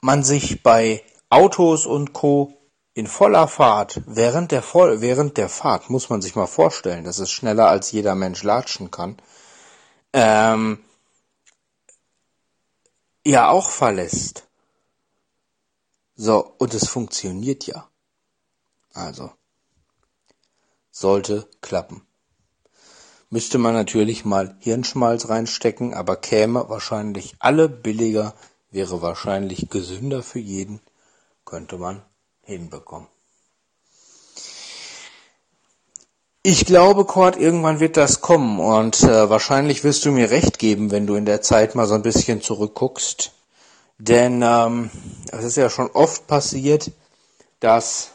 man 0.00 0.22
sich 0.22 0.62
bei 0.62 1.02
Autos 1.30 1.86
und 1.86 2.12
Co. 2.12 2.52
in 2.94 3.06
voller 3.06 3.48
Fahrt, 3.48 4.02
während 4.06 4.52
der, 4.52 4.62
Voll 4.62 5.00
während 5.00 5.36
der 5.36 5.48
Fahrt, 5.48 5.88
muss 5.88 6.10
man 6.10 6.20
sich 6.20 6.36
mal 6.36 6.46
vorstellen, 6.46 7.04
dass 7.04 7.18
es 7.18 7.30
schneller 7.30 7.68
als 7.68 7.90
jeder 7.92 8.14
Mensch 8.14 8.42
latschen 8.42 8.90
kann, 8.90 9.16
ähm, 10.12 10.78
ja 13.24 13.48
auch 13.48 13.70
verlässt. 13.70 14.48
So, 16.16 16.54
und 16.58 16.74
es 16.74 16.88
funktioniert 16.88 17.66
ja. 17.66 17.88
Also, 18.92 19.32
sollte 20.90 21.48
klappen. 21.60 22.06
Müsste 23.30 23.58
man 23.58 23.74
natürlich 23.74 24.24
mal 24.24 24.56
Hirnschmalz 24.60 25.28
reinstecken, 25.28 25.92
aber 25.92 26.16
käme 26.16 26.68
wahrscheinlich 26.68 27.34
alle 27.40 27.68
billiger, 27.68 28.34
wäre 28.70 29.02
wahrscheinlich 29.02 29.70
gesünder 29.70 30.22
für 30.22 30.38
jeden, 30.38 30.80
könnte 31.44 31.76
man 31.76 32.04
hinbekommen. 32.42 33.08
Ich 36.46 36.66
glaube, 36.66 37.06
Kurt, 37.06 37.38
irgendwann 37.38 37.80
wird 37.80 37.96
das 37.96 38.20
kommen 38.20 38.60
und 38.60 39.02
äh, 39.02 39.30
wahrscheinlich 39.30 39.82
wirst 39.82 40.04
du 40.04 40.10
mir 40.12 40.28
recht 40.28 40.58
geben, 40.58 40.90
wenn 40.90 41.06
du 41.06 41.14
in 41.14 41.24
der 41.24 41.40
Zeit 41.40 41.74
mal 41.74 41.86
so 41.86 41.94
ein 41.94 42.02
bisschen 42.02 42.42
zurückguckst. 42.42 43.32
Denn 43.96 44.42
ähm, 44.44 44.90
es 45.32 45.42
ist 45.42 45.56
ja 45.56 45.70
schon 45.70 45.90
oft 45.92 46.26
passiert, 46.26 46.90
dass 47.60 48.10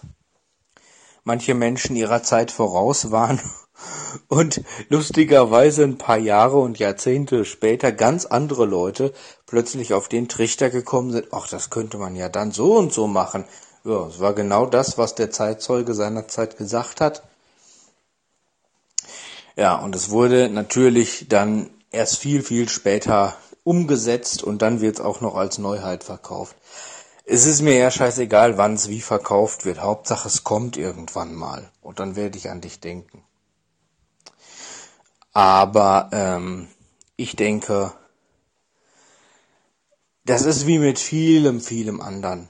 manche 1.24 1.56
Menschen 1.56 1.96
ihrer 1.96 2.22
Zeit 2.22 2.52
voraus 2.52 3.10
waren 3.10 3.42
und 4.28 4.62
lustigerweise 4.90 5.84
ein 5.84 5.98
paar 5.98 6.20
Jahre 6.20 6.60
und 6.60 6.78
Jahrzehnte 6.78 7.46
später 7.46 7.92
ganz 7.92 8.28
andere 8.28 8.66
Leute 8.66 9.12
plötzlich 9.48 9.96
auf 9.96 10.08
den 10.08 10.30
Trichter 10.30 10.70
gekommen 10.70 11.12
sind, 11.12 11.30
ach, 11.32 11.48
das 11.48 11.72
könnte 11.72 11.98
man 11.98 12.16
ja 12.16 12.30
dann 12.30 12.52
so 12.52 12.78
und 12.78 12.94
so 12.94 13.08
machen. 13.08 13.46
Ja, 13.84 14.06
es 14.06 14.20
war 14.20 14.34
genau 14.34 14.68
das, 14.68 15.00
was 15.00 15.16
der 15.16 15.32
Zeitzeuge 15.32 15.96
seinerzeit 15.96 16.58
gesagt 16.58 17.02
hat. 17.02 17.24
Ja, 19.60 19.76
und 19.76 19.94
es 19.94 20.10
wurde 20.10 20.48
natürlich 20.48 21.26
dann 21.28 21.70
erst 21.92 22.18
viel, 22.18 22.44
viel 22.44 22.70
später 22.70 23.36
umgesetzt 23.66 24.42
und 24.42 24.62
dann 24.62 24.80
wird 24.80 25.00
es 25.00 25.02
auch 25.02 25.20
noch 25.20 25.36
als 25.36 25.58
Neuheit 25.58 26.06
verkauft. 26.06 26.56
Es 27.26 27.46
ist 27.46 27.62
mir 27.62 27.76
ja 27.76 27.92
scheißegal, 27.92 28.58
wann 28.58 28.76
es 28.76 28.88
wie 28.88 29.02
verkauft 29.02 29.66
wird. 29.66 29.82
Hauptsache 29.82 30.30
es 30.30 30.46
kommt 30.46 30.78
irgendwann 30.78 31.36
mal 31.36 31.70
und 31.82 32.00
dann 32.00 32.16
werde 32.16 32.38
ich 32.38 32.50
an 32.50 32.62
dich 32.62 32.80
denken. 32.80 33.22
Aber 35.34 36.10
ähm, 36.14 36.70
ich 37.18 37.36
denke, 37.36 37.92
das 40.24 40.46
ist 40.46 40.68
wie 40.68 40.80
mit 40.80 41.00
vielem, 41.00 41.60
vielem 41.60 42.00
anderen. 42.00 42.48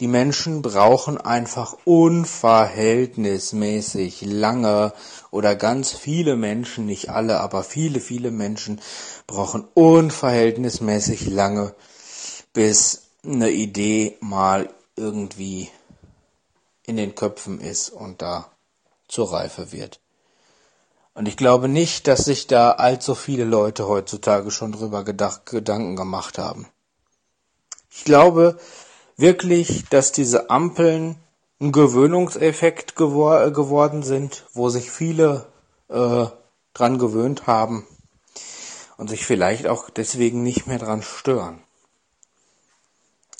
Die 0.00 0.08
Menschen 0.08 0.60
brauchen 0.60 1.18
einfach 1.18 1.76
unverhältnismäßig 1.84 4.22
lange 4.22 4.92
oder 5.30 5.54
ganz 5.54 5.92
viele 5.92 6.34
Menschen, 6.34 6.86
nicht 6.86 7.10
alle, 7.10 7.38
aber 7.38 7.62
viele, 7.62 8.00
viele 8.00 8.32
Menschen 8.32 8.80
brauchen 9.28 9.68
unverhältnismäßig 9.74 11.28
lange, 11.28 11.76
bis 12.52 13.02
eine 13.24 13.50
Idee 13.50 14.16
mal 14.20 14.68
irgendwie 14.96 15.70
in 16.84 16.96
den 16.96 17.14
Köpfen 17.14 17.60
ist 17.60 17.90
und 17.90 18.20
da 18.20 18.50
zur 19.06 19.32
Reife 19.32 19.70
wird. 19.70 20.00
Und 21.14 21.28
ich 21.28 21.36
glaube 21.36 21.68
nicht, 21.68 22.08
dass 22.08 22.24
sich 22.24 22.48
da 22.48 22.72
allzu 22.72 23.14
viele 23.14 23.44
Leute 23.44 23.86
heutzutage 23.86 24.50
schon 24.50 24.72
drüber 24.72 25.04
gedacht, 25.04 25.46
Gedanken 25.46 25.94
gemacht 25.94 26.38
haben. 26.38 26.66
Ich 27.90 28.02
glaube, 28.02 28.58
wirklich, 29.16 29.84
dass 29.88 30.12
diese 30.12 30.50
Ampeln 30.50 31.16
ein 31.60 31.72
Gewöhnungseffekt 31.72 32.96
gewor 32.96 33.50
geworden 33.50 34.02
sind, 34.02 34.44
wo 34.52 34.68
sich 34.68 34.90
viele 34.90 35.46
äh, 35.88 36.26
dran 36.74 36.98
gewöhnt 36.98 37.46
haben 37.46 37.86
und 38.96 39.08
sich 39.08 39.24
vielleicht 39.24 39.66
auch 39.66 39.90
deswegen 39.90 40.42
nicht 40.42 40.66
mehr 40.66 40.78
dran 40.78 41.02
stören. 41.02 41.62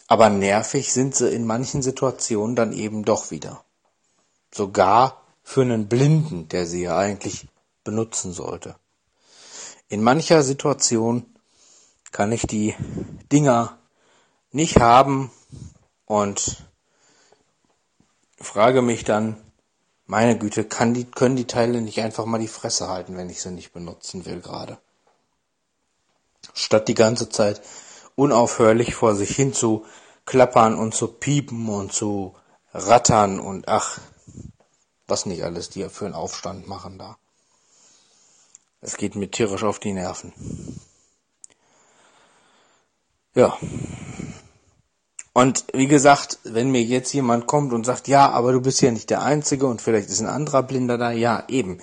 Aber 0.06 0.28
nervig 0.28 0.92
sind 0.92 1.14
sie 1.14 1.30
in 1.30 1.46
manchen 1.46 1.82
Situationen 1.82 2.56
dann 2.56 2.72
eben 2.72 3.04
doch 3.04 3.30
wieder. 3.30 3.64
Sogar 4.52 5.22
für 5.42 5.62
einen 5.62 5.88
Blinden, 5.88 6.48
der 6.48 6.66
sie 6.66 6.82
ja 6.82 6.96
eigentlich 6.96 7.48
benutzen 7.82 8.32
sollte. 8.32 8.76
In 9.88 10.02
mancher 10.02 10.42
Situation 10.42 11.26
kann 12.12 12.32
ich 12.32 12.46
die 12.46 12.74
Dinger 13.32 13.78
nicht 14.54 14.78
haben 14.78 15.32
und 16.06 16.64
frage 18.38 18.82
mich 18.82 19.02
dann, 19.02 19.36
meine 20.06 20.38
Güte, 20.38 20.64
die, 20.64 21.04
können 21.04 21.36
die 21.36 21.46
Teile 21.46 21.80
nicht 21.80 22.00
einfach 22.00 22.24
mal 22.24 22.38
die 22.38 22.46
Fresse 22.46 22.88
halten, 22.88 23.16
wenn 23.16 23.30
ich 23.30 23.42
sie 23.42 23.50
nicht 23.50 23.72
benutzen 23.72 24.26
will 24.26 24.40
gerade? 24.40 24.78
Statt 26.52 26.86
die 26.86 26.94
ganze 26.94 27.28
Zeit 27.30 27.62
unaufhörlich 28.14 28.94
vor 28.94 29.16
sich 29.16 29.34
hin 29.34 29.52
zu 29.52 29.86
klappern 30.24 30.76
und 30.76 30.94
zu 30.94 31.08
piepen 31.08 31.68
und 31.68 31.92
zu 31.92 32.36
rattern 32.72 33.40
und 33.40 33.66
ach, 33.66 33.98
was 35.08 35.26
nicht 35.26 35.42
alles 35.42 35.68
die 35.68 35.88
für 35.88 36.04
einen 36.04 36.14
Aufstand 36.14 36.68
machen 36.68 36.98
da. 36.98 37.18
Es 38.80 38.96
geht 38.98 39.16
mir 39.16 39.30
tierisch 39.30 39.64
auf 39.64 39.80
die 39.80 39.94
Nerven. 39.94 40.32
Ja, 43.34 43.58
und 45.34 45.64
wie 45.72 45.88
gesagt, 45.88 46.38
wenn 46.44 46.70
mir 46.70 46.82
jetzt 46.82 47.12
jemand 47.12 47.48
kommt 47.48 47.72
und 47.72 47.84
sagt, 47.84 48.06
ja, 48.06 48.30
aber 48.30 48.52
du 48.52 48.60
bist 48.60 48.80
ja 48.80 48.92
nicht 48.92 49.10
der 49.10 49.22
Einzige 49.22 49.66
und 49.66 49.82
vielleicht 49.82 50.08
ist 50.08 50.20
ein 50.20 50.28
anderer 50.28 50.62
Blinder 50.62 50.96
da, 50.96 51.10
ja, 51.10 51.42
eben. 51.48 51.80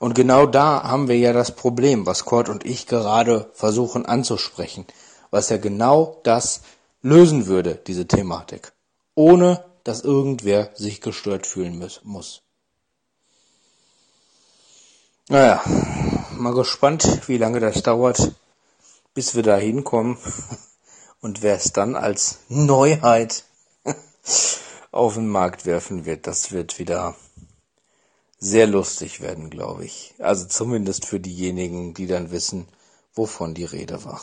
Und 0.00 0.14
genau 0.14 0.46
da 0.46 0.82
haben 0.82 1.06
wir 1.06 1.18
ja 1.18 1.34
das 1.34 1.54
Problem, 1.54 2.06
was 2.06 2.24
Kurt 2.24 2.48
und 2.48 2.64
ich 2.64 2.86
gerade 2.86 3.50
versuchen 3.52 4.06
anzusprechen, 4.06 4.86
was 5.30 5.50
ja 5.50 5.58
genau 5.58 6.18
das 6.24 6.62
lösen 7.02 7.46
würde, 7.46 7.78
diese 7.86 8.08
Thematik, 8.08 8.72
ohne 9.14 9.62
dass 9.84 10.00
irgendwer 10.00 10.70
sich 10.74 11.02
gestört 11.02 11.46
fühlen 11.46 11.78
muss. 12.04 12.40
Naja, 15.28 15.62
mal 16.38 16.54
gespannt, 16.54 17.28
wie 17.28 17.36
lange 17.36 17.60
das 17.60 17.82
dauert, 17.82 18.32
bis 19.12 19.34
wir 19.34 19.42
da 19.42 19.56
hinkommen. 19.56 20.16
Und 21.24 21.40
wer 21.40 21.54
es 21.56 21.72
dann 21.72 21.96
als 21.96 22.40
Neuheit 22.50 23.46
auf 24.92 25.14
den 25.14 25.26
Markt 25.26 25.64
werfen 25.64 26.04
wird, 26.04 26.26
das 26.26 26.52
wird 26.52 26.78
wieder 26.78 27.16
sehr 28.38 28.66
lustig 28.66 29.22
werden, 29.22 29.48
glaube 29.48 29.86
ich. 29.86 30.14
Also 30.18 30.44
zumindest 30.44 31.06
für 31.06 31.20
diejenigen, 31.20 31.94
die 31.94 32.06
dann 32.06 32.30
wissen, 32.30 32.68
wovon 33.14 33.54
die 33.54 33.64
Rede 33.64 34.04
war. 34.04 34.20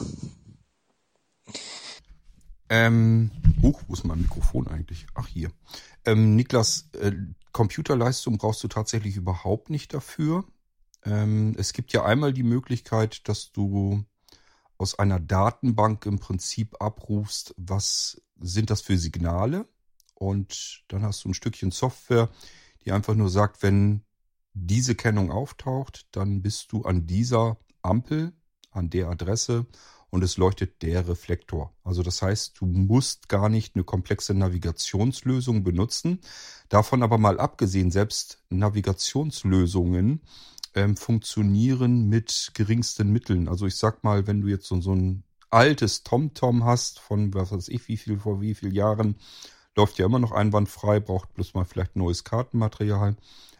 Ähm, 2.70 3.32
huch, 3.64 3.82
wo 3.88 3.94
ist 3.94 4.04
mein 4.04 4.22
Mikrofon 4.22 4.68
eigentlich? 4.68 5.08
Ach, 5.16 5.28
hier. 5.28 5.52
Ähm, 6.06 6.36
Niklas, 6.36 6.88
äh, 7.00 7.14
Computerleistung 7.52 8.38
brauchst 8.38 8.64
du 8.64 8.68
tatsächlich 8.68 9.16
überhaupt 9.16 9.72
nicht 9.72 9.96
dafür. 9.96 10.44
Ähm, 11.04 11.56
es 11.58 11.74
gibt 11.74 11.94
ja 11.94 12.06
einmal 12.06 12.32
die 12.32 12.44
Möglichkeit, 12.44 13.28
dass 13.28 13.52
du 13.52 14.06
aus 14.82 14.98
einer 14.98 15.20
Datenbank 15.20 16.08
im 16.08 16.18
Prinzip 16.18 16.82
abrufst, 16.82 17.54
was 17.56 18.20
sind 18.40 18.72
das 18.72 18.82
für 18.82 18.98
Signale. 18.98 19.68
Und 20.16 20.84
dann 20.88 21.04
hast 21.04 21.24
du 21.24 21.30
ein 21.30 21.34
Stückchen 21.36 21.70
Software, 21.70 22.30
die 22.84 22.92
einfach 22.92 23.14
nur 23.14 23.30
sagt, 23.30 23.62
wenn 23.62 24.02
diese 24.54 24.96
Kennung 24.96 25.32
auftaucht, 25.32 26.08
dann 26.12 26.42
bist 26.42 26.72
du 26.72 26.82
an 26.82 27.06
dieser 27.06 27.58
Ampel, 27.84 28.34
an 28.72 28.90
der 28.90 29.10
Adresse 29.10 29.68
und 30.10 30.24
es 30.24 30.38
leuchtet 30.38 30.82
der 30.82 31.08
Reflektor. 31.08 31.74
Also 31.84 32.02
das 32.02 32.22
heißt, 32.24 32.60
du 32.60 32.66
musst 32.66 33.30
gar 33.30 33.50
nicht 33.50 33.76
eine 33.76 33.84
komplexe 33.84 34.34
Navigationslösung 34.34 35.64
benutzen. 35.64 36.22
Davon 36.70 37.04
aber 37.04 37.20
mal 37.20 37.40
abgesehen, 37.40 37.92
selbst 37.92 38.44
Navigationslösungen 38.50 40.22
ähm, 40.76 40.96
funktionieren 40.96 42.08
mit 42.08 42.52
geringsten 42.54 43.12
Mitteln. 43.12 43.48
Also 43.48 43.66
ich 43.66 43.76
sag 43.76 44.04
mal, 44.04 44.28
wenn 44.28 44.42
du 44.42 44.48
jetzt 44.48 44.68
so, 44.68 44.80
so 44.82 44.94
ein 44.94 45.24
altes 45.50 46.04
TomTom 46.04 46.64
hast 46.64 47.00
von 47.00 47.34
was 47.34 47.52
weiß 47.52 47.68
ich 47.68 47.88
wie 47.88 47.98
viel 47.98 48.18
vor 48.18 48.42
wie 48.42 48.56
viel 48.56 48.74
Jahren, 48.74 49.16
läuft 49.76 50.00
ja 50.00 50.06
immer 50.06 50.20
noch 50.20 50.32
einwandfrei, 50.32 51.00
braucht 51.00 51.34
bloß 51.34 51.54
mal 51.54 51.66
vielleicht 51.66 51.96
neues 51.96 52.24
Kartenmaterial. 52.24 53.16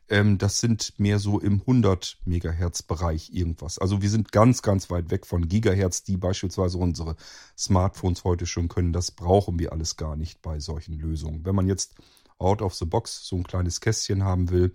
Ähm, 0.10 0.38
das 0.38 0.60
sind 0.60 0.94
mehr 1.00 1.20
so 1.20 1.40
im 1.40 1.62
100 1.62 2.18
Megahertz 2.26 2.84
Bereich 2.84 3.34
irgendwas. 3.34 3.80
Also 3.80 4.02
wir 4.02 4.10
sind 4.10 4.32
ganz, 4.32 4.62
ganz 4.62 4.90
weit 4.90 5.10
weg 5.10 5.26
von 5.26 5.48
Gigahertz, 5.48 6.04
die 6.04 6.18
beispielsweise 6.18 6.78
unsere 6.78 7.16
Smartphones 7.58 8.24
heute 8.24 8.46
schon 8.46 8.68
können. 8.68 8.94
Das 8.94 9.12
brauchen 9.12 9.58
wir 9.58 9.72
alles 9.72 9.96
gar 9.96 10.16
nicht 10.16 10.42
bei 10.42 10.60
solchen 10.60 11.00
Lösungen. 11.00 11.46
Wenn 11.46 11.56
man 11.56 11.68
jetzt 11.68 11.96
out 12.40 12.62
of 12.62 12.74
the 12.76 12.86
box 12.86 13.26
so 13.26 13.38
ein 13.38 13.44
kleines 13.44 13.80
Kästchen 13.80 14.24
haben 14.24 14.50
will, 14.50 14.74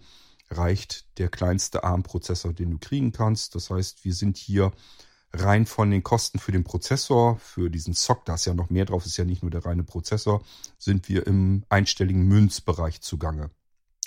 reicht 0.50 1.06
der 1.18 1.28
kleinste 1.28 1.84
ARM-Prozessor, 1.84 2.52
den 2.52 2.70
du 2.72 2.78
kriegen 2.78 3.12
kannst. 3.12 3.54
Das 3.54 3.70
heißt, 3.70 4.04
wir 4.04 4.14
sind 4.14 4.36
hier 4.36 4.72
rein 5.32 5.66
von 5.66 5.90
den 5.90 6.02
Kosten 6.02 6.38
für 6.38 6.52
den 6.52 6.64
Prozessor, 6.64 7.38
für 7.38 7.70
diesen 7.70 7.94
SOC, 7.94 8.24
da 8.24 8.34
ist 8.34 8.46
ja 8.46 8.54
noch 8.54 8.70
mehr 8.70 8.84
drauf, 8.84 9.04
ist 9.04 9.16
ja 9.16 9.24
nicht 9.24 9.42
nur 9.42 9.50
der 9.50 9.64
reine 9.64 9.84
Prozessor, 9.84 10.42
sind 10.78 11.08
wir 11.08 11.26
im 11.26 11.64
einstelligen 11.68 12.22
Münzbereich 12.22 13.00
zugange, 13.00 13.50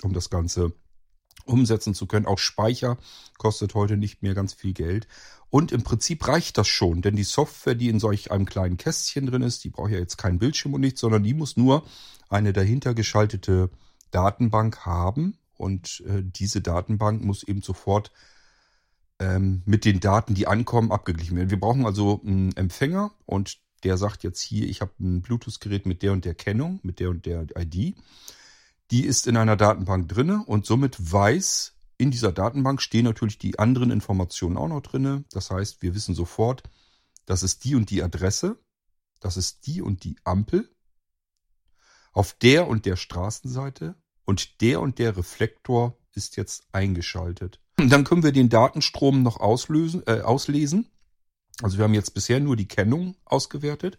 um 0.02 0.12
das 0.12 0.30
Ganze 0.30 0.72
umsetzen 1.44 1.94
zu 1.94 2.06
können. 2.06 2.26
Auch 2.26 2.38
Speicher 2.38 2.98
kostet 3.38 3.74
heute 3.74 3.96
nicht 3.96 4.22
mehr 4.22 4.34
ganz 4.34 4.52
viel 4.54 4.72
Geld. 4.72 5.06
Und 5.48 5.72
im 5.72 5.82
Prinzip 5.82 6.26
reicht 6.28 6.58
das 6.58 6.68
schon, 6.68 7.02
denn 7.02 7.16
die 7.16 7.24
Software, 7.24 7.74
die 7.74 7.88
in 7.88 7.98
solch 7.98 8.30
einem 8.30 8.46
kleinen 8.46 8.76
Kästchen 8.76 9.26
drin 9.26 9.42
ist, 9.42 9.64
die 9.64 9.70
braucht 9.70 9.90
ja 9.90 9.98
jetzt 9.98 10.16
keinen 10.16 10.38
Bildschirm 10.38 10.74
und 10.74 10.80
nichts, 10.80 11.00
sondern 11.00 11.24
die 11.24 11.34
muss 11.34 11.56
nur 11.56 11.84
eine 12.28 12.52
dahinter 12.52 12.94
geschaltete 12.94 13.70
Datenbank 14.12 14.86
haben, 14.86 15.36
und 15.60 16.02
äh, 16.06 16.22
diese 16.24 16.60
Datenbank 16.60 17.22
muss 17.22 17.42
eben 17.42 17.62
sofort 17.62 18.10
ähm, 19.18 19.62
mit 19.66 19.84
den 19.84 20.00
Daten, 20.00 20.34
die 20.34 20.46
ankommen, 20.46 20.90
abgeglichen 20.90 21.36
werden. 21.36 21.50
Wir 21.50 21.60
brauchen 21.60 21.84
also 21.84 22.20
einen 22.24 22.56
Empfänger 22.56 23.12
und 23.26 23.60
der 23.84 23.96
sagt 23.96 24.22
jetzt 24.22 24.40
hier, 24.40 24.68
ich 24.68 24.80
habe 24.80 24.92
ein 24.98 25.22
Bluetooth-Gerät 25.22 25.86
mit 25.86 26.02
der 26.02 26.12
und 26.12 26.24
der 26.24 26.34
Kennung, 26.34 26.80
mit 26.82 27.00
der 27.00 27.10
und 27.10 27.26
der 27.26 27.46
ID. 27.56 27.94
Die 28.90 29.04
ist 29.04 29.26
in 29.26 29.36
einer 29.36 29.56
Datenbank 29.56 30.08
drinne 30.08 30.42
und 30.46 30.66
somit 30.66 30.96
weiß, 31.12 31.74
in 31.96 32.10
dieser 32.10 32.32
Datenbank 32.32 32.80
stehen 32.80 33.04
natürlich 33.04 33.38
die 33.38 33.58
anderen 33.58 33.90
Informationen 33.90 34.56
auch 34.56 34.68
noch 34.68 34.80
drinne. 34.80 35.24
Das 35.30 35.50
heißt, 35.50 35.82
wir 35.82 35.94
wissen 35.94 36.14
sofort, 36.14 36.62
das 37.26 37.42
ist 37.42 37.64
die 37.64 37.74
und 37.74 37.90
die 37.90 38.02
Adresse, 38.02 38.58
das 39.20 39.36
ist 39.36 39.66
die 39.66 39.82
und 39.82 40.04
die 40.04 40.16
Ampel 40.24 40.68
auf 42.12 42.32
der 42.32 42.66
und 42.68 42.86
der 42.86 42.96
Straßenseite 42.96 43.94
und 44.30 44.60
der 44.60 44.80
und 44.80 45.00
der 45.00 45.16
Reflektor 45.16 45.98
ist 46.14 46.36
jetzt 46.36 46.68
eingeschaltet. 46.70 47.58
Dann 47.76 48.04
können 48.04 48.22
wir 48.22 48.30
den 48.30 48.48
Datenstrom 48.48 49.24
noch 49.24 49.40
auslösen, 49.40 50.04
äh, 50.06 50.20
auslesen. 50.20 50.88
Also 51.62 51.78
wir 51.78 51.84
haben 51.84 51.94
jetzt 51.94 52.14
bisher 52.14 52.38
nur 52.38 52.54
die 52.54 52.68
Kennung 52.68 53.16
ausgewertet. 53.24 53.98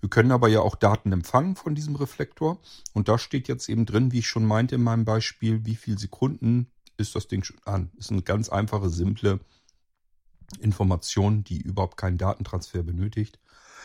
Wir 0.00 0.08
können 0.08 0.32
aber 0.32 0.48
ja 0.48 0.60
auch 0.60 0.76
Daten 0.76 1.12
empfangen 1.12 1.56
von 1.56 1.74
diesem 1.74 1.94
Reflektor. 1.94 2.58
Und 2.94 3.08
da 3.08 3.18
steht 3.18 3.48
jetzt 3.48 3.68
eben 3.68 3.84
drin, 3.84 4.12
wie 4.12 4.20
ich 4.20 4.26
schon 4.26 4.46
meinte 4.46 4.76
in 4.76 4.82
meinem 4.82 5.04
Beispiel, 5.04 5.66
wie 5.66 5.76
viele 5.76 5.98
Sekunden 5.98 6.72
ist 6.96 7.14
das 7.14 7.28
Ding 7.28 7.44
schon 7.44 7.60
an. 7.66 7.90
Ist 7.98 8.10
eine 8.10 8.22
ganz 8.22 8.48
einfache, 8.48 8.88
simple 8.88 9.40
Information, 10.58 11.44
die 11.44 11.60
überhaupt 11.60 11.98
keinen 11.98 12.16
Datentransfer 12.16 12.82
benötigt. 12.82 13.38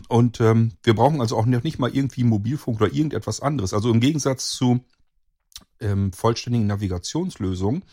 Und 0.08 0.40
ähm, 0.40 0.72
wir 0.84 0.94
brauchen 0.94 1.20
also 1.20 1.36
auch 1.36 1.44
noch 1.44 1.62
nicht 1.62 1.78
mal 1.78 1.94
irgendwie 1.94 2.24
Mobilfunk 2.24 2.80
oder 2.80 2.90
irgendetwas 2.90 3.40
anderes. 3.40 3.74
Also 3.74 3.90
im 3.90 4.00
Gegensatz 4.00 4.52
zu 4.52 4.80
ähm, 5.82 6.12
vollständigen 6.12 6.66
Navigationslösungen 6.66 7.84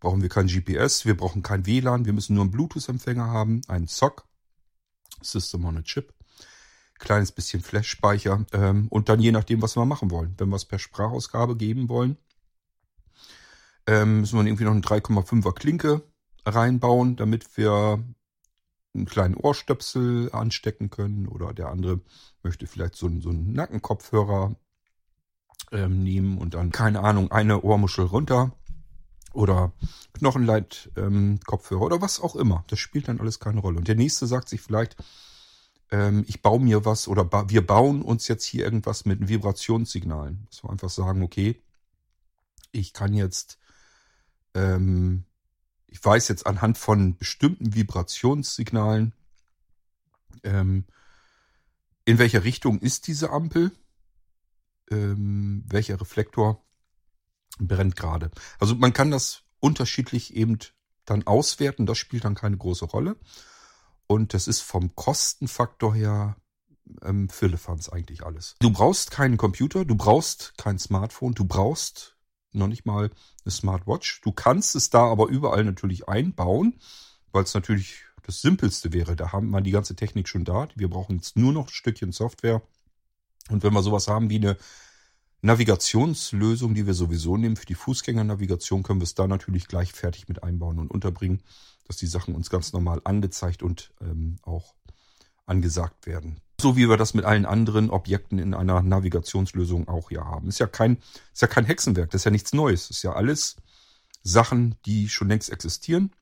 brauchen 0.00 0.22
wir 0.22 0.28
kein 0.28 0.48
GPS, 0.48 1.06
wir 1.06 1.16
brauchen 1.16 1.42
kein 1.42 1.66
WLAN, 1.66 2.04
wir 2.04 2.12
müssen 2.12 2.34
nur 2.34 2.44
einen 2.44 2.50
Bluetooth-Empfänger 2.50 3.26
haben, 3.26 3.62
einen 3.68 3.88
SOC, 3.88 4.24
System 5.22 5.64
on 5.64 5.78
a 5.78 5.82
Chip, 5.82 6.12
kleines 6.98 7.32
bisschen 7.32 7.62
Flash-Speicher 7.62 8.44
ähm, 8.52 8.88
und 8.88 9.08
dann 9.08 9.20
je 9.20 9.32
nachdem, 9.32 9.62
was 9.62 9.76
wir 9.76 9.84
machen 9.86 10.10
wollen. 10.10 10.34
Wenn 10.36 10.50
wir 10.50 10.56
es 10.56 10.64
per 10.64 10.78
Sprachausgabe 10.78 11.56
geben 11.56 11.88
wollen, 11.88 12.18
ähm, 13.86 14.20
müssen 14.20 14.38
wir 14.38 14.44
irgendwie 14.44 14.64
noch 14.64 14.72
eine 14.72 14.80
3,5er 14.80 15.54
Klinke 15.54 16.02
reinbauen, 16.44 17.16
damit 17.16 17.56
wir 17.56 18.04
einen 18.94 19.06
kleinen 19.06 19.34
Ohrstöpsel 19.34 20.30
anstecken 20.32 20.90
können 20.90 21.26
oder 21.26 21.52
der 21.52 21.68
andere 21.68 22.00
möchte 22.42 22.66
vielleicht 22.66 22.96
so 22.96 23.06
einen, 23.06 23.20
so 23.20 23.30
einen 23.30 23.52
Nackenkopfhörer 23.52 24.54
ähm, 25.74 26.02
nehmen 26.02 26.38
und 26.38 26.54
dann, 26.54 26.70
keine 26.70 27.00
Ahnung, 27.00 27.30
eine 27.30 27.60
Ohrmuschel 27.62 28.06
runter 28.06 28.52
oder 29.32 29.72
Knochenleit-Kopfhörer 30.14 31.80
ähm, 31.80 31.86
oder 31.86 32.00
was 32.00 32.20
auch 32.20 32.36
immer. 32.36 32.64
Das 32.68 32.78
spielt 32.78 33.08
dann 33.08 33.20
alles 33.20 33.40
keine 33.40 33.60
Rolle. 33.60 33.78
Und 33.78 33.88
der 33.88 33.96
nächste 33.96 34.26
sagt 34.26 34.48
sich 34.48 34.60
vielleicht, 34.60 34.96
ähm, 35.90 36.24
ich 36.28 36.40
baue 36.40 36.60
mir 36.60 36.84
was 36.84 37.08
oder 37.08 37.24
ba 37.24 37.48
wir 37.48 37.66
bauen 37.66 38.02
uns 38.02 38.28
jetzt 38.28 38.44
hier 38.44 38.64
irgendwas 38.64 39.04
mit 39.04 39.28
Vibrationssignalen. 39.28 40.46
Wir 40.62 40.70
einfach 40.70 40.90
sagen, 40.90 41.22
okay, 41.22 41.60
ich 42.70 42.92
kann 42.92 43.12
jetzt, 43.12 43.58
ähm, 44.54 45.24
ich 45.88 46.02
weiß 46.02 46.28
jetzt 46.28 46.46
anhand 46.46 46.78
von 46.78 47.16
bestimmten 47.16 47.74
Vibrationssignalen, 47.74 49.12
ähm, 50.44 50.84
in 52.04 52.18
welcher 52.18 52.44
Richtung 52.44 52.78
ist 52.80 53.06
diese 53.06 53.30
Ampel, 53.30 53.72
ähm, 54.90 55.64
welcher 55.66 56.00
Reflektor 56.00 56.64
brennt 57.58 57.96
gerade. 57.96 58.30
Also 58.58 58.74
man 58.74 58.92
kann 58.92 59.10
das 59.10 59.42
unterschiedlich 59.60 60.34
eben 60.34 60.58
dann 61.04 61.26
auswerten, 61.26 61.86
das 61.86 61.98
spielt 61.98 62.24
dann 62.24 62.34
keine 62.34 62.56
große 62.56 62.86
Rolle. 62.86 63.16
Und 64.06 64.34
das 64.34 64.48
ist 64.48 64.60
vom 64.60 64.94
Kostenfaktor 64.94 65.94
her 65.94 66.36
ähm, 67.02 67.28
Firlefanz 67.28 67.88
eigentlich 67.88 68.24
alles. 68.24 68.56
Du 68.60 68.70
brauchst 68.70 69.10
keinen 69.10 69.36
Computer, 69.36 69.84
du 69.84 69.94
brauchst 69.94 70.54
kein 70.58 70.78
Smartphone, 70.78 71.34
du 71.34 71.44
brauchst 71.44 72.16
noch 72.52 72.68
nicht 72.68 72.84
mal 72.84 73.10
eine 73.44 73.52
Smartwatch. 73.52 74.20
Du 74.20 74.32
kannst 74.32 74.76
es 74.76 74.90
da 74.90 75.06
aber 75.06 75.28
überall 75.28 75.64
natürlich 75.64 76.08
einbauen, 76.08 76.78
weil 77.32 77.44
es 77.44 77.54
natürlich 77.54 78.04
das 78.22 78.40
Simpelste 78.40 78.92
wäre. 78.92 79.16
Da 79.16 79.32
haben 79.32 79.50
wir 79.50 79.60
die 79.60 79.70
ganze 79.70 79.96
Technik 79.96 80.28
schon 80.28 80.44
da. 80.44 80.68
Wir 80.74 80.88
brauchen 80.88 81.16
jetzt 81.16 81.36
nur 81.36 81.52
noch 81.52 81.66
ein 81.66 81.72
Stückchen 81.72 82.12
Software. 82.12 82.62
Und 83.50 83.62
wenn 83.62 83.72
wir 83.72 83.82
sowas 83.82 84.08
haben 84.08 84.30
wie 84.30 84.36
eine 84.36 84.56
Navigationslösung, 85.42 86.74
die 86.74 86.86
wir 86.86 86.94
sowieso 86.94 87.36
nehmen 87.36 87.56
für 87.56 87.66
die 87.66 87.74
Fußgängernavigation, 87.74 88.82
können 88.82 89.00
wir 89.00 89.04
es 89.04 89.14
da 89.14 89.26
natürlich 89.26 89.68
gleich 89.68 89.92
fertig 89.92 90.26
mit 90.28 90.42
einbauen 90.42 90.78
und 90.78 90.90
unterbringen, 90.90 91.42
dass 91.86 91.98
die 91.98 92.06
Sachen 92.06 92.34
uns 92.34 92.48
ganz 92.48 92.72
normal 92.72 93.02
angezeigt 93.04 93.62
und 93.62 93.92
ähm, 94.00 94.36
auch 94.42 94.74
angesagt 95.44 96.06
werden. 96.06 96.40
So 96.60 96.76
wie 96.76 96.88
wir 96.88 96.96
das 96.96 97.12
mit 97.12 97.26
allen 97.26 97.44
anderen 97.44 97.90
Objekten 97.90 98.38
in 98.38 98.54
einer 98.54 98.80
Navigationslösung 98.80 99.86
auch 99.86 100.08
hier 100.08 100.24
haben. 100.24 100.48
Ist 100.48 100.60
ja 100.60 100.66
kein, 100.66 100.96
ist 101.32 101.42
ja 101.42 101.48
kein 101.48 101.66
Hexenwerk, 101.66 102.10
das 102.10 102.22
ist 102.22 102.24
ja 102.24 102.30
nichts 102.30 102.54
Neues. 102.54 102.88
Ist 102.88 103.02
ja 103.02 103.12
alles 103.12 103.56
Sachen, 104.22 104.76
die 104.86 105.10
schon 105.10 105.28
längst 105.28 105.50
existieren. 105.50 106.12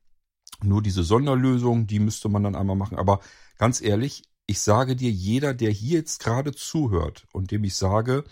Nur 0.62 0.82
diese 0.82 1.04
Sonderlösung, 1.04 1.86
die 1.86 2.00
müsste 2.00 2.28
man 2.28 2.42
dann 2.42 2.56
einmal 2.56 2.76
machen. 2.76 2.98
Aber 2.98 3.20
ganz 3.56 3.80
ehrlich, 3.80 4.24
ich 4.46 4.60
sage 4.60 4.96
dir, 4.96 5.10
jeder, 5.10 5.54
der 5.54 5.70
hier 5.70 5.98
jetzt 5.98 6.20
gerade 6.20 6.52
zuhört 6.52 7.26
und 7.32 7.50
dem 7.50 7.64
ich 7.64 7.76
sage, 7.76 8.24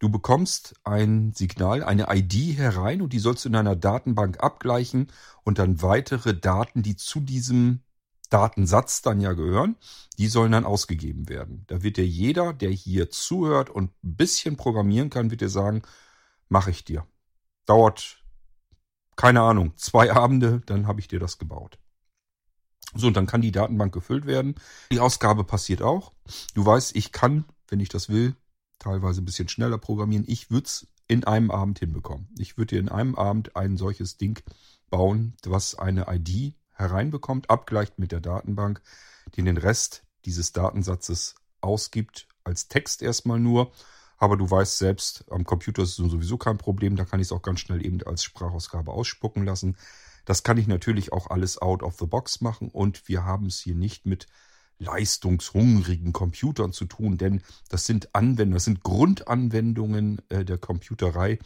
Du 0.00 0.08
bekommst 0.08 0.74
ein 0.82 1.34
Signal, 1.34 1.84
eine 1.84 2.06
ID 2.08 2.56
herein 2.56 3.02
und 3.02 3.12
die 3.12 3.18
sollst 3.18 3.44
du 3.44 3.50
in 3.50 3.54
einer 3.54 3.76
Datenbank 3.76 4.42
abgleichen 4.42 5.12
und 5.44 5.58
dann 5.58 5.82
weitere 5.82 6.34
Daten, 6.34 6.82
die 6.82 6.96
zu 6.96 7.20
diesem 7.20 7.80
Datensatz 8.30 9.02
dann 9.02 9.20
ja 9.20 9.34
gehören, 9.34 9.76
die 10.18 10.28
sollen 10.28 10.52
dann 10.52 10.64
ausgegeben 10.64 11.28
werden. 11.28 11.64
Da 11.66 11.82
wird 11.82 11.98
dir 11.98 12.06
jeder, 12.06 12.54
der 12.54 12.70
hier 12.70 13.10
zuhört 13.10 13.68
und 13.68 13.90
ein 14.02 14.16
bisschen 14.16 14.56
programmieren 14.56 15.10
kann, 15.10 15.30
wird 15.30 15.42
dir 15.42 15.50
sagen, 15.50 15.82
mache 16.48 16.70
ich 16.70 16.82
dir. 16.82 17.06
Dauert, 17.66 18.24
keine 19.16 19.42
Ahnung, 19.42 19.76
zwei 19.76 20.14
Abende, 20.14 20.62
dann 20.64 20.86
habe 20.86 21.00
ich 21.00 21.08
dir 21.08 21.20
das 21.20 21.36
gebaut. 21.36 21.78
So, 22.94 23.06
und 23.06 23.16
dann 23.16 23.26
kann 23.26 23.42
die 23.42 23.52
Datenbank 23.52 23.92
gefüllt 23.92 24.26
werden. 24.26 24.54
Die 24.90 25.00
Ausgabe 25.00 25.44
passiert 25.44 25.82
auch. 25.82 26.12
Du 26.54 26.64
weißt, 26.64 26.96
ich 26.96 27.12
kann, 27.12 27.44
wenn 27.68 27.80
ich 27.80 27.88
das 27.88 28.08
will, 28.08 28.34
teilweise 28.78 29.22
ein 29.22 29.24
bisschen 29.24 29.48
schneller 29.48 29.78
programmieren. 29.78 30.24
Ich 30.26 30.50
würde 30.50 30.66
es 30.66 30.86
in 31.06 31.24
einem 31.24 31.50
Abend 31.50 31.78
hinbekommen. 31.78 32.28
Ich 32.38 32.56
würde 32.56 32.74
dir 32.74 32.80
in 32.80 32.88
einem 32.88 33.14
Abend 33.14 33.56
ein 33.56 33.76
solches 33.76 34.16
Ding 34.16 34.42
bauen, 34.90 35.34
was 35.44 35.76
eine 35.76 36.06
ID 36.08 36.54
hereinbekommt, 36.72 37.50
abgleicht 37.50 37.98
mit 37.98 38.12
der 38.12 38.20
Datenbank, 38.20 38.80
die 39.34 39.42
den 39.42 39.56
Rest 39.56 40.04
dieses 40.24 40.52
Datensatzes 40.52 41.34
ausgibt, 41.60 42.26
als 42.44 42.68
Text 42.68 43.02
erstmal 43.02 43.38
nur. 43.38 43.72
Aber 44.18 44.36
du 44.36 44.50
weißt 44.50 44.78
selbst, 44.78 45.24
am 45.30 45.44
Computer 45.44 45.82
ist 45.82 45.90
es 45.90 45.96
sowieso 45.96 46.36
kein 46.36 46.58
Problem, 46.58 46.96
da 46.96 47.04
kann 47.04 47.20
ich 47.20 47.28
es 47.28 47.32
auch 47.32 47.42
ganz 47.42 47.60
schnell 47.60 47.84
eben 47.84 48.02
als 48.02 48.22
Sprachausgabe 48.22 48.92
ausspucken 48.92 49.44
lassen. 49.44 49.76
Das 50.24 50.42
kann 50.42 50.58
ich 50.58 50.66
natürlich 50.66 51.12
auch 51.12 51.30
alles 51.30 51.60
out 51.60 51.82
of 51.82 51.98
the 51.98 52.06
box 52.06 52.40
machen 52.40 52.68
und 52.68 53.08
wir 53.08 53.24
haben 53.24 53.46
es 53.46 53.60
hier 53.60 53.74
nicht 53.74 54.06
mit 54.06 54.26
leistungshungrigen 54.78 56.12
Computern 56.12 56.72
zu 56.72 56.86
tun, 56.86 57.18
denn 57.18 57.42
das 57.68 57.84
sind 57.84 58.14
Anwendungen, 58.14 58.54
das 58.54 58.64
sind 58.64 58.82
Grundanwendungen 58.82 60.22
äh, 60.30 60.44
der 60.44 60.58
Computerei, 60.58 61.38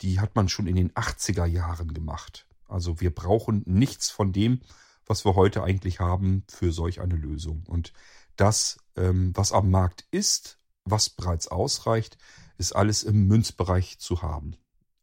die 0.00 0.18
hat 0.18 0.34
man 0.34 0.48
schon 0.48 0.66
in 0.66 0.76
den 0.76 0.90
80er 0.92 1.44
Jahren 1.44 1.92
gemacht. 1.92 2.46
Also 2.66 3.00
wir 3.00 3.14
brauchen 3.14 3.62
nichts 3.66 4.10
von 4.10 4.32
dem, 4.32 4.60
was 5.06 5.24
wir 5.24 5.34
heute 5.34 5.62
eigentlich 5.62 6.00
haben 6.00 6.44
für 6.48 6.72
solch 6.72 7.00
eine 7.00 7.16
Lösung. 7.16 7.64
Und 7.66 7.92
das, 8.36 8.78
ähm, 8.96 9.32
was 9.34 9.52
am 9.52 9.70
Markt 9.70 10.06
ist, 10.10 10.58
was 10.84 11.10
bereits 11.10 11.48
ausreicht, 11.48 12.16
ist 12.56 12.74
alles 12.74 13.02
im 13.02 13.26
Münzbereich 13.26 13.98
zu 13.98 14.22
haben. 14.22 14.56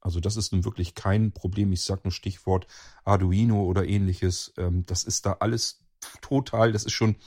Also 0.08 0.22
das 0.22 0.38
ist 0.38 0.54
nun 0.54 0.64
wirklich 0.64 0.96
kein 0.96 1.34
Problem. 1.34 1.74
Ich 1.74 1.82
sage 1.82 2.04
nur 2.06 2.14
Stichwort 2.14 2.66
Arduino 3.04 3.66
oder 3.66 3.86
ähnliches. 3.86 4.54
Ähm, 4.56 4.86
das 4.86 5.04
ist 5.04 5.26
da 5.26 5.34
alles 5.42 5.84
total, 6.22 6.72
das 6.72 6.86
ist 6.86 6.94
schon 6.94 7.18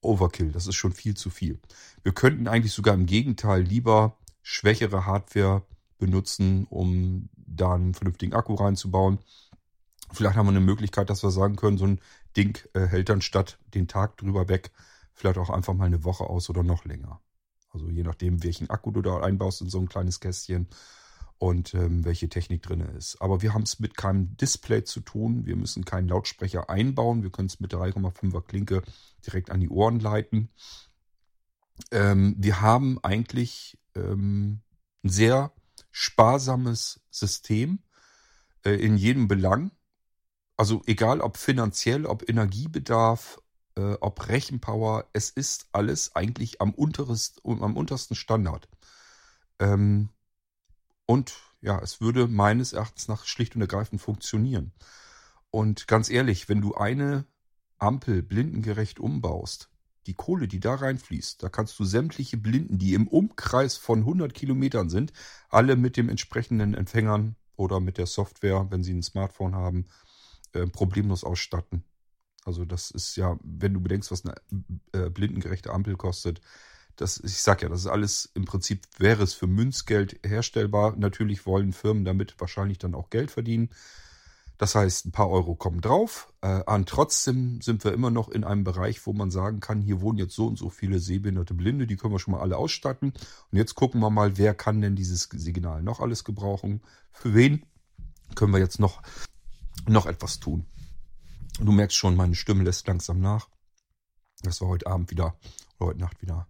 Overkill. 0.00 0.50
Das 0.50 0.66
ist 0.66 0.76
schon 0.76 0.92
viel 0.92 1.14
zu 1.14 1.28
viel. 1.28 1.60
Wir 2.02 2.12
könnten 2.12 2.48
eigentlich 2.48 2.72
sogar 2.72 2.94
im 2.94 3.04
Gegenteil 3.04 3.60
lieber 3.60 4.16
schwächere 4.40 5.04
Hardware 5.04 5.66
benutzen, 5.98 6.66
um 6.70 7.28
da 7.36 7.74
einen 7.74 7.92
vernünftigen 7.92 8.32
Akku 8.32 8.54
reinzubauen. 8.54 9.18
Vielleicht 10.10 10.36
haben 10.36 10.46
wir 10.46 10.52
eine 10.52 10.60
Möglichkeit, 10.60 11.10
dass 11.10 11.22
wir 11.22 11.30
sagen 11.30 11.56
können, 11.56 11.76
so 11.76 11.88
ein 11.88 12.00
Ding 12.38 12.58
äh, 12.72 12.86
hält 12.86 13.10
dann 13.10 13.20
statt 13.20 13.58
den 13.74 13.86
Tag 13.86 14.16
drüber 14.16 14.48
weg, 14.48 14.70
vielleicht 15.12 15.36
auch 15.36 15.50
einfach 15.50 15.74
mal 15.74 15.84
eine 15.84 16.04
Woche 16.04 16.24
aus 16.24 16.48
oder 16.48 16.62
noch 16.62 16.86
länger. 16.86 17.20
Also 17.68 17.90
je 17.90 18.02
nachdem, 18.02 18.42
welchen 18.42 18.70
Akku 18.70 18.92
du 18.92 19.02
da 19.02 19.20
einbaust 19.20 19.60
in 19.60 19.68
so 19.68 19.78
ein 19.78 19.90
kleines 19.90 20.20
Kästchen 20.20 20.68
und 21.40 21.72
ähm, 21.72 22.04
welche 22.04 22.28
Technik 22.28 22.62
drin 22.62 22.80
ist. 22.80 23.20
Aber 23.22 23.40
wir 23.40 23.54
haben 23.54 23.62
es 23.62 23.80
mit 23.80 23.96
keinem 23.96 24.36
Display 24.36 24.84
zu 24.84 25.00
tun. 25.00 25.46
Wir 25.46 25.56
müssen 25.56 25.86
keinen 25.86 26.06
Lautsprecher 26.06 26.68
einbauen. 26.68 27.22
Wir 27.22 27.30
können 27.30 27.48
es 27.48 27.60
mit 27.60 27.72
3,5er 27.72 28.42
Klinke 28.42 28.82
direkt 29.26 29.50
an 29.50 29.60
die 29.60 29.70
Ohren 29.70 30.00
leiten. 30.00 30.50
Ähm, 31.92 32.34
wir 32.38 32.60
haben 32.60 33.02
eigentlich 33.02 33.78
ähm, 33.94 34.60
ein 35.02 35.08
sehr 35.08 35.52
sparsames 35.90 37.00
System 37.10 37.78
äh, 38.66 38.72
in 38.72 38.98
jedem 38.98 39.26
Belang. 39.26 39.70
Also 40.58 40.82
egal 40.84 41.22
ob 41.22 41.38
finanziell, 41.38 42.04
ob 42.04 42.28
Energiebedarf, 42.28 43.40
äh, 43.76 43.94
ob 44.02 44.28
Rechenpower, 44.28 45.08
es 45.14 45.30
ist 45.30 45.68
alles 45.72 46.14
eigentlich 46.14 46.60
am, 46.60 46.74
unterest, 46.74 47.40
am 47.44 47.78
untersten 47.78 48.14
Standard. 48.14 48.68
Ähm, 49.58 50.10
und 51.10 51.34
ja, 51.60 51.80
es 51.82 52.00
würde 52.00 52.28
meines 52.28 52.72
Erachtens 52.72 53.08
nach 53.08 53.24
schlicht 53.24 53.56
und 53.56 53.62
ergreifend 53.62 54.00
funktionieren. 54.00 54.70
Und 55.50 55.88
ganz 55.88 56.08
ehrlich, 56.08 56.48
wenn 56.48 56.60
du 56.60 56.76
eine 56.76 57.26
Ampel 57.78 58.22
blindengerecht 58.22 59.00
umbaust, 59.00 59.70
die 60.06 60.14
Kohle, 60.14 60.46
die 60.46 60.60
da 60.60 60.76
reinfließt, 60.76 61.42
da 61.42 61.48
kannst 61.48 61.76
du 61.80 61.84
sämtliche 61.84 62.36
Blinden, 62.36 62.78
die 62.78 62.94
im 62.94 63.08
Umkreis 63.08 63.76
von 63.76 63.98
100 63.98 64.32
Kilometern 64.34 64.88
sind, 64.88 65.12
alle 65.48 65.74
mit 65.74 65.96
dem 65.96 66.08
entsprechenden 66.08 66.74
Empfängern 66.74 67.34
oder 67.56 67.80
mit 67.80 67.98
der 67.98 68.06
Software, 68.06 68.68
wenn 68.70 68.84
sie 68.84 68.94
ein 68.94 69.02
Smartphone 69.02 69.56
haben, 69.56 69.86
äh, 70.52 70.68
problemlos 70.68 71.24
ausstatten. 71.24 71.82
Also 72.44 72.64
das 72.64 72.92
ist 72.92 73.16
ja, 73.16 73.36
wenn 73.42 73.74
du 73.74 73.80
bedenkst, 73.80 74.12
was 74.12 74.24
eine 74.24 74.36
äh, 74.92 75.10
blindengerechte 75.10 75.72
Ampel 75.72 75.96
kostet, 75.96 76.40
das, 77.00 77.18
ich 77.18 77.40
sag 77.40 77.62
ja, 77.62 77.68
das 77.68 77.80
ist 77.80 77.86
alles 77.86 78.30
im 78.34 78.44
Prinzip 78.44 78.86
wäre 78.98 79.22
es 79.22 79.34
für 79.34 79.46
Münzgeld 79.46 80.20
herstellbar. 80.24 80.96
Natürlich 80.96 81.46
wollen 81.46 81.72
Firmen 81.72 82.04
damit 82.04 82.34
wahrscheinlich 82.38 82.78
dann 82.78 82.94
auch 82.94 83.10
Geld 83.10 83.30
verdienen. 83.30 83.70
Das 84.58 84.74
heißt, 84.74 85.06
ein 85.06 85.12
paar 85.12 85.30
Euro 85.30 85.54
kommen 85.54 85.80
drauf. 85.80 86.30
Äh, 86.42 86.62
und 86.64 86.86
trotzdem 86.86 87.62
sind 87.62 87.82
wir 87.82 87.94
immer 87.94 88.10
noch 88.10 88.28
in 88.28 88.44
einem 88.44 88.64
Bereich, 88.64 89.06
wo 89.06 89.14
man 89.14 89.30
sagen 89.30 89.60
kann, 89.60 89.80
hier 89.80 90.02
wohnen 90.02 90.18
jetzt 90.18 90.34
so 90.34 90.46
und 90.46 90.58
so 90.58 90.68
viele 90.68 90.98
sehbehinderte 90.98 91.54
Blinde, 91.54 91.86
die 91.86 91.96
können 91.96 92.12
wir 92.12 92.18
schon 92.18 92.32
mal 92.32 92.42
alle 92.42 92.58
ausstatten. 92.58 93.14
Und 93.50 93.58
jetzt 93.58 93.74
gucken 93.74 94.00
wir 94.02 94.10
mal, 94.10 94.36
wer 94.36 94.52
kann 94.52 94.82
denn 94.82 94.96
dieses 94.96 95.30
Signal 95.32 95.82
noch 95.82 96.00
alles 96.00 96.24
gebrauchen? 96.24 96.82
Für 97.10 97.32
wen 97.32 97.64
können 98.34 98.52
wir 98.52 98.60
jetzt 98.60 98.78
noch, 98.78 99.00
noch 99.88 100.04
etwas 100.04 100.40
tun? 100.40 100.66
Du 101.58 101.72
merkst 101.72 101.96
schon, 101.96 102.14
meine 102.14 102.34
Stimme 102.34 102.64
lässt 102.64 102.86
langsam 102.86 103.20
nach. 103.20 103.48
Das 104.42 104.60
war 104.60 104.68
heute 104.68 104.86
Abend 104.88 105.10
wieder, 105.10 105.38
heute 105.78 106.00
Nacht 106.00 106.20
wieder 106.20 106.46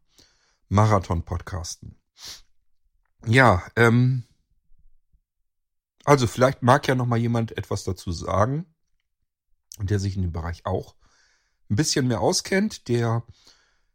Marathon-Podcasten. 0.70 1.96
Ja, 3.26 3.62
ähm, 3.76 4.24
also 6.04 6.26
vielleicht 6.26 6.62
mag 6.62 6.86
ja 6.88 6.94
noch 6.94 7.06
mal 7.06 7.18
jemand 7.18 7.56
etwas 7.58 7.84
dazu 7.84 8.12
sagen, 8.12 8.72
der 9.78 9.98
sich 9.98 10.16
in 10.16 10.22
dem 10.22 10.32
Bereich 10.32 10.64
auch 10.66 10.94
ein 11.68 11.76
bisschen 11.76 12.06
mehr 12.06 12.20
auskennt, 12.20 12.88
der 12.88 13.24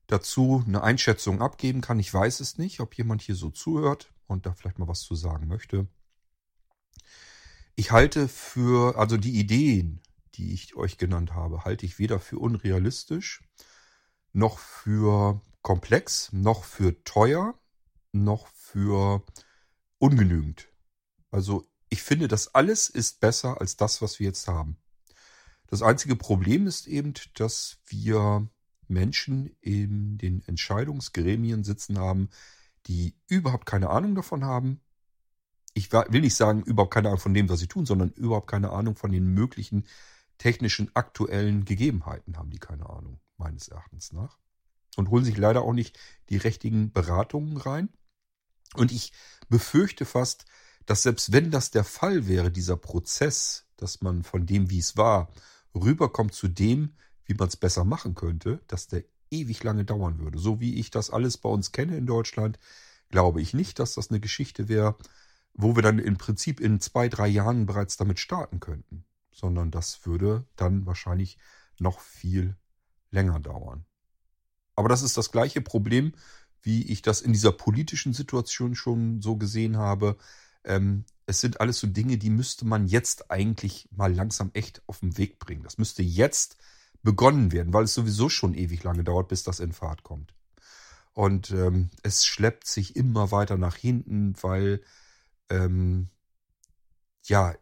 dazu 0.07 0.63
eine 0.67 0.83
Einschätzung 0.83 1.41
abgeben 1.41 1.81
kann. 1.81 1.97
Ich 1.97 2.13
weiß 2.13 2.41
es 2.41 2.57
nicht, 2.57 2.81
ob 2.81 2.95
jemand 2.95 3.21
hier 3.21 3.35
so 3.35 3.49
zuhört 3.49 4.13
und 4.27 4.45
da 4.45 4.53
vielleicht 4.53 4.77
mal 4.77 4.87
was 4.87 5.01
zu 5.01 5.15
sagen 5.15 5.47
möchte. 5.47 5.87
Ich 7.75 7.91
halte 7.91 8.27
für, 8.27 8.97
also 8.97 9.15
die 9.15 9.39
Ideen, 9.39 10.01
die 10.35 10.53
ich 10.53 10.75
euch 10.75 10.97
genannt 10.97 11.33
habe, 11.33 11.63
halte 11.63 11.85
ich 11.85 11.99
weder 11.99 12.19
für 12.19 12.37
unrealistisch, 12.37 13.43
noch 14.33 14.59
für 14.59 15.41
komplex, 15.65 16.31
noch 16.31 16.63
für 16.63 17.03
teuer, 17.05 17.59
noch 18.11 18.47
für 18.49 19.25
ungenügend. 19.97 20.67
Also 21.31 21.65
ich 21.89 22.03
finde, 22.03 22.27
das 22.27 22.53
alles 22.53 22.87
ist 22.87 23.19
besser 23.19 23.59
als 23.59 23.75
das, 23.75 23.99
was 23.99 24.19
wir 24.19 24.27
jetzt 24.27 24.47
haben. 24.47 24.77
Das 25.65 25.81
einzige 25.81 26.15
Problem 26.15 26.67
ist 26.67 26.85
eben, 26.85 27.15
dass 27.33 27.79
wir 27.87 28.47
Menschen 28.87 29.55
in 29.59 30.19
den 30.19 30.43
Entscheidungsgremien 30.43 31.63
sitzen 31.63 31.97
haben, 31.97 32.29
die 32.85 33.15
überhaupt 33.27 33.65
keine 33.65 33.89
Ahnung 33.89 34.13
davon 34.13 34.45
haben. 34.45 34.81
Ich 35.73 35.91
will 35.91 36.21
nicht 36.21 36.35
sagen, 36.35 36.61
überhaupt 36.61 36.93
keine 36.93 37.07
Ahnung 37.07 37.21
von 37.21 37.33
dem, 37.33 37.49
was 37.49 37.59
sie 37.59 37.67
tun, 37.67 37.87
sondern 37.87 38.11
überhaupt 38.11 38.51
keine 38.51 38.69
Ahnung 38.69 38.95
von 38.95 39.11
den 39.11 39.33
möglichen 39.33 39.87
technischen 40.37 40.95
aktuellen 40.95 41.65
Gegebenheiten 41.65 42.37
haben 42.37 42.51
die 42.51 42.59
keine 42.59 42.87
Ahnung, 42.87 43.19
meines 43.37 43.67
Erachtens 43.67 44.13
nach. 44.13 44.37
Und 44.95 45.09
holen 45.09 45.25
sich 45.25 45.37
leider 45.37 45.61
auch 45.61 45.73
nicht 45.73 45.99
die 46.29 46.37
richtigen 46.37 46.91
Beratungen 46.91 47.57
rein. 47.57 47.89
Und 48.75 48.91
ich 48.91 49.11
befürchte 49.49 50.05
fast, 50.05 50.45
dass 50.85 51.03
selbst 51.03 51.31
wenn 51.31 51.51
das 51.51 51.71
der 51.71 51.83
Fall 51.83 52.27
wäre, 52.27 52.51
dieser 52.51 52.77
Prozess, 52.77 53.65
dass 53.77 54.01
man 54.01 54.23
von 54.23 54.45
dem, 54.45 54.69
wie 54.69 54.79
es 54.79 54.97
war, 54.97 55.31
rüberkommt 55.73 56.33
zu 56.33 56.47
dem, 56.47 56.95
wie 57.25 57.33
man 57.33 57.47
es 57.47 57.57
besser 57.57 57.83
machen 57.83 58.15
könnte, 58.15 58.61
dass 58.67 58.87
der 58.87 59.03
ewig 59.31 59.63
lange 59.63 59.85
dauern 59.85 60.19
würde. 60.19 60.39
So 60.39 60.59
wie 60.59 60.75
ich 60.75 60.91
das 60.91 61.09
alles 61.09 61.37
bei 61.37 61.49
uns 61.49 61.71
kenne 61.71 61.97
in 61.97 62.05
Deutschland, 62.05 62.59
glaube 63.09 63.41
ich 63.41 63.53
nicht, 63.53 63.79
dass 63.79 63.95
das 63.95 64.09
eine 64.09 64.19
Geschichte 64.19 64.67
wäre, 64.67 64.97
wo 65.53 65.75
wir 65.75 65.81
dann 65.81 65.99
im 65.99 66.17
Prinzip 66.17 66.59
in 66.59 66.79
zwei, 66.79 67.09
drei 67.09 67.27
Jahren 67.27 67.65
bereits 67.65 67.97
damit 67.97 68.19
starten 68.19 68.59
könnten, 68.59 69.05
sondern 69.31 69.71
das 69.71 70.05
würde 70.05 70.45
dann 70.55 70.85
wahrscheinlich 70.85 71.37
noch 71.79 71.99
viel 71.99 72.55
länger 73.11 73.39
dauern. 73.39 73.85
Aber 74.75 74.89
das 74.89 75.01
ist 75.01 75.17
das 75.17 75.31
gleiche 75.31 75.61
Problem, 75.61 76.13
wie 76.61 76.83
ich 76.91 77.01
das 77.01 77.21
in 77.21 77.33
dieser 77.33 77.51
politischen 77.51 78.13
Situation 78.13 78.75
schon 78.75 79.21
so 79.21 79.35
gesehen 79.37 79.77
habe. 79.77 80.17
Ähm, 80.63 81.05
es 81.27 81.41
sind 81.41 81.61
alles 81.61 81.79
so 81.79 81.87
Dinge, 81.87 82.17
die 82.17 82.29
müsste 82.29 82.65
man 82.65 82.87
jetzt 82.87 83.31
eigentlich 83.31 83.87
mal 83.91 84.13
langsam 84.13 84.51
echt 84.53 84.81
auf 84.87 84.99
den 84.99 85.17
Weg 85.17 85.39
bringen. 85.39 85.63
Das 85.63 85.77
müsste 85.77 86.03
jetzt 86.03 86.57
begonnen 87.03 87.51
werden, 87.51 87.73
weil 87.73 87.83
es 87.83 87.93
sowieso 87.93 88.29
schon 88.29 88.53
ewig 88.55 88.83
lange 88.83 89.03
dauert, 89.03 89.27
bis 89.27 89.43
das 89.43 89.59
in 89.59 89.73
Fahrt 89.73 90.03
kommt. 90.03 90.33
Und 91.13 91.51
ähm, 91.51 91.89
es 92.03 92.25
schleppt 92.25 92.67
sich 92.67 92.95
immer 92.95 93.31
weiter 93.31 93.57
nach 93.57 93.75
hinten, 93.75 94.33
weil 94.41 94.81
ähm, 95.49 96.09
ja 97.23 97.55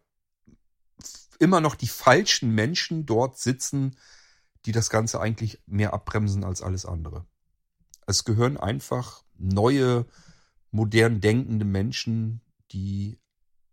immer 1.38 1.60
noch 1.60 1.74
die 1.74 1.88
falschen 1.88 2.54
Menschen 2.54 3.06
dort 3.06 3.38
sitzen, 3.38 3.96
die 4.66 4.72
das 4.72 4.90
Ganze 4.90 5.20
eigentlich 5.20 5.60
mehr 5.66 5.94
abbremsen 5.94 6.44
als 6.44 6.62
alles 6.62 6.86
andere. 6.86 7.26
Es 8.06 8.24
gehören 8.24 8.56
einfach 8.56 9.22
neue, 9.36 10.06
modern 10.70 11.20
denkende 11.20 11.64
Menschen 11.64 12.40
die 12.72 13.18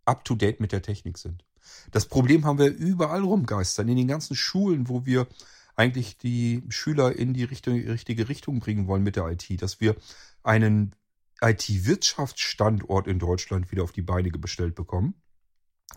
up-to-date 0.04 0.60
mit 0.60 0.72
der 0.72 0.82
Technik 0.82 1.18
sind. 1.18 1.44
Das 1.90 2.06
Problem 2.06 2.44
haben 2.44 2.58
wir 2.58 2.68
überall 2.68 3.22
rumgeistern, 3.22 3.88
in 3.88 3.96
den 3.96 4.08
ganzen 4.08 4.34
Schulen, 4.34 4.88
wo 4.88 5.06
wir 5.06 5.26
eigentlich 5.74 6.18
die 6.18 6.62
Schüler 6.68 7.14
in 7.16 7.34
die 7.34 7.44
richtige 7.44 8.28
Richtung 8.28 8.60
bringen 8.60 8.86
wollen 8.86 9.02
mit 9.02 9.16
der 9.16 9.26
IT, 9.28 9.62
dass 9.62 9.80
wir 9.80 9.96
einen 10.42 10.94
IT-Wirtschaftsstandort 11.40 13.06
in 13.06 13.18
Deutschland 13.18 13.70
wieder 13.72 13.82
auf 13.82 13.92
die 13.92 14.02
Beine 14.02 14.30
gestellt 14.30 14.74
bekommen. 14.74 15.14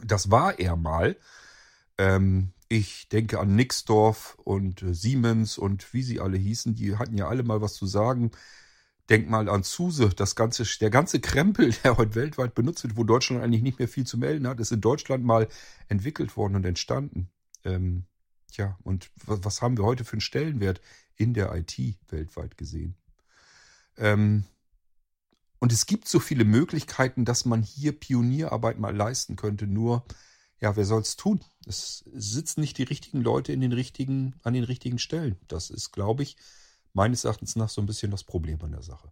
Das 0.04 0.32
war 0.32 0.60
er 0.60 0.76
mal. 0.76 1.18
Ähm, 1.98 2.52
ich 2.68 3.10
denke 3.10 3.40
an 3.40 3.56
Nixdorf 3.56 4.38
und 4.44 4.82
äh, 4.82 4.94
Siemens 4.94 5.58
und 5.58 5.94
wie 5.94 6.04
sie 6.04 6.20
alle 6.20 6.38
hießen, 6.38 6.76
die 6.76 6.98
hatten 6.98 7.18
ja 7.18 7.28
alle 7.28 7.44
mal 7.44 7.62
was 7.62 7.74
zu 7.74 7.86
sagen. 7.86 8.32
Denk 9.10 9.30
mal 9.30 9.50
an 9.50 9.62
SUSE, 9.62 10.10
das 10.10 10.36
ganze, 10.36 10.64
der 10.80 10.90
ganze 10.90 11.20
Krempel, 11.20 11.72
der 11.84 11.98
heute 11.98 12.16
weltweit 12.16 12.56
benutzt 12.56 12.84
wird, 12.84 12.98
wo 12.98 13.04
Deutschland 13.04 13.44
eigentlich 13.44 13.62
nicht 13.62 13.80
mehr 13.80 13.88
viel 13.88 14.06
zu 14.06 14.18
melden 14.18 14.48
hat, 14.48 14.60
ist 14.60 14.72
in 14.72 14.82
Deutschland 14.82 15.24
mal 15.24 15.48
entwickelt 15.88 16.36
worden 16.38 16.56
und 16.56 16.66
entstanden. 16.66 17.30
Ähm, 17.64 18.06
tja, 18.52 18.78
und 18.84 19.12
was, 19.26 19.44
was, 19.44 19.62
haben 19.62 19.78
wir 19.78 19.86
heute 19.86 20.04
für 20.04 20.14
einen 20.14 20.22
Stellenwert 20.22 20.82
in 21.16 21.34
der 21.34 21.54
IT 21.54 21.78
weltweit 22.10 22.58
gesehen? 22.58 22.96
Ähm, 23.98 24.46
und 25.60 25.72
es 25.72 25.86
gibt 25.86 26.08
so 26.08 26.20
viele 26.20 26.46
Möglichkeiten, 26.46 27.26
dass 27.26 27.46
man 27.46 27.62
hier 27.64 27.92
Pionierarbeit 27.92 28.80
mal 28.80 28.96
leisten 28.96 29.36
könnte. 29.36 29.68
Nur, 29.68 30.04
ja, 30.60 30.76
wer 30.76 30.86
soll 30.86 31.02
es 31.02 31.16
tun? 31.16 31.44
Es 31.66 32.04
sitzen 32.14 32.62
nicht 32.62 32.78
die 32.78 32.84
richtigen 32.84 33.22
Leute 33.22 33.52
in 33.52 33.62
den 33.62 33.74
richtigen, 33.74 34.36
an 34.44 34.54
den 34.54 34.64
richtigen 34.64 35.00
Stellen. 35.00 35.38
Das 35.48 35.70
ist, 35.70 35.92
glaube 35.92 36.24
ich, 36.24 36.38
meines 36.94 37.26
Erachtens 37.26 37.56
nach 37.56 37.70
so 37.70 37.82
ein 37.82 37.88
bisschen 37.88 38.12
das 38.12 38.24
Problem 38.24 38.62
an 38.62 38.72
der 38.72 38.84
Sache. 38.84 39.12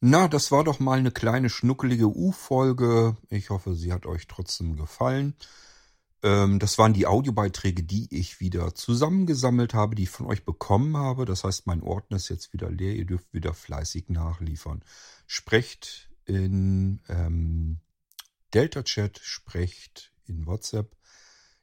Na, 0.00 0.28
das 0.28 0.52
war 0.52 0.62
doch 0.62 0.78
mal 0.78 0.98
eine 0.98 1.10
kleine 1.10 1.50
schnuckelige 1.50 2.06
U-Folge. 2.06 3.16
Ich 3.30 3.50
hoffe, 3.50 3.74
sie 3.74 3.92
hat 3.92 4.06
euch 4.06 4.28
trotzdem 4.28 4.76
gefallen. 4.76 5.34
Ähm, 6.22 6.58
das 6.58 6.78
waren 6.78 6.92
die 6.92 7.06
Audiobeiträge, 7.06 7.82
die 7.82 8.06
ich 8.10 8.40
wieder 8.40 8.74
zusammengesammelt 8.74 9.74
habe, 9.74 9.94
die 9.94 10.04
ich 10.04 10.10
von 10.10 10.26
euch 10.26 10.44
bekommen 10.44 10.96
habe. 10.96 11.24
Das 11.24 11.44
heißt, 11.44 11.66
mein 11.66 11.82
Ordner 11.82 12.16
ist 12.16 12.28
jetzt 12.28 12.52
wieder 12.52 12.70
leer. 12.70 12.94
Ihr 12.94 13.06
dürft 13.06 13.32
wieder 13.32 13.54
fleißig 13.54 14.08
nachliefern. 14.08 14.82
Sprecht 15.26 16.08
in 16.26 17.00
ähm, 17.08 17.80
Delta 18.54 18.82
Chat, 18.82 19.18
sprecht 19.22 20.12
in 20.24 20.46
WhatsApp 20.46 20.98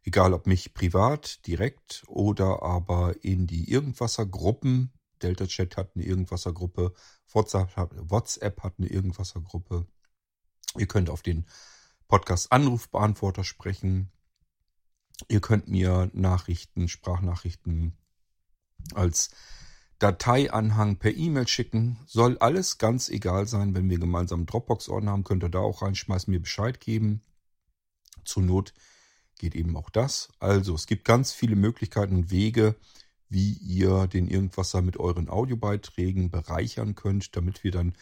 Egal 0.07 0.33
ob 0.33 0.45
mich 0.45 0.75
privat, 0.75 1.45
direkt 1.47 2.03
oder 2.05 2.61
aber 2.61 3.23
in 3.23 3.47
die 3.47 3.71
Irgendwasser-Gruppen. 3.71 4.93
Delta 5.23 5.47
Chat 5.47 5.77
hat 5.77 5.95
eine 5.95 6.05
Irgendwasser-Gruppe. 6.05 6.93
WhatsApp 7.31 7.75
hat, 7.75 7.89
WhatsApp 8.11 8.61
hat 8.61 8.75
eine 8.77 8.87
Irgendwasser-Gruppe. 8.87 9.87
Ihr 10.77 10.87
könnt 10.87 11.09
auf 11.09 11.23
den 11.23 11.47
Podcast 12.07 12.51
Anrufbeantworter 12.51 13.43
sprechen. 13.43 14.11
Ihr 15.27 15.41
könnt 15.41 15.69
mir 15.69 16.11
Nachrichten, 16.13 16.87
Sprachnachrichten 16.87 17.97
als 18.93 19.31
Dateianhang 19.99 20.97
per 20.97 21.15
E-Mail 21.15 21.47
schicken. 21.47 21.99
Soll 22.05 22.37
alles 22.39 22.77
ganz 22.77 23.09
egal 23.09 23.47
sein. 23.47 23.73
Wenn 23.73 23.89
wir 23.89 23.97
gemeinsam 23.97 24.45
Dropbox-Ordner 24.45 25.11
haben, 25.11 25.23
könnt 25.23 25.43
ihr 25.43 25.49
da 25.49 25.59
auch 25.59 25.81
reinschmeißen, 25.81 26.31
mir 26.31 26.41
Bescheid 26.41 26.79
geben. 26.79 27.21
Zur 28.25 28.43
Not 28.43 28.73
geht 29.37 29.55
eben 29.55 29.75
auch 29.77 29.89
das. 29.89 30.29
Also 30.39 30.75
es 30.75 30.87
gibt 30.87 31.05
ganz 31.05 31.31
viele 31.31 31.55
Möglichkeiten 31.55 32.15
und 32.15 32.31
Wege, 32.31 32.75
wie 33.29 33.53
ihr 33.53 34.07
den 34.07 34.27
Irgendwasser 34.27 34.81
mit 34.81 34.97
euren 34.97 35.29
Audiobeiträgen 35.29 36.29
bereichern 36.29 36.95
könnt, 36.95 37.35
damit 37.35 37.63
wir 37.63 37.71
dann 37.71 37.93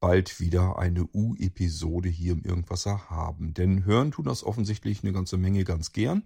bald 0.00 0.40
wieder 0.40 0.78
eine 0.78 1.06
U-Episode 1.12 2.08
hier 2.08 2.32
im 2.32 2.44
Irgendwasser 2.44 3.08
haben. 3.10 3.54
Denn 3.54 3.84
hören 3.84 4.12
tun 4.12 4.26
das 4.26 4.44
offensichtlich 4.44 5.02
eine 5.02 5.12
ganze 5.12 5.36
Menge 5.36 5.64
ganz 5.64 5.92
gern. 5.92 6.24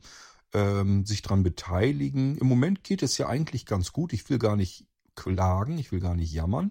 Ähm, 0.55 1.05
sich 1.05 1.23
dran 1.23 1.43
beteiligen. 1.43 2.37
Im 2.39 2.47
Moment 2.47 2.83
geht 2.83 3.03
es 3.03 3.19
ja 3.19 3.29
eigentlich 3.29 3.67
ganz 3.67 3.93
gut. 3.93 4.13
Ich 4.13 4.29
will 4.31 4.39
gar 4.39 4.57
nicht 4.57 4.87
klagen, 5.19 5.78
ich 5.78 5.90
will 5.90 6.01
gar 6.01 6.15
nicht 6.15 6.32
jammern. 6.32 6.70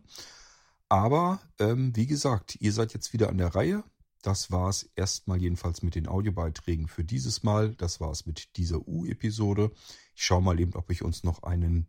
Aber 0.90 1.41
ähm, 1.60 1.94
wie 1.95 2.07
gesagt, 2.07 2.57
ihr 2.61 2.72
seid 2.72 2.94
jetzt 2.94 3.11
wieder 3.11 3.30
an 3.30 3.38
der 3.38 3.53
Reihe. 3.53 3.84
Das 4.22 4.52
war 4.52 4.69
es 4.69 4.90
erstmal 4.95 5.41
jedenfalls 5.41 5.84
mit 5.84 5.95
den 5.95 6.07
Audiobeiträgen 6.07 6.88
für 6.88 7.03
dieses 7.03 7.44
Mal. 7.44 7.76
Das 7.76 7.99
war 7.99 8.11
es 8.11 8.26
mit 8.26 8.56
dieser 8.57 8.88
U-Episode. 8.88 9.72
Ich 10.15 10.24
schaue 10.24 10.41
mal 10.41 10.60
eben, 10.60 10.74
ob 10.76 10.90
ich 10.90 11.03
uns 11.03 11.24
noch 11.24 11.44
einen 11.44 11.88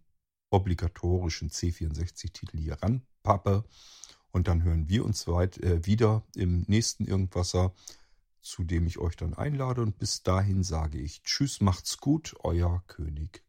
obligatorischen 0.50 1.50
C64-Titel 1.50 2.58
hier 2.58 2.76
ranpappe. 2.82 3.64
Und 4.30 4.48
dann 4.48 4.62
hören 4.62 4.88
wir 4.88 5.04
uns 5.04 5.26
weit, 5.26 5.58
äh, 5.58 5.86
wieder 5.86 6.24
im 6.34 6.64
nächsten 6.66 7.04
Irgendwasser 7.04 7.72
zu 8.40 8.64
dem 8.64 8.86
ich 8.86 8.98
euch 8.98 9.16
dann 9.16 9.34
einlade. 9.34 9.82
Und 9.82 9.98
bis 9.98 10.22
dahin 10.22 10.62
sage 10.62 10.98
ich 10.98 11.22
Tschüss, 11.22 11.60
macht's 11.60 11.98
gut, 11.98 12.34
euer 12.40 12.82
König 12.86 13.44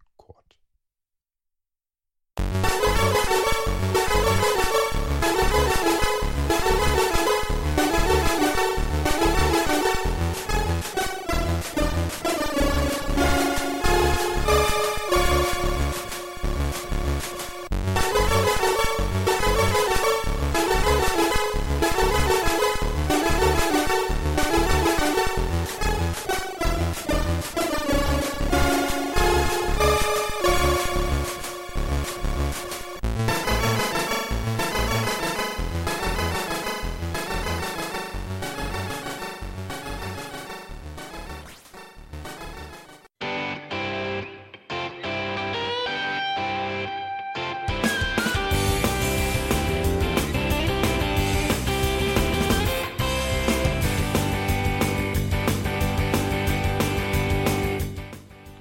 Bye. 3.69 4.18